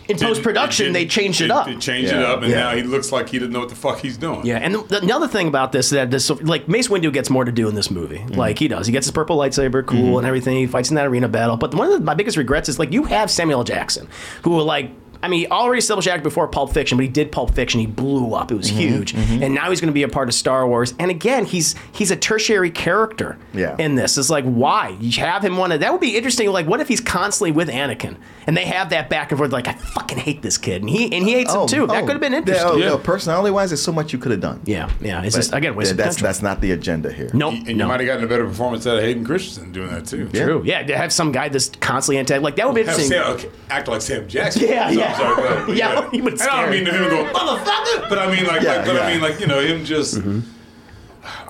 [0.07, 1.65] In post-production, they changed it up.
[1.67, 2.59] They changed it up, and Yeah.
[2.59, 4.45] now he looks like he didn't know what the fuck he's doing.
[4.45, 7.51] Yeah, and the, another thing about this that this like Mace Windu gets more to
[7.51, 8.19] do in this movie.
[8.19, 8.35] Mm-hmm.
[8.35, 10.55] Like he does, he gets his purple lightsaber, cool, and everything.
[10.57, 11.57] He fights in that arena battle.
[11.57, 14.07] But one of the, my biggest regrets is like you have Samuel Jackson,
[14.43, 14.89] who like.
[15.21, 17.79] I mean, he already established actor before Pulp Fiction, but he did Pulp Fiction.
[17.79, 18.51] He blew up.
[18.51, 19.43] It was mm-hmm, huge, mm-hmm.
[19.43, 20.93] and now he's going to be a part of Star Wars.
[20.97, 23.75] And again, he's he's a tertiary character Yeah.
[23.77, 24.17] in this.
[24.17, 26.49] It's like why you have him one of that would be interesting.
[26.51, 28.17] Like, what if he's constantly with Anakin,
[28.47, 29.51] and they have that back and forth?
[29.51, 31.87] Like, I fucking hate this kid, and he and he hates him oh, too.
[31.87, 32.05] that oh.
[32.05, 32.69] could have been oh, interesting.
[32.69, 32.89] Oh, Yeah.
[32.89, 34.61] no, personality wise, there's so much you could have done.
[34.65, 35.21] Yeah, yeah.
[35.23, 36.27] It's But just again, waste that's potential.
[36.27, 37.29] that's not the agenda here.
[37.33, 37.87] no, And you no.
[37.87, 40.29] might have gotten a better performance out of Hayden Christensen doing that too.
[40.31, 40.45] Yeah.
[40.45, 40.61] True.
[40.65, 43.09] Yeah, to have some guy that's constantly anti like that would be interesting.
[43.09, 44.59] Sam, okay, act like Sam Jackson.
[44.69, 45.17] Yeah, So I'm yeah.
[45.17, 46.91] sorry, but- but Yeah, he would And I don't mean you.
[46.91, 49.01] him to go motherfucker, but I mean like, Yeah, like but yeah.
[49.01, 50.21] I mean like you know him just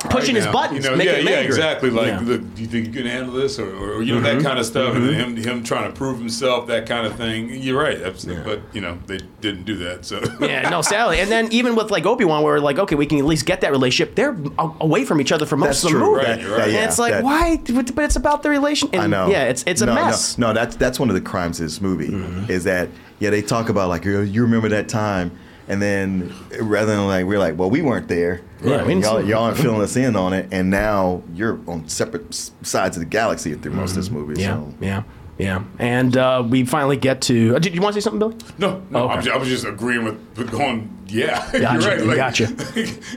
[0.09, 1.45] Pushing his now, buttons, You know, yeah, him yeah, angry.
[1.45, 1.89] exactly.
[1.89, 2.17] Like, Yeah.
[2.17, 2.29] Mm-hmm.
[2.29, 4.65] look, do you think you can handle this, or, or you know that kind of
[4.65, 7.49] stuff, and him him trying to prove himself, that kind of thing.
[7.53, 8.43] You're right, absolutely.
[8.43, 11.19] But you know they didn't do that, so yeah, no, sadly.
[11.19, 13.45] And then even with like Obi Wan, where we're like, okay, we can at least
[13.45, 14.15] get that relationship.
[14.15, 16.13] They're away from each other for most That's of the true.
[16.15, 16.25] movie.
[16.25, 16.63] Right, you're right.
[16.63, 17.57] And Yeah, it's like, that- why?
[17.93, 18.89] But it's about the relation.
[18.93, 19.29] And I know.
[19.29, 20.37] Yeah, it's it's a no, no, mess.
[20.37, 22.49] No, that's that's one of the crimes of this movie Mm-hmm.
[22.51, 22.89] is that
[23.19, 25.31] yeah they talk about like you you remember that time
[25.67, 29.43] and then rather than like we're like well we weren't there Yeah, we y'all, y'all
[29.43, 32.33] aren't filling us in on it and now you're on separate
[32.63, 34.33] sides of the galaxy through most of this movie.
[34.41, 34.83] Mm-hmm.
[34.83, 35.03] Yeah, So.
[35.03, 35.03] yeah,
[35.39, 35.63] yeah.
[35.79, 37.55] And uh, we finally get to.
[37.55, 38.35] Uh, did you want to say something, Billy?
[38.59, 39.05] no, no.
[39.05, 39.13] Okay.
[39.13, 40.95] I'm just, I was just agreeing with, with going.
[41.07, 42.15] Yeah, Gotcha, you're right.
[42.15, 42.45] gotcha.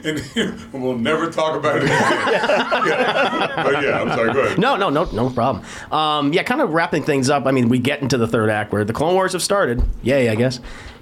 [0.04, 2.00] and we'll never talk about it again.
[2.00, 3.62] yeah.
[3.62, 4.32] But yeah, I'm sorry.
[4.32, 4.58] Go ahead.
[4.58, 5.62] No, no, no, no problem.
[5.90, 7.44] Um, yeah, kind of wrapping things up.
[7.44, 9.82] I mean, we get into the third act where the Clone Wars have started.
[10.02, 10.58] Yay, I guess.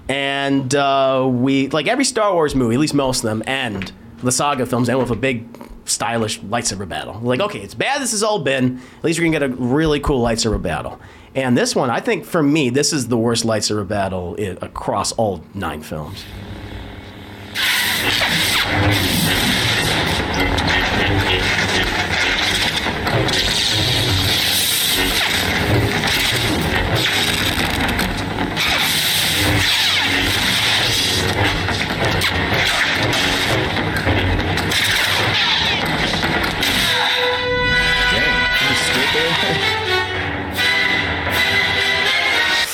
[0.09, 4.31] And uh, we like every Star Wars movie, at least most of them, end the
[4.31, 5.47] saga films end with a big
[5.91, 7.19] stylish lightsaber battle.
[7.21, 8.81] Like, okay, it's bad this has all been.
[8.97, 10.99] At least you're gonna get a really cool lightsaber battle.
[11.35, 15.43] And this one, I think for me, this is the worst lightsaber battle across all
[15.53, 16.23] nine films.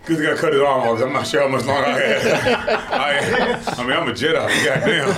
[0.00, 1.00] because he got to cut his arm off.
[1.02, 2.26] I'm not sure how much longer I had.
[3.76, 4.64] I, I mean, I'm a Jedi.
[4.64, 5.10] Goddamn.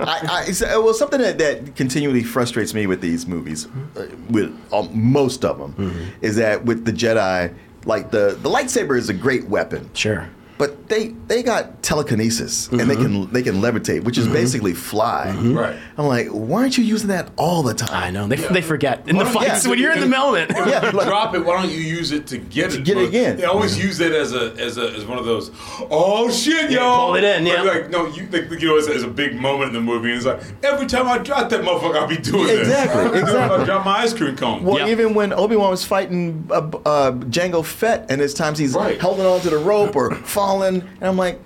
[0.00, 3.66] I, I, it's, uh, well, something that, that continually frustrates me with these movies,
[3.96, 6.24] uh, with um, most of them, Mm-hmm.
[6.24, 7.54] is that with the Jedi,
[7.84, 9.88] like the the lightsaber is a great weapon.
[9.94, 10.28] Sure.
[10.58, 15.30] But they they got telekinesis and they can they can levitate, which is basically fly.
[15.38, 15.76] Right.
[15.96, 17.90] I'm like, why aren't you using that all the time?
[17.92, 20.10] I know they, they forget in Why the fights use when you're in the if-
[20.10, 20.50] moment.
[20.50, 22.84] If Yeah, you like- drop it, why don't you use it to get it?
[22.84, 23.36] get it again.
[23.36, 25.50] They always use it as a as a as one of those.
[25.90, 27.06] Oh shit, y'all!
[27.06, 27.62] pull it in, yeah.
[27.62, 30.16] Like no, you like, you know, it's, it's a big moment in the movie, and
[30.16, 32.60] it's like every time I drop that motherfucker, I'll be doing this.
[32.68, 33.58] Exactly, Every time exactly.
[33.62, 34.64] I drop my ice cream cone.
[34.64, 34.88] Well, Yep.
[34.88, 36.54] even when Obi Wan was fighting uh,
[36.84, 39.00] uh, Jango Fett, and there's times he's Right.
[39.00, 41.38] holding on to the rope or falling, and I'm like,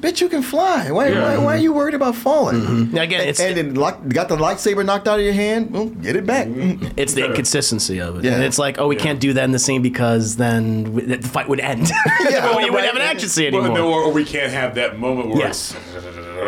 [0.00, 0.90] bitch, you can fly.
[0.90, 1.22] Why, Yeah.
[1.36, 2.60] why, why are you worried about falling?
[2.62, 2.94] Mm-hmm.
[2.94, 5.70] Now, again, and, it's- and then lock, got the lightsaber knocked out of your hand.
[5.72, 6.46] Well, get it back.
[6.48, 6.86] Mm-hmm.
[6.96, 8.24] It's the inconsistency of it.
[8.24, 8.34] Yeah.
[8.34, 11.28] And it's like, oh, we can't do that in the scene because then w- the
[11.28, 11.90] fight would end.
[12.30, 12.84] Yeah, we wouldn't right.
[12.86, 13.78] have an action scene Well, anymore.
[13.78, 15.74] no, or we can't have that moment where Yes.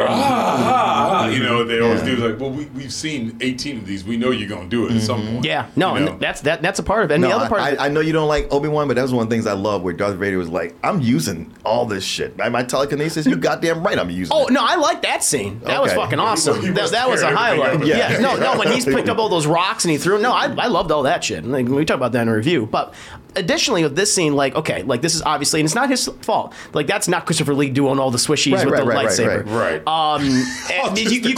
[0.01, 2.17] Ah, ah, ah, you know, they always Yeah.
[2.17, 4.05] do like, well, we, we've seen 18 of these.
[4.05, 5.31] We know you're going to do it at some point.
[5.37, 5.45] Mm-hmm.
[5.45, 6.13] Yeah, no, You know?
[6.13, 6.63] and that's that.
[6.63, 7.15] That's a part of it.
[7.15, 8.89] And No, the other part, I, of it, I know you don't like Obi Wan,
[8.89, 11.01] but that was one of the things I love where Darth Vader was like, "I'm
[11.01, 12.37] using all this shit.
[12.37, 14.53] My, my telekinesis, you goddamn right, I'm using." Oh it.
[14.53, 15.61] no, I like that scene.
[15.65, 16.01] That was Okay.
[16.01, 16.57] fucking He awesome.
[16.59, 17.75] was That, that was a highlight.
[17.75, 18.19] everything Yeah.
[18.21, 18.59] no, no.
[18.59, 20.15] When he's picked up all those rocks and he threw.
[20.15, 20.23] them.
[20.23, 21.43] No, I, I loved all that shit.
[21.45, 22.67] And like, we talk about that in a review.
[22.71, 22.95] But
[23.37, 26.53] additionally, with this scene, like, okay, like this is obviously, and it's not his fault.
[26.73, 29.09] Like that's not Christopher Lee doing all the swishies Right, with right, the right, right,
[29.09, 29.82] lightsaber.
[29.87, 29.93] Right.
[29.93, 30.23] Um,
[30.85, 31.35] Oh, eh, just you, you, you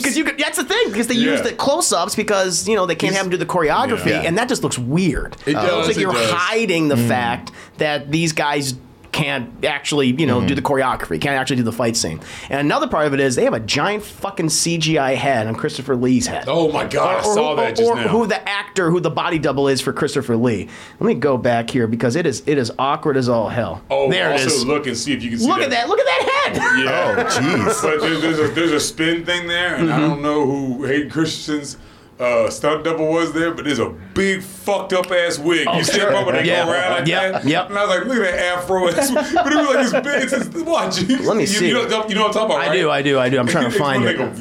[0.00, 0.38] could, you could.
[0.38, 1.32] That's the thing because they Yeah.
[1.32, 4.22] use the close-ups because you know they can't have them do the choreography, Yeah.
[4.22, 5.36] and that just looks weird.
[5.46, 6.30] It does, It's like it you're does.
[6.30, 7.08] hiding the mm.
[7.08, 8.74] fact that these guys
[9.16, 12.20] can't actually, you know, do the choreography, can't actually do the fight scene.
[12.50, 15.96] And another part of it is they have a giant fucking CGI head on Christopher
[15.96, 16.44] Lee's head.
[16.48, 18.08] Oh my God, I saw who- that just or now.
[18.08, 20.68] who the actor, who the body double is for Christopher Lee.
[21.00, 23.80] Let me go back here because it is it is awkward as all hell.
[23.90, 24.64] Oh, there also it is.
[24.66, 25.88] look and see if you can see Look at that!
[25.88, 26.56] Look at that head!
[26.84, 27.14] Yeah.
[27.16, 27.82] Oh, jeez.
[27.82, 30.08] but there's, there's, a, there's a spin thing there, and I Mm-hmm.
[30.10, 31.78] don't know who Hayden Christensen's
[32.18, 35.66] uh, stunt double was there, but there's a big fucked up ass wig.
[35.68, 36.14] Oh, you step sure.
[36.16, 36.64] up and they Yeah.
[36.64, 37.44] go around like Yep, that.
[37.44, 37.68] yep.
[37.68, 38.88] And I was like, look at that afro.
[38.88, 40.22] It's- but it was like this big.
[40.22, 41.02] It's just, watch.
[41.26, 41.68] Let me you, see.
[41.68, 42.72] You know, you know what I'm talking about, I right?
[42.72, 43.38] do, I do, I do.
[43.38, 44.16] I'm trying to find it.
[44.16, 44.32] go,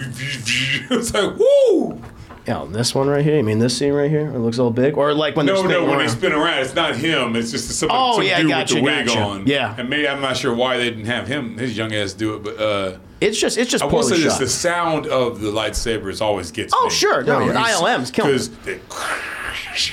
[0.91, 2.02] it's like, woo!
[2.47, 3.38] Yeah, this one right here.
[3.38, 4.27] You mean this scene right here?
[4.27, 6.60] It looks all big, or like when they're No, no, spinning when they spin around,
[6.60, 7.35] it's not him.
[7.35, 9.19] It's just some, Oh, some yeah, dude gotcha, with the wig gotcha.
[9.19, 9.47] on.
[9.47, 9.73] Yeah.
[9.77, 12.43] and maybe I'm not sure why they didn't have him, his young ass, do it.
[12.43, 14.39] But uh, It's just it's just I will poorly say this: shot.
[14.41, 16.89] the sound of the lightsabers always gets Oh, me.
[16.91, 17.23] sure.
[17.23, 18.31] No, You know, ILMs kill 'em.
[18.31, 18.49] because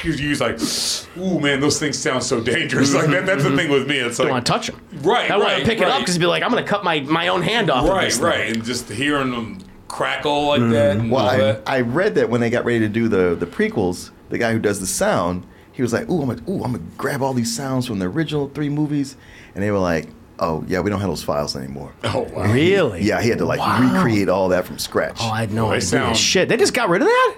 [0.05, 0.59] you like,
[1.19, 2.94] ooh man, those things sound so dangerous.
[2.94, 3.99] Like that, that's the thing with me.
[3.99, 4.81] It's don't want to touch them.
[5.03, 6.85] Right, I want right, to pick it up because be like, I'm going to cut
[6.85, 7.85] my, my own hand off.
[7.85, 8.23] of right, thing.
[8.23, 9.59] right, and just hearing them
[9.89, 10.70] crackle like Mm-hmm.
[11.09, 11.11] that.
[11.11, 11.62] Well, I, that.
[11.66, 14.59] I read that when they got ready to do the the prequels, the guy who
[14.59, 17.55] does the sound, he was like, "Ooh, I'm gonna, ooh, I'm gonna grab all these
[17.55, 19.16] sounds from the original three movies,"
[19.55, 20.09] and they were like,
[20.43, 22.52] "Oh, yeah, we don't have those files anymore." Oh wow.
[22.52, 23.02] Really?
[23.02, 23.93] Yeah, he had to like Wow.
[23.94, 25.19] recreate all that from scratch.
[25.20, 25.86] Oh, I had no Well, idea.
[25.86, 27.35] sound- Shit, they just got rid of that?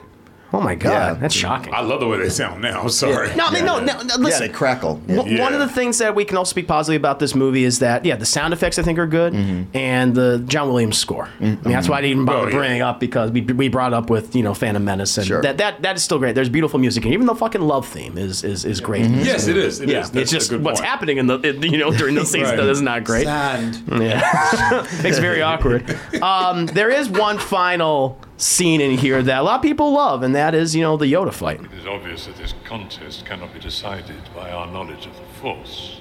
[0.54, 1.14] Oh my god, Yeah.
[1.14, 1.74] that's shocking.
[1.74, 2.82] I love the way they sound now.
[2.82, 3.34] I'm sorry.
[3.34, 3.84] No, I mean, no, yeah.
[3.86, 4.46] no, no, yeah, listen.
[4.46, 4.96] they crackle.
[5.06, 5.40] One- Yeah.
[5.42, 8.04] One of the things that we can also speak positively about this movie is that
[8.04, 9.76] yeah, the sound effects I think are good, Mm-hmm.
[9.76, 11.28] and the John Williams score.
[11.40, 12.56] I mean, that's why I didn't even bother Oh, yeah.
[12.56, 15.42] bringing it up because we, we brought up with you know Phantom Menace and Sure.
[15.42, 16.34] that, that that is still great.
[16.36, 19.02] There's beautiful music and even the fucking love theme is is, is great.
[19.06, 19.80] in this Yes, it is.
[19.80, 20.10] It yeah, is.
[20.12, 20.88] That's it's a just good what's point.
[20.88, 22.56] happening in the in, you know during the scenes Right.
[22.58, 23.24] that is not great.
[23.24, 23.82] Sand.
[24.04, 24.22] Yeah,
[25.02, 25.98] it's very awkward.
[26.22, 30.34] Um, there is one final scene in here that a lot of people love, and
[30.34, 31.60] that is you know the Yoda fight.
[31.60, 36.00] It is obvious that this contest cannot be decided by our knowledge of the Force,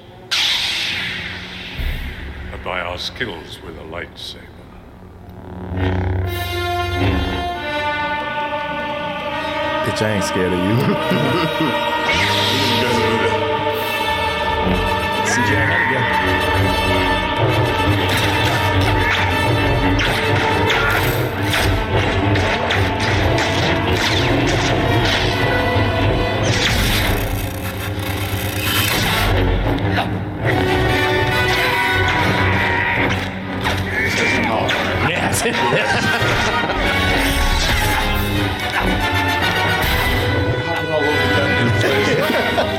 [2.51, 4.47] but by our skills with a lightsaber.
[9.85, 10.75] Bitch, I ain't scared of you.
[15.25, 16.92] CGI head again.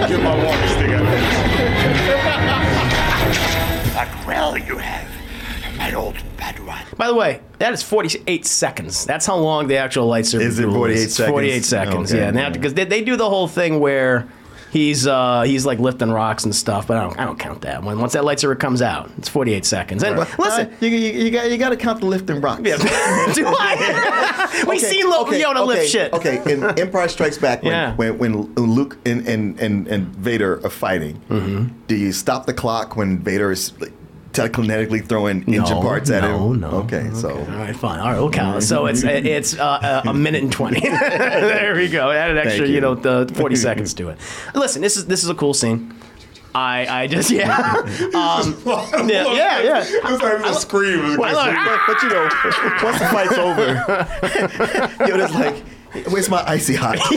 [0.08, 1.24] Get my walking stick out of this.
[4.26, 5.08] Well you have,
[5.78, 6.96] my old Padawan.
[6.96, 9.04] By the way, that is 48 seconds.
[9.06, 11.14] That's how long the actual lightsaber Is it 48 is.
[11.14, 11.30] seconds?
[11.32, 12.38] 48 seconds, oh, Okay.
[12.38, 12.50] yeah.
[12.50, 14.28] Because they, they do the whole thing where
[14.74, 17.82] he's uh, he's like lifting rocks and stuff, but I don't I don't count that.
[17.82, 20.02] When once that lightsaber comes out, it's 48 seconds.
[20.04, 22.60] And listen, Uh, you, you, you got you got to count the lifting rocks.
[22.62, 24.64] do I?
[24.68, 26.12] we Okay, seen Lo- okay, Yoda okay, lift shit.
[26.12, 27.94] Okay, in Empire Strikes Back, when, Yeah.
[27.94, 31.68] when, when Luke and, and, and, and Vader are fighting, Mm-hmm.
[31.86, 33.92] do you stop the clock when Vader is like,
[34.34, 36.60] telekinetically throwing engine parts at no, him?
[36.60, 36.70] no.
[36.70, 38.00] Okay, so All right, fine.
[38.00, 38.62] All right, we'll count.
[38.62, 40.80] So it's it's uh, a, a minute and twenty.
[40.88, 42.10] there we go.
[42.10, 42.74] Add an extra, you.
[42.74, 42.80] you.
[42.80, 44.18] know, the forty seconds to it.
[44.54, 45.94] Listen, this is this is a cool scene.
[46.54, 47.74] I I just yeah.
[48.14, 48.54] Um,
[49.08, 49.84] yeah, yeah, yeah.
[49.84, 50.98] It's like a scream.
[51.00, 52.28] It was Well, like- I but, but you know,
[52.84, 55.64] once the fight's over, Yoda's like,
[56.08, 56.98] "Where's my icy hot?"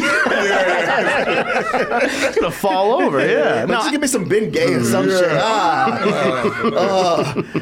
[0.99, 3.19] It's gonna fall over.
[3.25, 3.65] Yeah.
[3.65, 5.29] But No, just give me some Ben Gay or some shit.
[5.31, 5.99] Ah,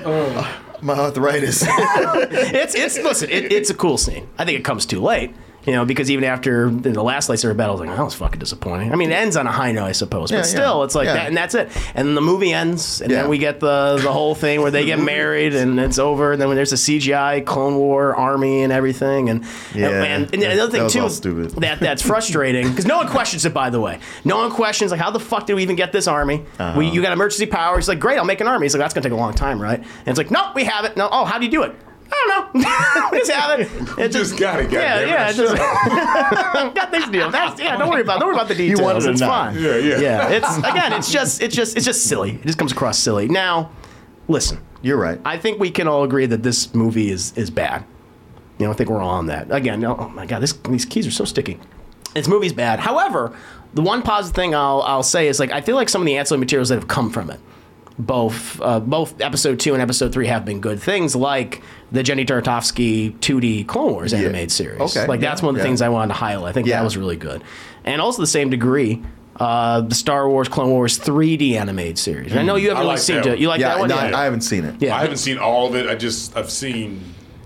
[0.05, 1.63] oh, my arthritis.
[1.67, 3.29] it's it's listen.
[3.29, 4.27] It, it's a cool scene.
[4.37, 5.33] I think it comes too late
[5.65, 8.39] You know, because even after the last lightsaber battle, I was like, that was fucking
[8.39, 8.91] disappointing.
[8.91, 10.83] I mean, it ends on a high note, I suppose, but Yeah, still, yeah.
[10.85, 11.13] it's like Yeah.
[11.15, 11.69] that, and that's it.
[11.95, 14.85] And then the movie ends, and then we get the the whole thing where they
[14.85, 16.33] get married, and it's over.
[16.33, 19.43] And then when there's a CGI Clone War army and everything, and
[19.73, 19.89] Yeah.
[20.03, 23.53] and, and, the other thing That too that that's frustrating because no one questions it.
[23.53, 26.07] By the way, no one questions like how the fuck did we even get this
[26.07, 26.45] army?
[26.59, 26.77] Uh-huh.
[26.77, 27.75] We you got emergency power.
[27.77, 28.65] He's like, great, I'll make an army.
[28.65, 29.79] He's like, that's gonna take a long time, right?
[29.79, 30.95] And it's like, no, we have it.
[30.95, 31.75] No, oh, how do you do it?
[32.11, 33.09] I don't know.
[33.19, 33.99] just have it.
[33.99, 35.07] It just got it, Yeah, goddammit.
[35.07, 35.29] yeah.
[35.29, 35.55] It just,
[36.75, 37.31] got things to do.
[37.31, 38.19] That's, yeah, don't worry about.
[38.19, 38.81] Don't worry about the details.
[38.81, 39.53] wanted a it's nine.
[39.53, 39.63] fine.
[39.63, 39.99] Yeah, yeah.
[39.99, 40.29] Yeah.
[40.29, 40.93] It's again.
[40.93, 41.41] It's just.
[41.41, 41.75] It's just.
[41.75, 42.31] It's just silly.
[42.35, 43.27] It just comes across silly.
[43.27, 43.71] Now,
[44.27, 44.59] listen.
[44.81, 45.19] You're right.
[45.25, 47.83] I think we can all agree that this movie is is bad.
[48.59, 49.51] You know, I think we're all on that.
[49.51, 51.59] Again, oh my god, this, these keys are so sticky.
[52.13, 52.79] This movie's bad.
[52.79, 53.35] However,
[53.73, 56.15] the one positive thing I'll I'll say is like I feel like some of the
[56.17, 57.39] ancillary materials that have come from it,
[57.97, 61.61] both uh, both episode two and episode three have been good things, like
[61.91, 64.19] the Genndy Tartakovsky 2D Clone Wars Yeah.
[64.19, 64.81] animated series.
[64.81, 65.07] Okay.
[65.07, 65.69] like that's Yeah, one of the yeah.
[65.69, 66.49] things I wanted to highlight.
[66.49, 66.77] I think Yeah.
[66.79, 67.43] that was really good,
[67.83, 69.01] and also the same degree.
[69.37, 72.31] Uh, the Star Wars Clone Wars 3D animated series.
[72.31, 73.37] And I know you haven't I really like seen it.
[73.37, 73.89] You like yeah, that one?
[73.89, 74.17] no, yeah.
[74.17, 74.75] I haven't seen it.
[74.79, 74.95] Yeah.
[74.95, 75.89] I haven't seen all of it.
[75.89, 77.01] I just I've seen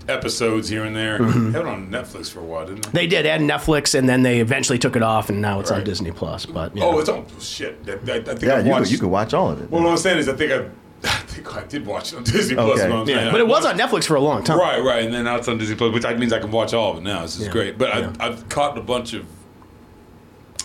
[0.08, 1.18] episodes here and there.
[1.18, 1.52] Mm-hmm.
[1.52, 3.00] Had it on Netflix for a while, didn't they?
[3.02, 5.84] They did add Netflix, and then they eventually took it off, and now it's on
[5.84, 6.46] Disney Plus.
[6.46, 7.84] But you Oh, it's on shit.
[7.86, 8.84] That, that, I think Yeah, I you watched.
[8.84, 9.70] could, you could watch all of it.
[9.70, 10.68] Well, what I'm saying is, I think I,
[11.04, 12.78] I think I did watch it on Disney Plus.
[12.80, 12.86] Okay.
[12.88, 13.30] is what yeah.
[13.30, 14.58] but it was on Netflix for a long time.
[14.58, 16.92] Right, right, and then now it's on Disney Plus, which means I can watch all
[16.92, 17.22] of it now.
[17.22, 17.52] This is Yeah.
[17.52, 17.78] great.
[17.78, 18.12] But Yeah.
[18.20, 19.24] I, I've caught a bunch of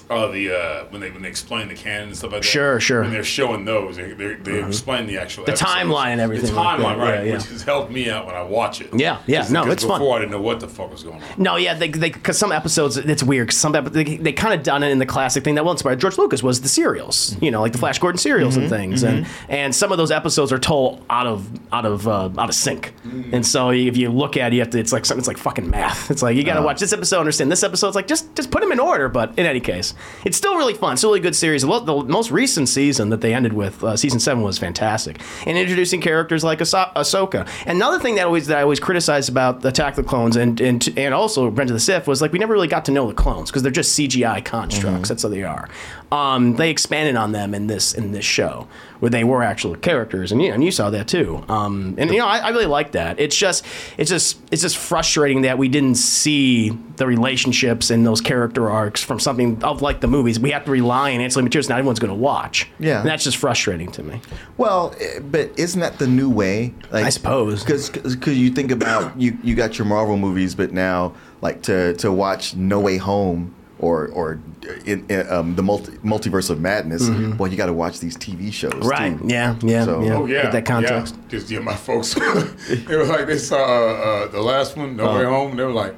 [0.10, 2.48] uh, the uh, when they when they explain the canon and stuff like that.
[2.48, 3.02] Sure, sure.
[3.02, 5.72] When they're showing those, they, they, they explain the actual The episodes.
[5.72, 6.98] timeline and everything The timeline, that.
[6.98, 7.14] right?
[7.16, 7.34] Yeah, yeah.
[7.38, 8.90] Which has helped me out when I watch it.
[8.94, 9.48] Yeah, yeah.
[9.50, 10.00] No, it's fun.
[10.00, 11.30] Before I didn't know what the fuck was going on.
[11.38, 13.50] No, yeah, they because some episodes it's weird.
[13.50, 16.00] Cause some they, they kind of done it in the classic thing that well inspired
[16.00, 19.26] George Lucas was the serials, you know, like the Flash Gordon serials and things, and
[19.50, 22.94] and some of those episodes are told out of out of uh, out of sync,
[23.32, 24.80] and so if you look at it, you have to.
[24.80, 25.20] It's like something.
[25.20, 26.12] It's like fucking math.
[26.12, 27.88] It's like you got to watch this episode, understand this episode.
[27.88, 29.10] It's like just just put them in order.
[29.10, 29.95] But in any case,
[30.26, 30.94] it's still really fun.
[30.94, 31.62] It's a really good series.
[31.64, 36.02] The, most recent season that they ended with, uh, season seven, was fantastic, and introducing
[36.02, 37.48] characters like Ahso- Ahsoka.
[37.68, 41.14] Another thing that always that I always criticized about Attack the Clones and and and
[41.14, 43.50] also Revenge of the Sith was like we never really got to know the clones
[43.50, 45.10] because they're just CGI constructs.
[45.10, 45.70] That's how they are.
[46.12, 48.68] Um, they expanded on them in this in this show
[49.00, 51.44] where they were actual characters, and you and you saw that too.
[51.50, 53.20] Um, and you know I, I really like that.
[53.20, 53.66] It's just
[53.98, 59.04] it's just it's just frustrating that we didn't see the relationships and those character arcs
[59.04, 60.40] from something of like the movies.
[60.40, 62.70] We have to rely on ancillary materials not everyone's going to watch.
[62.80, 63.00] Yeah.
[63.00, 64.22] and that's just frustrating to me.
[64.58, 66.74] Well, eh, but isn't that the new way?
[66.92, 67.64] Like, I suppose.
[67.64, 71.94] because because you think about you you got your Marvel movies, but now like to
[71.96, 74.40] to watch No Way Home or or
[74.86, 77.10] in, in, um, the multi, multiverse of madness.
[77.38, 78.88] Well, you got to watch these TV shows, Mm-hmm.
[78.88, 79.20] Right?
[79.20, 79.28] Too.
[79.28, 79.56] Yeah.
[79.62, 79.86] Yeah.
[79.86, 80.16] So- yeah.
[80.16, 81.16] Oh yeah, Get that context.
[81.16, 81.22] Yeah.
[81.30, 82.14] Just yeah, my folks.
[82.70, 85.20] they were like they saw uh, uh, the last one, No Uh-huh.
[85.20, 85.56] Way Home.
[85.58, 85.96] They were like,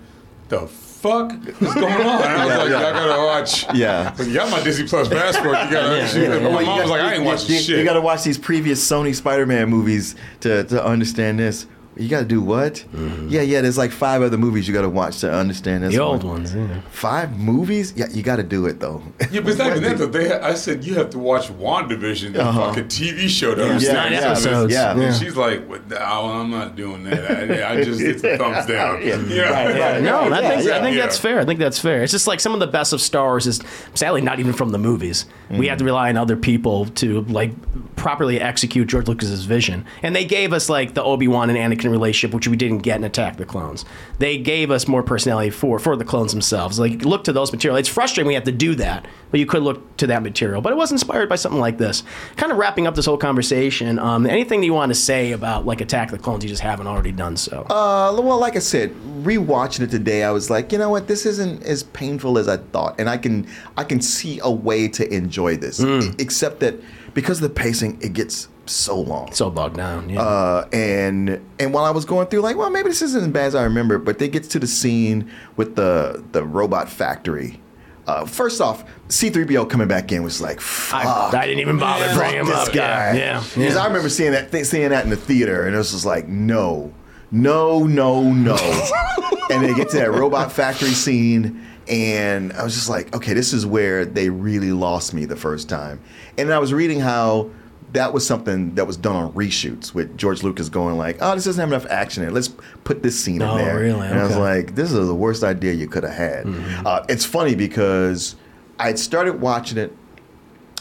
[0.49, 1.93] the fuck is going on?
[1.93, 2.81] And I was Yeah, like, yeah.
[2.81, 3.73] y'all gotta watch.
[3.75, 4.15] Yeah.
[4.17, 5.45] Like, you got my Disney Plus passport.
[5.65, 5.95] You gotta.
[5.97, 6.41] Yeah, she, yeah, my yeah.
[6.49, 7.77] mom Well, was like, I ain't you- watching you, shit.
[7.79, 11.67] You got to watch these previous Sony Spider-Man movies to to understand this.
[11.99, 12.83] You got to do what?
[13.27, 13.61] Yeah, yeah.
[13.61, 15.89] There's like five other movies you got to watch to understand this.
[15.93, 15.97] Mm-hmm.
[15.97, 16.33] The old one.
[16.43, 16.55] ones.
[16.55, 16.81] Yeah.
[16.91, 17.93] Five movies?
[17.95, 19.01] Yeah, you got to do it though.
[19.31, 19.97] Yeah, but it's not even that.
[19.97, 20.05] Though.
[20.07, 22.67] They, I said you have to watch WandaVision, the Uh-huh.
[22.69, 24.73] fucking TV show, to Yeah, understand nine some episodes.
[24.73, 24.91] Yeah.
[24.91, 25.13] And Yeah.
[25.13, 27.31] she's like, "What the- oh, I'm not doing that.
[27.31, 29.01] I, I just it's a thumbs down.
[29.05, 29.17] Yeah.
[29.27, 30.03] Yeah, Right, right.
[30.03, 31.01] No, I Yeah, think, I think yeah.
[31.03, 31.39] that's fair.
[31.39, 32.03] I think that's fair.
[32.03, 33.59] It's just like some of the best of Star Wars is
[33.95, 35.25] sadly not even from the movies.
[35.49, 35.69] We Mm.
[35.69, 37.51] have to rely on other people to like
[37.95, 39.85] properly execute George Lucas's vision.
[40.03, 42.97] And they gave us like the Obi Wan and Anakin relationship, which we didn't get
[42.97, 43.85] in Attack the Clones.
[44.19, 46.79] They gave us more personality for for the clones themselves.
[46.79, 47.77] Like look to those material.
[47.77, 50.61] It's frustrating we have to do that, but you could look to that material.
[50.61, 52.03] But it was inspired by something like this.
[52.35, 53.99] Kind of wrapping up this whole conversation.
[53.99, 56.87] Um, anything that you want to say about like Attack the Clones, you just haven't
[56.87, 57.61] already done so.
[57.69, 58.91] Uh, well, like I said,
[59.23, 62.57] rewatching it today, I was like, you know what, this isn't as painful as I
[62.57, 63.47] thought, and I can
[63.77, 66.19] I can see a way to enjoy this, Mm.
[66.19, 66.75] Except that
[67.17, 69.33] because of the pacing, it gets so long.
[69.33, 70.07] so bogged down.
[70.07, 70.21] Yeah.
[70.21, 73.45] Uh, and and while I was going through, like, well, maybe this isn't as bad
[73.47, 77.59] as I remember, but they gets to the scene with the the robot factory.
[78.05, 81.33] Uh, first off, C3PO coming back in was like, fuck.
[81.33, 82.71] I, I didn't even bother fuck bringing him this up.
[82.71, 83.13] guy.
[83.13, 83.39] Yeah, yeah.
[83.39, 83.81] Because yeah.
[83.81, 86.27] I remember seeing that th- seeing that in the theater, and it was just like,
[86.27, 86.93] no,
[87.31, 88.57] no, no, no.
[89.49, 93.53] and they get to that robot factory scene, and I was just like, okay, this
[93.53, 95.99] is where they really lost me the first time.
[96.37, 97.49] And I was reading how
[97.93, 101.45] that was something that was done on reshoots with George Lucas going like, oh, this
[101.45, 102.33] doesn't have enough action in it.
[102.33, 102.49] Let's
[102.83, 103.79] put this scene Oh, in there.
[103.79, 104.07] really?
[104.07, 106.45] And I was like, this is the worst idea you could have had.
[106.85, 108.35] Uh, it's funny because
[108.77, 109.95] I started watching it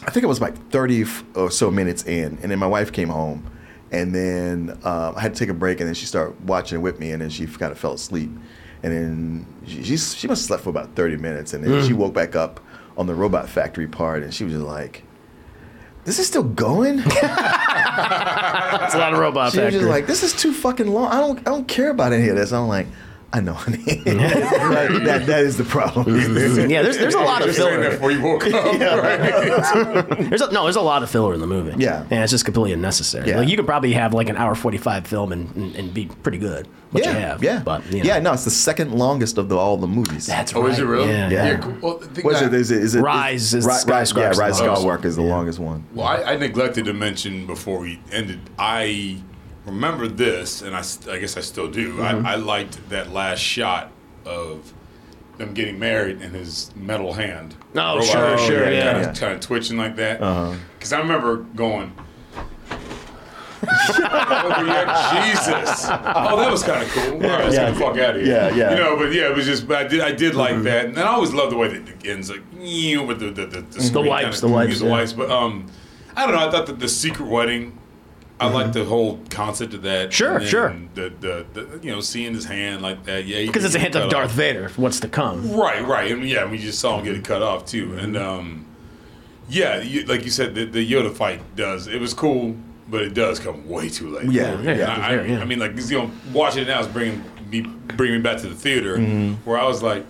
[0.02, 1.06] I think it was like 30
[1.36, 3.50] or so minutes in, and then my wife came home,
[3.90, 6.82] and then um, I had to take a break, and then she started watching it
[6.82, 8.30] with me, and then she kind of fell asleep.
[8.86, 11.86] And then she, she's, she must have slept for about thirty minutes, and then Mm.
[11.88, 12.60] she woke back up
[12.96, 15.02] on the robot factory part, and she was just like,
[16.04, 17.02] "This is still going."
[17.96, 19.72] It's a lot of robot factories.
[19.72, 21.08] she was just like, "This is too fucking long.
[21.10, 22.86] I don't I don't care about any of this." I'm like.
[23.32, 23.76] I know, honey.
[23.82, 26.06] that, that, that is the problem.
[26.70, 27.90] yeah, there's there's a lot of Just saying filler.
[27.90, 28.52] before you woke up.
[28.80, 30.30] right?
[30.30, 31.74] There's a, no, there's a lot of filler in the movie.
[31.76, 32.02] Yeah.
[32.10, 33.28] and it's just completely unnecessary.
[33.28, 33.38] Yeah.
[33.40, 36.06] Like you could probably have like an hour forty five film and, and, and be
[36.22, 36.68] pretty good.
[36.92, 38.04] What yeah, you have, yeah, but you know.
[38.04, 38.18] yeah.
[38.20, 40.26] No, it's the second longest of the, all the movies.
[40.26, 40.62] That's right.
[40.62, 40.90] Oh, is it right.
[40.90, 41.10] really?
[41.10, 41.28] Yeah.
[41.30, 41.56] Yeah.
[41.58, 41.76] cool.
[41.82, 42.60] Well, the thing What is that- it?
[42.60, 42.82] Is it?
[42.82, 43.00] Is it?
[43.00, 45.84] Rise is Ri- Sky Rise- Yeah, Rise the longest Skywalker is the longest one.
[45.94, 48.38] Well, I, I neglected to mention before we ended.
[48.56, 49.18] I
[49.66, 51.94] remember this, and I, I guess I still do.
[51.94, 52.26] Mm-hmm.
[52.26, 53.90] I, I liked that last shot
[54.24, 54.72] of
[55.36, 57.54] them getting married and his metal hand.
[57.74, 59.10] Oh, sure, sure, Kind yeah.
[59.10, 60.22] of, kind of twitching like that.
[60.22, 60.56] Uh-huh.
[60.78, 61.92] Because I remember going.
[63.68, 65.86] oh, Jesus!
[65.90, 67.14] Oh, that was kind of cool.
[67.14, 67.66] All right, let's Yeah.
[67.66, 68.32] get the fuck out of here.
[68.32, 68.70] Yeah, yeah.
[68.70, 69.66] You know, but yeah, it was just.
[69.66, 72.06] But I did, I did like that, and I always love the way that it
[72.06, 74.90] ends, like with the the the, the, screen wipes, kinda- the wipes, the yeah.
[74.90, 75.12] wipes.
[75.12, 75.66] But um,
[76.14, 76.46] I don't know.
[76.46, 77.78] I thought that the secret wedding.
[78.38, 80.10] I like the whole concept of that.
[80.10, 80.12] Mm-hmm.
[80.12, 80.76] Sure, sure.
[80.94, 83.24] The, the the you know seeing his hand like that.
[83.24, 84.36] Yeah, because it's a hint of Darth off.
[84.36, 84.68] Vader.
[84.76, 85.52] What's to come?
[85.52, 86.12] Right, right.
[86.12, 87.94] And yeah, we just saw him get it cut off too.
[87.96, 88.66] And um,
[89.48, 91.86] yeah, you, like you said, the, the Yoda fight does.
[91.86, 92.56] It was cool,
[92.90, 94.30] but it does come way too late.
[94.30, 95.40] Yeah, And yeah, I, yeah, yeah.
[95.40, 98.48] I mean, like you know, watching it now is bringing me bringing me back to
[98.48, 99.48] the theater Mm-hmm.
[99.48, 100.04] where I was like,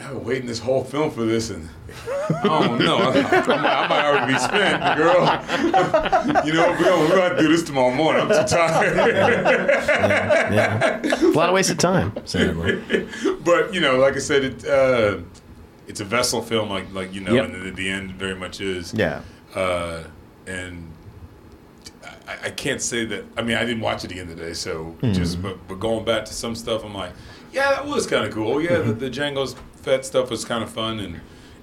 [0.00, 1.68] I've been waiting this whole film for this, and
[2.06, 2.82] I don't.
[2.82, 6.44] I, I, might, I might already be spent, girl.
[6.46, 8.22] you know, we're gonna, we're gonna do this tomorrow morning.
[8.22, 8.96] I'm too tired.
[10.54, 12.12] Yeah, a lot of wasted time.
[12.26, 13.08] Sadly.
[13.42, 15.18] but you know, like I said, it uh,
[15.86, 17.44] it's a vessel film, like like you know, Yep.
[17.46, 18.92] and at the end, very much is.
[18.94, 19.22] Yeah.
[19.54, 20.04] Uh,
[20.46, 20.90] and
[22.26, 23.24] I, I can't say that.
[23.36, 26.34] I mean, I didn't watch it again today, so just but, but going back to
[26.34, 27.12] some stuff, I'm like,
[27.52, 28.60] yeah, that was kind of cool.
[28.60, 31.20] Yeah, the, the Jango's Fett stuff was kind of fun, and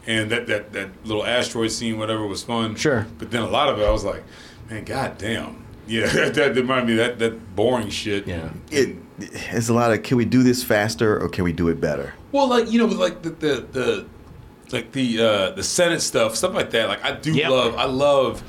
[0.07, 2.75] and that, that that little asteroid scene, whatever, was fun.
[2.75, 3.05] Sure.
[3.19, 4.23] But then a lot of it, I was like,
[4.69, 5.65] man, goddamn.
[5.87, 8.27] Yeah, that, that reminded me of that that boring shit.
[8.27, 8.49] Yeah.
[8.71, 11.79] It it's a lot of can we do this faster or can we do it
[11.81, 12.13] better?
[12.31, 14.05] Well, like you know, with like the the, the
[14.71, 16.87] like the uh, the Senate stuff, stuff like that.
[16.87, 17.49] Like I do Yep.
[17.49, 18.43] love, I love,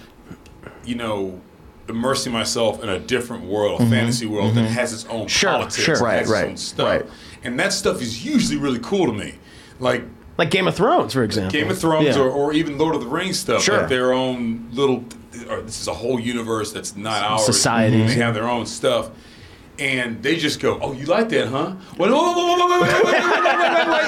[0.85, 1.41] you know,
[1.89, 5.83] immersing myself in a different world, a fantasy world that has its own Sure, politics,
[5.85, 5.99] sure.
[5.99, 7.07] Right, has right, its own stuff, right.
[7.43, 9.35] and that stuff is usually really cool to me.
[9.81, 10.05] Like
[10.39, 11.53] like Game of Thrones, for example.
[11.53, 12.19] Game of Thrones, yeah.
[12.19, 13.63] or, or, even Lord of the Rings stuff.
[13.63, 13.79] Sure.
[13.79, 15.05] Like their own little.
[15.31, 17.45] this is a whole universe that's not ours.
[17.45, 17.99] Society.
[18.03, 19.11] They have their own stuff
[19.79, 22.11] and they just go, "Oh, you like that, huh?" Well.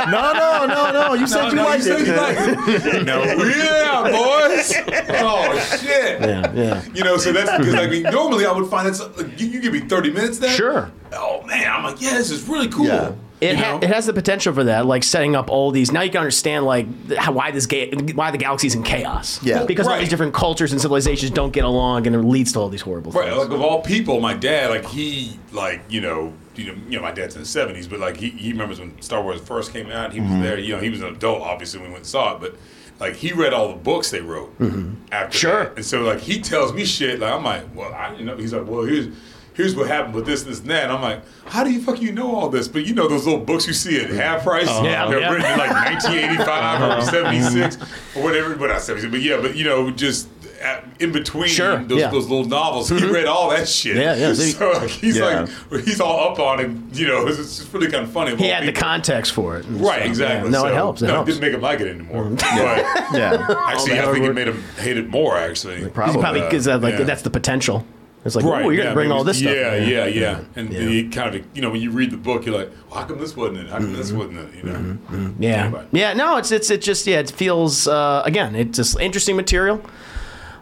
[0.04, 1.14] No, no, no, no.
[1.14, 2.06] You said you no, liked you it.
[2.06, 3.06] You it.
[3.06, 4.74] no, yeah, boys.
[5.08, 6.20] Oh shit.
[6.20, 6.84] Yeah, yeah.
[6.94, 9.60] You know, so that's because I mean, normally I would find that like, you, you
[9.60, 10.38] give me thirty minutes.
[10.38, 10.54] Then.
[10.56, 10.92] Sure.
[11.12, 12.86] Oh man, I'm like, yeah, this is really cool.
[12.86, 13.12] Yeah.
[13.40, 15.92] It, ha- it has the potential for that, like setting up all these.
[15.92, 16.86] Now you can understand like
[17.16, 19.42] how, why this ga- why the galaxy's in chaos.
[19.42, 19.64] Yeah.
[19.64, 20.00] because all Right.
[20.00, 23.12] these different cultures and civilizations don't get along, and it leads to all these horrible
[23.12, 23.38] Right, things.
[23.38, 27.02] like of all people, my dad, like he, like you know, you know, you know,
[27.02, 29.90] my dad's in the seventies, but like he, he remembers when Star Wars first came
[29.90, 30.12] out.
[30.12, 30.42] He was mm-hmm.
[30.42, 30.58] there.
[30.58, 32.54] You know, he was an adult, obviously, when we went and saw it, but
[33.00, 34.94] like he read all the books they wrote mm-hmm.
[35.10, 35.64] after Sure.
[35.64, 35.76] that.
[35.76, 37.18] and so like he tells me shit.
[37.18, 39.08] Like I'm like, well, I, you know, he's like, well, here's.
[39.54, 40.84] Here's what happened with this, and this, and that.
[40.84, 42.68] And I'm like, how do you fuck you know all this?
[42.68, 44.68] But you know those little books you see at half price.
[44.68, 44.84] Uh-huh.
[44.84, 45.30] Yeah, they're yeah.
[45.30, 47.00] written in like 1985 or uh-huh.
[47.02, 48.18] 76 mm-hmm.
[48.18, 48.54] or whatever.
[48.56, 49.10] But not 76.
[49.10, 50.28] But yeah, but you know, just
[50.64, 52.10] at, in between Sure, those, yeah.
[52.10, 53.12] those little novels, he mm-hmm.
[53.12, 53.96] read all that shit.
[53.96, 55.46] Yeah, yeah, so So like, he's Yeah.
[55.70, 56.98] like, he's all up on it.
[56.98, 58.34] You know, it's, it's really kind of funny.
[58.36, 59.66] he all had the context for it.
[59.68, 60.06] Right, stuff.
[60.06, 60.50] exactly.
[60.50, 60.58] Yeah.
[60.58, 61.02] No, it helps.
[61.02, 61.28] It no, helps.
[61.28, 62.24] didn't make him like it anymore.
[62.24, 62.34] Mm-hmm.
[62.34, 63.68] But Yeah.
[63.68, 65.36] actually, I think it made him hate it more.
[65.36, 67.04] Actually, Probably Uh, because that, like yeah.
[67.04, 67.86] that's the potential.
[68.24, 69.54] It's like, Right, oh, you're gonna yeah, bring maybe- all this stuff.
[69.54, 69.88] Yeah, in.
[69.88, 70.40] yeah, yeah.
[70.56, 70.80] And Yeah.
[70.80, 73.18] you kind of, you know, when you read the book, you're like, well, how come
[73.18, 73.68] this wasn't it?
[73.68, 74.48] How come this wasn't it?
[74.56, 75.34] You know?
[75.38, 75.84] Yeah, Anyway.
[75.92, 76.12] yeah.
[76.14, 77.18] No, it's it's it just yeah.
[77.18, 78.54] It feels uh, again.
[78.54, 79.82] It's just interesting material,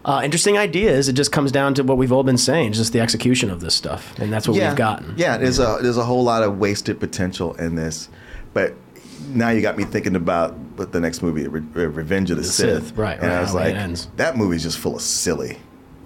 [0.04, 1.08] uh, interesting ideas.
[1.08, 3.74] It just comes down to what we've all been saying, just the execution of this
[3.76, 4.68] stuff, and that's what yeah.
[4.70, 5.14] we've gotten.
[5.16, 8.08] Yeah, there's a there's a whole lot of wasted potential in this,
[8.54, 8.74] but
[9.28, 12.44] now you got me thinking about what the next movie, Re- Re- Revenge of the,
[12.44, 12.86] Sith.
[12.88, 15.58] Sith, right, And right, I was like, that movie's just full of silly.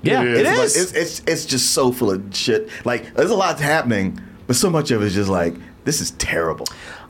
[0.02, 0.76] Yeah, It it is.
[0.76, 0.92] is.
[0.92, 2.68] Like, it's, it's it's just so full of shit.
[2.84, 5.54] Like there's a lot happening, but so much of it is just like
[5.84, 6.66] this is terrible.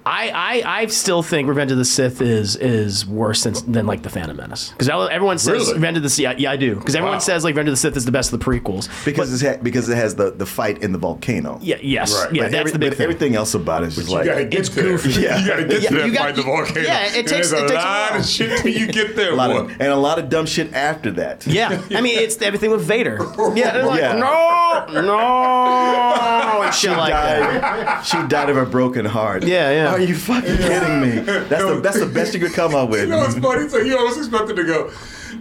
[0.09, 4.03] I, I, I still think Revenge of the Sith is is worse than, than like
[4.03, 5.75] the Phantom Menace because everyone says Really?
[5.75, 6.23] Revenge of the Sith.
[6.23, 7.21] Yeah, yeah I do because everyone Wow.
[7.21, 8.89] says like Revenge of the Sith is the best of the prequels.
[9.05, 11.59] Because it's ha- because it has the, the fight in the volcano.
[11.61, 12.33] Yeah, yes, Right.
[12.35, 13.05] yeah, But that's every- the big but thing.
[13.05, 14.85] everything else about it is just You like gotta get it's there.
[14.85, 15.11] goofy.
[15.23, 15.41] Yeah.
[15.41, 16.81] You gotta get Yeah, to that you got- fight the volcano.
[16.87, 18.21] yeah, it takes- There's it a takes a lot while.
[18.21, 19.59] of shit till you get there, a lot boy.
[19.59, 21.45] of, and a lot of dumb shit after that.
[21.49, 23.19] Yeah, I mean it's everything with Vader.
[23.57, 24.13] Yeah, they're like, Yeah.
[24.15, 27.61] no, no, and shit she like died.
[27.63, 28.03] that.
[28.05, 29.43] She died of a broken heart.
[29.45, 29.96] Yeah, yeah.
[29.97, 31.21] Are you fucking kidding me?
[31.21, 33.05] That's the that's the best you could come up with.
[33.05, 33.67] You know what's funny?
[33.69, 34.91] So you always expected to go,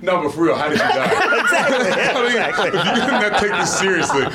[0.02, 1.40] no, but for real, how did you die?
[1.42, 1.88] exactly.
[1.96, 2.68] I mean, exactly.
[2.68, 4.24] If you didn't take this seriously.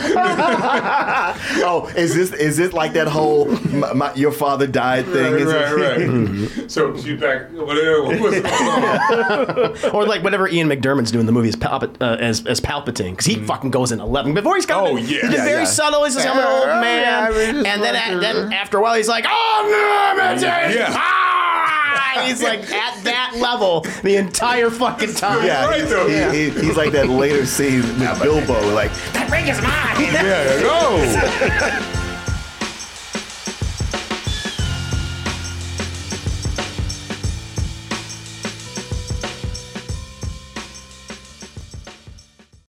[1.65, 5.33] oh, is this is it like that whole my, my, your father died thing?
[5.33, 6.71] Right, Is it- right, right.
[6.71, 8.03] so she back, whatever.
[8.05, 9.95] What was it?
[9.95, 13.11] or like whatever Ian McDiarmid's doing in the movie as, Palpat- uh, as, as Palpatine,
[13.13, 14.35] because he fucking goes in 11.
[14.35, 15.21] Before he's got Oh, yeah.
[15.23, 15.65] been Yeah, very yeah.
[15.65, 16.05] subtle.
[16.05, 17.03] He's just I'm an old man.
[17.03, 20.41] yeah, I mean, and then, like- then after a while, he's like, oh, no, I'm
[20.73, 20.87] Yeah.
[20.91, 21.70] Ah!
[22.17, 25.45] And he's like at that level the entire fucking time.
[25.47, 26.09] Yeah, Right, though.
[26.09, 30.01] he- he- he's like that later scene with Bilbo, like That ring is mine.
[30.01, 31.97] yeah, go.